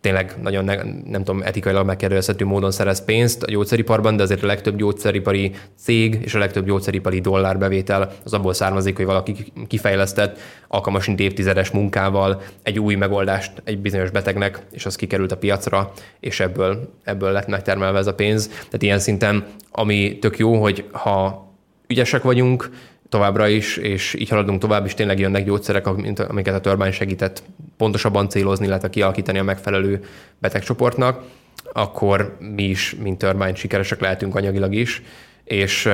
tényleg 0.01 0.35
nagyon 0.41 0.63
ne, 0.63 0.75
nem 1.05 1.23
tudom, 1.23 1.41
etikailag 1.41 1.85
megkérdezhető 1.85 2.45
módon 2.45 2.71
szerez 2.71 3.05
pénzt 3.05 3.43
a 3.43 3.51
gyógyszeriparban, 3.51 4.15
de 4.15 4.23
azért 4.23 4.43
a 4.43 4.45
legtöbb 4.45 4.75
gyógyszeripari 4.75 5.51
cég 5.77 6.19
és 6.21 6.33
a 6.33 6.39
legtöbb 6.39 6.65
gyógyszeripari 6.65 7.19
dollárbevétel 7.19 8.13
az 8.23 8.33
abból 8.33 8.53
származik, 8.53 8.95
hogy 8.95 9.05
valaki 9.05 9.35
kifejlesztett 9.67 10.39
alkalmas 10.67 11.09
évtizedes 11.15 11.69
munkával 11.69 12.41
egy 12.63 12.79
új 12.79 12.95
megoldást 12.95 13.51
egy 13.63 13.79
bizonyos 13.79 14.09
betegnek, 14.09 14.61
és 14.71 14.85
az 14.85 14.95
kikerült 14.95 15.31
a 15.31 15.37
piacra, 15.37 15.91
és 16.19 16.39
ebből, 16.39 16.93
ebből 17.03 17.31
lett 17.31 17.47
megtermelve 17.47 17.97
ez 17.97 18.07
a 18.07 18.15
pénz. 18.15 18.47
Tehát 18.47 18.81
ilyen 18.81 18.99
szinten, 18.99 19.45
ami 19.71 20.17
tök 20.19 20.37
jó, 20.37 20.61
hogy 20.61 20.85
ha 20.91 21.47
ügyesek 21.87 22.23
vagyunk, 22.23 22.69
továbbra 23.11 23.47
is, 23.47 23.77
és 23.77 24.13
így 24.13 24.29
haladunk 24.29 24.59
tovább, 24.59 24.85
és 24.85 24.93
tényleg 24.93 25.19
jönnek 25.19 25.45
gyógyszerek, 25.45 25.87
amiket 26.17 26.55
a 26.55 26.59
Turbine 26.59 26.91
segített 26.91 27.43
pontosabban 27.77 28.29
célozni, 28.29 28.65
illetve 28.65 28.89
kialakítani 28.89 29.37
a 29.37 29.43
megfelelő 29.43 30.03
betegcsoportnak, 30.39 31.23
akkor 31.73 32.37
mi 32.55 32.63
is, 32.63 32.95
mint 33.01 33.17
Turbine 33.17 33.55
sikeresek 33.55 33.99
lehetünk 33.99 34.35
anyagilag 34.35 34.73
is, 34.73 35.01
és 35.43 35.89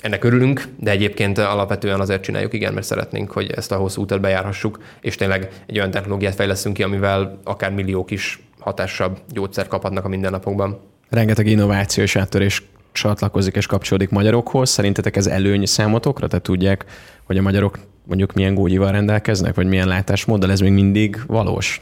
ennek 0.00 0.24
örülünk, 0.24 0.64
de 0.78 0.90
egyébként 0.90 1.38
alapvetően 1.38 2.00
azért 2.00 2.22
csináljuk, 2.22 2.52
igen, 2.52 2.74
mert 2.74 2.86
szeretnénk, 2.86 3.30
hogy 3.30 3.50
ezt 3.50 3.72
a 3.72 3.76
hosszú 3.76 4.02
utat 4.02 4.20
bejárhassuk, 4.20 4.78
és 5.00 5.14
tényleg 5.14 5.48
egy 5.66 5.76
olyan 5.76 5.90
technológiát 5.90 6.34
fejleszünk 6.34 6.74
ki, 6.74 6.82
amivel 6.82 7.40
akár 7.44 7.72
milliók 7.72 8.10
is 8.10 8.42
hatásabb 8.58 9.18
gyógyszer 9.28 9.66
kaphatnak 9.66 10.04
a 10.04 10.08
mindennapokban. 10.08 10.80
Rengeteg 11.10 11.46
innováció 11.46 12.02
és 12.02 12.16
áttörés 12.16 12.62
csatlakozik 12.92 13.56
és 13.56 13.66
kapcsolódik 13.66 14.10
magyarokhoz. 14.10 14.70
Szerintetek 14.70 15.16
ez 15.16 15.26
előny 15.26 15.66
számotokra? 15.66 16.26
Tehát 16.26 16.44
tudják, 16.44 16.84
hogy 17.24 17.38
a 17.38 17.42
magyarok 17.42 17.78
mondjuk 18.04 18.32
milyen 18.32 18.54
gógyival 18.54 18.92
rendelkeznek, 18.92 19.54
vagy 19.54 19.66
milyen 19.66 19.88
látásmóddal, 19.88 20.50
ez 20.50 20.60
még 20.60 20.72
mindig 20.72 21.20
valós? 21.26 21.80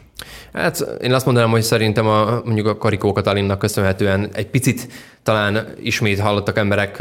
Hát 0.53 0.87
én 1.03 1.13
azt 1.13 1.25
mondanám, 1.25 1.51
hogy 1.51 1.63
szerintem 1.63 2.07
a, 2.07 2.41
mondjuk 2.45 2.67
a 2.67 2.77
Karikó 2.77 3.13
Katalinnak 3.13 3.59
köszönhetően 3.59 4.29
egy 4.33 4.47
picit 4.47 4.89
talán 5.23 5.67
ismét 5.83 6.21
hallottak 6.21 6.59
emberek, 6.59 6.97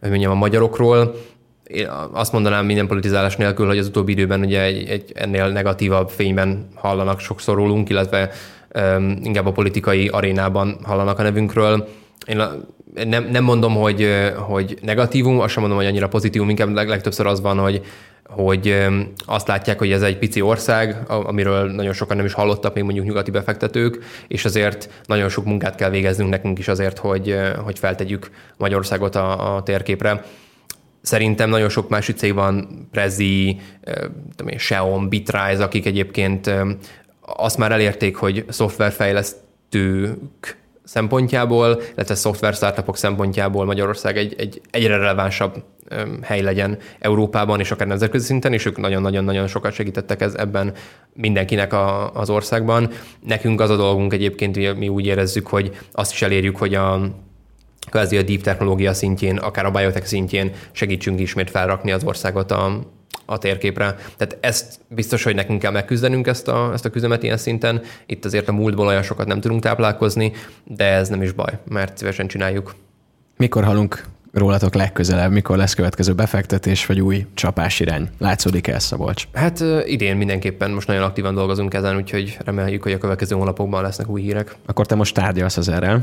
hogy 0.00 0.10
mondjam, 0.10 0.32
a 0.32 0.34
magyarokról, 0.34 1.14
én 1.64 1.88
azt 2.12 2.32
mondanám 2.32 2.64
minden 2.66 2.86
politizálás 2.86 3.36
nélkül, 3.36 3.66
hogy 3.66 3.78
az 3.78 3.86
utóbbi 3.86 4.12
időben 4.12 4.40
ugye 4.40 4.62
egy, 4.62 4.88
egy 4.88 5.12
ennél 5.14 5.48
negatívabb 5.48 6.08
fényben 6.08 6.68
hallanak 6.74 7.20
sokszor 7.20 7.56
rólunk, 7.56 7.88
illetve 7.88 8.30
um, 8.74 9.18
inkább 9.22 9.46
a 9.46 9.52
politikai 9.52 10.08
arénában 10.08 10.78
hallanak 10.82 11.18
a 11.18 11.22
nevünkről. 11.22 11.88
Én 12.26 12.42
nem, 12.94 13.28
nem 13.30 13.44
mondom, 13.44 13.74
hogy, 13.74 14.08
hogy 14.36 14.78
negatívum, 14.82 15.40
azt 15.40 15.52
sem 15.52 15.60
mondom, 15.60 15.78
hogy 15.78 15.88
annyira 15.88 16.08
pozitívum, 16.08 16.48
inkább 16.48 16.74
leg, 16.74 16.88
legtöbbször 16.88 17.26
az 17.26 17.40
van, 17.40 17.58
hogy, 17.58 17.82
hogy 18.26 18.86
azt 19.26 19.46
látják, 19.46 19.78
hogy 19.78 19.92
ez 19.92 20.02
egy 20.02 20.18
pici 20.18 20.40
ország, 20.40 20.96
amiről 21.08 21.70
nagyon 21.70 21.92
sokan 21.92 22.16
nem 22.16 22.26
is 22.26 22.32
hallottak, 22.32 22.74
még 22.74 22.84
mondjuk 22.84 23.06
nyugati 23.06 23.30
befektetők, 23.30 24.04
és 24.28 24.44
azért 24.44 24.90
nagyon 25.04 25.28
sok 25.28 25.44
munkát 25.44 25.74
kell 25.74 25.90
végeznünk 25.90 26.30
nekünk 26.30 26.58
is 26.58 26.68
azért, 26.68 26.98
hogy, 26.98 27.36
hogy 27.64 27.78
feltegyük 27.78 28.30
Magyarországot 28.56 29.14
a, 29.14 29.56
a 29.56 29.62
térképre. 29.62 30.24
Szerintem 31.02 31.50
nagyon 31.50 31.68
sok 31.68 31.88
másik 31.88 32.16
cég 32.16 32.34
van, 32.34 32.68
Prezi, 32.90 33.60
Xeon, 34.56 35.08
Bitrise, 35.08 35.62
akik 35.62 35.86
egyébként 35.86 36.50
azt 37.20 37.58
már 37.58 37.72
elérték, 37.72 38.16
hogy 38.16 38.44
szoftverfejlesztők 38.48 40.59
szempontjából, 40.84 41.82
illetve 41.94 42.14
szoftver 42.14 42.54
startupok 42.54 42.96
szempontjából 42.96 43.64
Magyarország 43.64 44.16
egy, 44.16 44.34
egy 44.38 44.60
egyre 44.70 44.96
relevánsabb 44.96 45.62
hely 46.22 46.42
legyen 46.42 46.78
Európában 46.98 47.60
és 47.60 47.70
akár 47.70 47.86
nemzetközi 47.86 48.24
szinten, 48.24 48.52
és 48.52 48.64
ők 48.64 48.76
nagyon-nagyon-nagyon 48.76 49.46
sokat 49.46 49.72
segítettek 49.72 50.20
ez 50.20 50.34
ebben 50.34 50.72
mindenkinek 51.14 51.72
a, 51.72 52.12
az 52.12 52.30
országban. 52.30 52.90
Nekünk 53.26 53.60
az 53.60 53.70
a 53.70 53.76
dolgunk 53.76 54.12
egyébként, 54.12 54.56
hogy 54.56 54.76
mi 54.76 54.88
úgy 54.88 55.06
érezzük, 55.06 55.46
hogy 55.46 55.76
azt 55.92 56.12
is 56.12 56.22
elérjük, 56.22 56.56
hogy 56.56 56.74
a 56.74 57.00
kvázi 57.90 58.16
a 58.16 58.22
deep 58.22 58.40
technológia 58.40 58.92
szintjén, 58.92 59.36
akár 59.36 59.64
a 59.64 59.70
biotech 59.70 60.06
szintjén 60.06 60.52
segítsünk 60.72 61.20
ismét 61.20 61.50
felrakni 61.50 61.92
az 61.92 62.04
országot 62.04 62.50
a, 62.50 62.80
a 63.30 63.38
térképre. 63.38 63.96
Tehát 64.16 64.36
ezt 64.40 64.80
biztos, 64.88 65.22
hogy 65.22 65.34
nekünk 65.34 65.60
kell 65.60 65.70
megküzdenünk 65.70 66.26
ezt 66.26 66.48
a, 66.48 66.70
ezt 66.72 66.84
a 66.84 66.90
küzdemet 66.90 67.22
ilyen 67.22 67.36
szinten. 67.36 67.82
Itt 68.06 68.24
azért 68.24 68.48
a 68.48 68.52
múltból 68.52 68.86
olyan 68.86 69.02
sokat 69.02 69.26
nem 69.26 69.40
tudunk 69.40 69.62
táplálkozni, 69.62 70.32
de 70.64 70.84
ez 70.84 71.08
nem 71.08 71.22
is 71.22 71.32
baj, 71.32 71.58
mert 71.68 71.98
szívesen 71.98 72.26
csináljuk. 72.26 72.74
Mikor 73.36 73.64
halunk 73.64 74.04
rólatok 74.32 74.74
legközelebb, 74.74 75.32
mikor 75.32 75.56
lesz 75.56 75.74
következő 75.74 76.12
befektetés, 76.12 76.86
vagy 76.86 77.00
új 77.00 77.26
csapás 77.34 77.80
irány? 77.80 78.08
Látszódik 78.18 78.66
el, 78.66 78.78
Szabolcs? 78.78 79.24
Hát 79.32 79.64
idén 79.84 80.16
mindenképpen 80.16 80.70
most 80.70 80.86
nagyon 80.86 81.02
aktívan 81.02 81.34
dolgozunk 81.34 81.74
ezen, 81.74 81.96
úgyhogy 81.96 82.36
reméljük, 82.44 82.82
hogy 82.82 82.92
a 82.92 82.98
következő 82.98 83.36
hónapokban 83.36 83.82
lesznek 83.82 84.08
új 84.08 84.22
hírek. 84.22 84.54
Akkor 84.66 84.86
te 84.86 84.94
most 84.94 85.14
tárgyalsz 85.14 85.56
az 85.56 85.68
erre? 85.68 86.00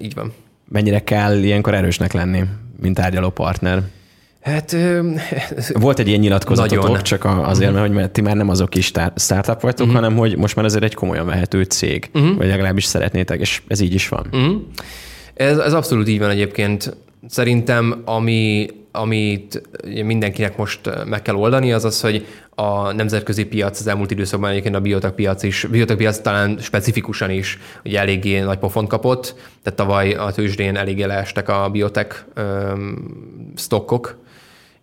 Így 0.00 0.14
van. 0.14 0.32
Mennyire 0.68 1.04
kell 1.04 1.42
ilyenkor 1.42 1.74
erősnek 1.74 2.12
lenni, 2.12 2.44
mint 2.80 2.94
tárgyaló 2.94 3.30
partner? 3.30 3.82
Hát, 4.46 4.76
Volt 5.72 5.98
egy 5.98 6.08
ilyen 6.08 6.20
nyilatkozatok, 6.20 6.82
nagyon. 6.82 7.02
csak 7.02 7.24
azért, 7.24 7.72
mert, 7.72 7.94
hogy 7.94 8.10
ti 8.10 8.20
már 8.20 8.36
nem 8.36 8.48
azok 8.48 8.74
is 8.74 8.92
startup 9.16 9.60
vagytok, 9.60 9.86
uh-huh. 9.86 10.00
hanem 10.00 10.16
hogy 10.16 10.36
most 10.36 10.56
már 10.56 10.64
azért 10.64 10.84
egy 10.84 10.94
komolyan 10.94 11.26
vehető 11.26 11.62
cég, 11.62 12.10
uh-huh. 12.14 12.36
vagy 12.36 12.46
legalábbis 12.46 12.84
szeretnétek, 12.84 13.40
és 13.40 13.62
ez 13.68 13.80
így 13.80 13.94
is 13.94 14.08
van. 14.08 14.26
Uh-huh. 14.32 14.54
Ez, 15.34 15.58
ez 15.58 15.72
abszolút 15.72 16.08
így 16.08 16.18
van 16.18 16.30
egyébként. 16.30 16.96
Szerintem, 17.28 18.02
ami, 18.04 18.66
amit 18.92 19.62
mindenkinek 20.04 20.56
most 20.56 20.80
meg 21.06 21.22
kell 21.22 21.34
oldani, 21.34 21.72
az 21.72 21.84
az, 21.84 22.00
hogy 22.00 22.26
a 22.54 22.92
nemzetközi 22.92 23.44
piac 23.44 23.80
az 23.80 23.86
elmúlt 23.86 24.10
időszakban 24.10 24.50
egyébként 24.50 24.74
a 24.74 24.80
biotek 24.80 25.12
piac 25.12 25.42
is, 25.42 25.66
biotek 25.70 25.96
piac 25.96 26.18
talán 26.18 26.58
specifikusan 26.60 27.30
is 27.30 27.58
ugye 27.84 27.98
eléggé 27.98 28.40
nagy 28.40 28.58
pofont 28.58 28.88
kapott, 28.88 29.34
tehát 29.62 29.78
tavaly 29.78 30.12
a 30.12 30.30
tőzsdén 30.30 30.76
eléggé 30.76 31.04
leestek 31.04 31.48
a 31.48 31.68
biotek 31.72 32.24
stockok, 33.56 34.24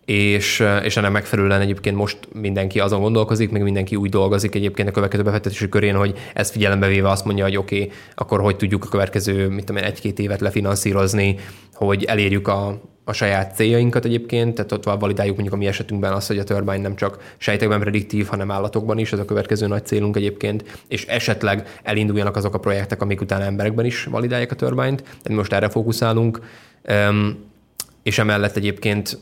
és, 0.04 0.64
és 0.82 0.96
ennek 0.96 1.10
megfelelően 1.10 1.60
egyébként 1.60 1.96
most 1.96 2.18
mindenki 2.32 2.80
azon 2.80 3.00
gondolkozik, 3.00 3.50
meg 3.50 3.62
mindenki 3.62 3.96
úgy 3.96 4.10
dolgozik 4.10 4.54
egyébként 4.54 4.88
a 4.88 4.92
következő 4.92 5.22
befektetési 5.22 5.68
körén, 5.68 5.94
hogy 5.94 6.18
ezt 6.34 6.52
figyelembe 6.52 6.86
véve 6.86 7.08
azt 7.08 7.24
mondja, 7.24 7.44
hogy 7.44 7.56
oké, 7.56 7.82
okay, 7.82 7.90
akkor 8.14 8.40
hogy 8.40 8.56
tudjuk 8.56 8.84
a 8.84 8.88
következő, 8.88 9.48
mit 9.48 9.64
tudom 9.64 9.82
én, 9.82 9.88
egy-két 9.88 10.18
évet 10.18 10.40
lefinanszírozni, 10.40 11.36
hogy 11.72 12.04
elérjük 12.04 12.48
a, 12.48 12.80
a 13.04 13.12
saját 13.12 13.54
céljainkat 13.54 14.04
egyébként, 14.04 14.54
tehát 14.54 14.72
ott 14.72 14.84
validáljuk 14.84 15.34
mondjuk 15.34 15.54
a 15.54 15.58
mi 15.58 15.66
esetünkben 15.66 16.12
azt, 16.12 16.26
hogy 16.26 16.38
a 16.38 16.44
turbine 16.44 16.76
nem 16.76 16.96
csak 16.96 17.34
sejtekben 17.36 17.80
prediktív, 17.80 18.26
hanem 18.26 18.50
állatokban 18.50 18.98
is, 18.98 19.12
ez 19.12 19.18
a 19.18 19.24
következő 19.24 19.66
nagy 19.66 19.86
célunk 19.86 20.16
egyébként, 20.16 20.80
és 20.88 21.06
esetleg 21.06 21.78
elinduljanak 21.82 22.36
azok 22.36 22.54
a 22.54 22.58
projektek, 22.58 23.02
amik 23.02 23.20
utána 23.20 23.44
emberekben 23.44 23.84
is 23.84 24.04
validálják 24.04 24.50
a 24.50 24.54
turbine-t, 24.54 25.02
tehát 25.02 25.28
most 25.28 25.52
erre 25.52 25.68
fókuszálunk, 25.68 26.40
és 28.02 28.18
emellett 28.18 28.56
egyébként 28.56 29.18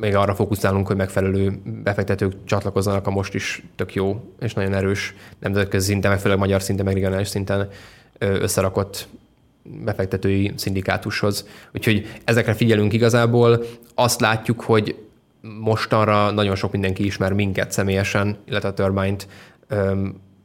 még 0.00 0.14
arra 0.14 0.34
fókuszálunk, 0.34 0.86
hogy 0.86 0.96
megfelelő 0.96 1.60
befektetők 1.82 2.32
csatlakozzanak 2.44 3.06
a 3.06 3.10
most 3.10 3.34
is 3.34 3.62
tök 3.76 3.94
jó 3.94 4.24
és 4.40 4.54
nagyon 4.54 4.74
erős 4.74 5.14
nemzetközi 5.38 5.86
szinten, 5.86 6.10
meg 6.10 6.20
főleg 6.20 6.38
magyar 6.38 6.62
szinten, 6.62 6.84
meg 6.84 6.94
regionális 6.94 7.28
szinten 7.28 7.68
összerakott 8.18 9.08
befektetői 9.62 10.52
szindikátushoz. 10.56 11.48
Úgyhogy 11.74 12.20
ezekre 12.24 12.54
figyelünk 12.54 12.92
igazából. 12.92 13.64
Azt 13.94 14.20
látjuk, 14.20 14.60
hogy 14.60 14.96
mostanra 15.60 16.30
nagyon 16.30 16.54
sok 16.54 16.72
mindenki 16.72 17.04
ismer 17.04 17.32
minket 17.32 17.72
személyesen, 17.72 18.36
illetve 18.44 18.68
a 18.68 18.74
Turbine-t 18.74 19.26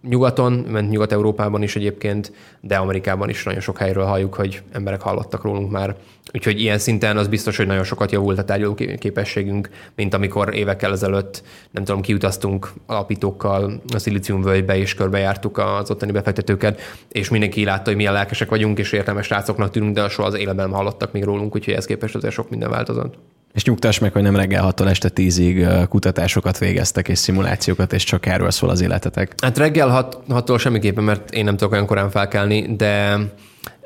nyugaton, 0.09 0.53
ment 0.53 0.89
Nyugat-Európában 0.89 1.63
is 1.63 1.75
egyébként, 1.75 2.31
de 2.61 2.75
Amerikában 2.75 3.29
is 3.29 3.43
nagyon 3.43 3.59
sok 3.59 3.77
helyről 3.77 4.05
halljuk, 4.05 4.33
hogy 4.33 4.61
emberek 4.71 5.01
hallottak 5.01 5.43
rólunk 5.43 5.71
már. 5.71 5.95
Úgyhogy 6.33 6.61
ilyen 6.61 6.77
szinten 6.77 7.17
az 7.17 7.27
biztos, 7.27 7.57
hogy 7.57 7.67
nagyon 7.67 7.83
sokat 7.83 8.11
javult 8.11 8.37
a 8.37 8.43
tárgyaló 8.43 8.73
képességünk, 8.73 9.69
mint 9.95 10.13
amikor 10.13 10.55
évekkel 10.55 10.91
ezelőtt, 10.91 11.43
nem 11.71 11.83
tudom, 11.83 12.01
kiutaztunk 12.01 12.71
alapítókkal 12.85 13.81
a 13.93 13.97
Szilícium 13.97 14.41
völgybe, 14.41 14.77
és 14.77 14.93
körbejártuk 14.93 15.57
az 15.57 15.91
ottani 15.91 16.11
befektetőket, 16.11 16.81
és 17.11 17.29
mindenki 17.29 17.63
látta, 17.63 17.83
hogy 17.83 17.95
milyen 17.95 18.13
lelkesek 18.13 18.49
vagyunk, 18.49 18.79
és 18.79 18.91
értelmes 18.91 19.29
rácoknak 19.29 19.71
tűnünk, 19.71 19.95
de 19.95 20.09
soha 20.09 20.27
az 20.27 20.33
életben 20.33 20.69
nem 20.69 20.77
hallottak 20.77 21.11
még 21.11 21.23
rólunk, 21.23 21.55
úgyhogy 21.55 21.73
ez 21.73 21.85
képest 21.85 22.15
azért 22.15 22.33
sok 22.33 22.49
minden 22.49 22.69
változott. 22.69 23.15
És 23.53 23.63
nyugtass 23.63 23.99
meg, 23.99 24.11
hogy 24.13 24.21
nem 24.21 24.35
reggel 24.35 24.63
6 24.63 24.81
este 24.81 25.09
10-ig 25.15 25.85
kutatásokat 25.89 26.57
végeztek 26.57 27.07
és 27.07 27.17
szimulációkat, 27.17 27.93
és 27.93 28.03
csak 28.03 28.25
erről 28.25 28.51
szól 28.51 28.69
az 28.69 28.81
életetek. 28.81 29.33
Hát 29.41 29.57
reggel 29.57 30.15
6-tól 30.29 30.59
semmiképpen, 30.59 31.03
mert 31.03 31.31
én 31.31 31.43
nem 31.43 31.57
tudok 31.57 31.73
olyan 31.73 31.85
korán 31.85 32.09
felkelni, 32.09 32.75
de 32.75 33.17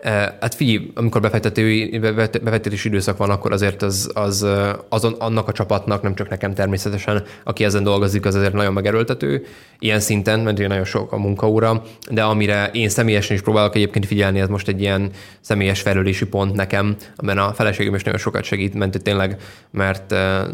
Hát 0.03 0.55
figyelj, 0.55 0.91
amikor 0.93 1.21
befektetői, 1.21 1.99
befektetési 1.99 2.87
időszak 2.87 3.17
van, 3.17 3.29
akkor 3.29 3.51
azért 3.51 3.81
az, 3.81 4.11
az, 4.13 4.47
azon, 4.89 5.13
annak 5.19 5.47
a 5.47 5.51
csapatnak, 5.51 6.01
nem 6.01 6.15
csak 6.15 6.29
nekem 6.29 6.53
természetesen, 6.53 7.23
aki 7.43 7.63
ezen 7.63 7.83
dolgozik, 7.83 8.25
az 8.25 8.35
azért 8.35 8.53
nagyon 8.53 8.73
megerőltető. 8.73 9.45
Ilyen 9.79 9.99
szinten, 9.99 10.39
mert 10.39 10.57
nagyon 10.57 10.83
sok 10.83 11.11
a 11.11 11.17
munkaóra, 11.17 11.83
de 12.09 12.23
amire 12.23 12.69
én 12.73 12.89
személyesen 12.89 13.35
is 13.35 13.41
próbálok 13.41 13.75
egyébként 13.75 14.05
figyelni, 14.05 14.39
ez 14.39 14.47
most 14.47 14.67
egy 14.67 14.81
ilyen 14.81 15.09
személyes 15.41 15.81
fejlődési 15.81 16.25
pont 16.25 16.55
nekem, 16.55 16.95
amiben 17.15 17.37
a 17.37 17.53
feleségem 17.53 17.95
is 17.95 18.03
nagyon 18.03 18.19
sokat 18.19 18.43
segít, 18.43 18.73
ment 18.73 19.01
tényleg, 19.03 19.37
mert 19.71 20.09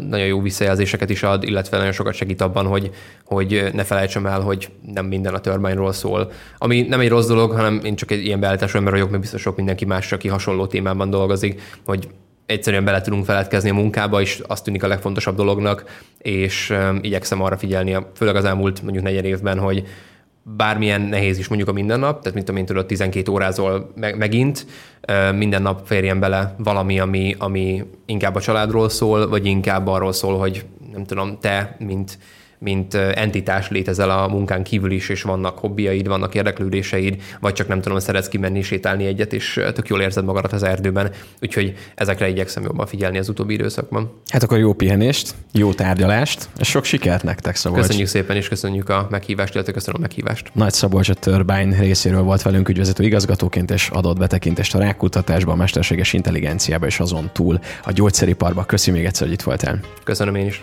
nagyon 0.08 0.26
jó 0.26 0.40
visszajelzéseket 0.40 1.10
is 1.10 1.22
ad, 1.22 1.42
illetve 1.42 1.76
nagyon 1.76 1.92
sokat 1.92 2.14
segít 2.14 2.40
abban, 2.40 2.66
hogy, 2.66 2.90
hogy 3.24 3.68
ne 3.72 3.84
felejtsem 3.84 4.26
el, 4.26 4.40
hogy 4.40 4.68
nem 4.92 5.06
minden 5.06 5.34
a 5.34 5.40
turbine 5.40 5.92
szól. 5.92 6.30
Ami 6.58 6.82
nem 6.82 7.00
egy 7.00 7.08
rossz 7.08 7.26
dolog, 7.26 7.50
hanem 7.50 7.80
én 7.84 7.96
csak 7.96 8.10
egy 8.10 8.24
ilyen 8.24 8.40
beállítás 8.40 8.74
ember 8.74 8.92
vagyok, 8.92 9.10
mert 9.10 9.20
biztos 9.20 9.37
sok 9.38 9.56
mindenki 9.56 9.84
más, 9.84 10.12
aki 10.12 10.28
hasonló 10.28 10.66
témában 10.66 11.10
dolgozik, 11.10 11.60
hogy 11.84 12.08
egyszerűen 12.46 12.84
bele 12.84 13.00
tudunk 13.00 13.24
feledkezni 13.24 13.70
a 13.70 13.74
munkába, 13.74 14.20
és 14.20 14.42
azt 14.46 14.64
tűnik 14.64 14.82
a 14.82 14.86
legfontosabb 14.86 15.36
dolognak, 15.36 16.02
és 16.18 16.70
um, 16.70 16.98
igyekszem 17.02 17.42
arra 17.42 17.56
figyelni, 17.56 17.96
főleg 18.14 18.36
az 18.36 18.44
elmúlt 18.44 18.82
mondjuk 18.82 19.04
negyed 19.04 19.24
évben, 19.24 19.58
hogy 19.58 19.86
bármilyen 20.56 21.00
nehéz 21.00 21.38
is 21.38 21.48
mondjuk 21.48 21.70
a 21.70 21.72
mindennap, 21.72 22.18
tehát 22.20 22.34
mint 22.34 22.48
amint 22.48 22.66
tudod, 22.66 22.86
12 22.86 23.32
órázol 23.32 23.92
meg, 23.94 24.16
megint, 24.16 24.66
minden 25.34 25.62
nap 25.62 25.86
férjen 25.86 26.20
bele 26.20 26.54
valami, 26.58 27.00
ami, 27.00 27.34
ami 27.38 27.84
inkább 28.06 28.34
a 28.34 28.40
családról 28.40 28.88
szól, 28.88 29.28
vagy 29.28 29.46
inkább 29.46 29.86
arról 29.86 30.12
szól, 30.12 30.38
hogy 30.38 30.64
nem 30.92 31.04
tudom, 31.04 31.38
te, 31.40 31.76
mint 31.78 32.18
mint 32.58 32.94
entitás 32.94 33.70
létezel 33.70 34.10
a 34.10 34.28
munkán 34.28 34.62
kívül 34.62 34.90
is, 34.90 35.08
és 35.08 35.22
vannak 35.22 35.58
hobbiaid, 35.58 36.08
vannak 36.08 36.34
érdeklődéseid, 36.34 37.22
vagy 37.40 37.52
csak 37.52 37.68
nem 37.68 37.80
tudom, 37.80 37.98
szeretsz 37.98 38.28
kimenni, 38.28 38.62
sétálni 38.62 39.06
egyet, 39.06 39.32
és 39.32 39.60
tök 39.74 39.88
jól 39.88 40.00
érzed 40.00 40.24
magadat 40.24 40.52
az 40.52 40.62
erdőben. 40.62 41.10
Úgyhogy 41.42 41.74
ezekre 41.94 42.28
igyekszem 42.28 42.62
jobban 42.62 42.86
figyelni 42.86 43.18
az 43.18 43.28
utóbbi 43.28 43.54
időszakban. 43.54 44.12
Hát 44.28 44.42
akkor 44.42 44.58
jó 44.58 44.72
pihenést, 44.72 45.34
jó 45.52 45.72
tárgyalást, 45.72 46.48
és 46.58 46.68
sok 46.68 46.84
sikert 46.84 47.22
nektek, 47.22 47.56
Szabolcs. 47.56 47.82
Köszönjük 47.82 48.08
szépen, 48.08 48.36
és 48.36 48.48
köszönjük 48.48 48.88
a 48.88 49.06
meghívást, 49.10 49.54
illetve 49.54 49.72
köszönöm 49.72 49.96
a 49.96 50.00
meghívást. 50.00 50.50
Nagy 50.52 50.72
Szabolcs 50.72 51.08
a 51.08 51.14
Turbine 51.14 51.78
részéről 51.78 52.22
volt 52.22 52.42
velünk 52.42 52.68
ügyvezető 52.68 53.04
igazgatóként, 53.04 53.70
és 53.70 53.88
adott 53.92 54.18
betekintést 54.18 54.74
a 54.74 54.78
rákutatásba, 54.78 55.52
a 55.52 55.56
mesterséges 55.56 56.12
intelligenciába, 56.12 56.86
és 56.86 57.00
azon 57.00 57.30
túl 57.32 57.60
a 57.84 57.92
gyógyszeriparba. 57.92 58.64
Köszi 58.64 58.90
még 58.90 59.04
egyszer, 59.04 59.26
hogy 59.26 59.34
itt 59.34 59.42
voltál. 59.42 59.80
Köszönöm 60.04 60.34
én 60.34 60.46
is. 60.46 60.62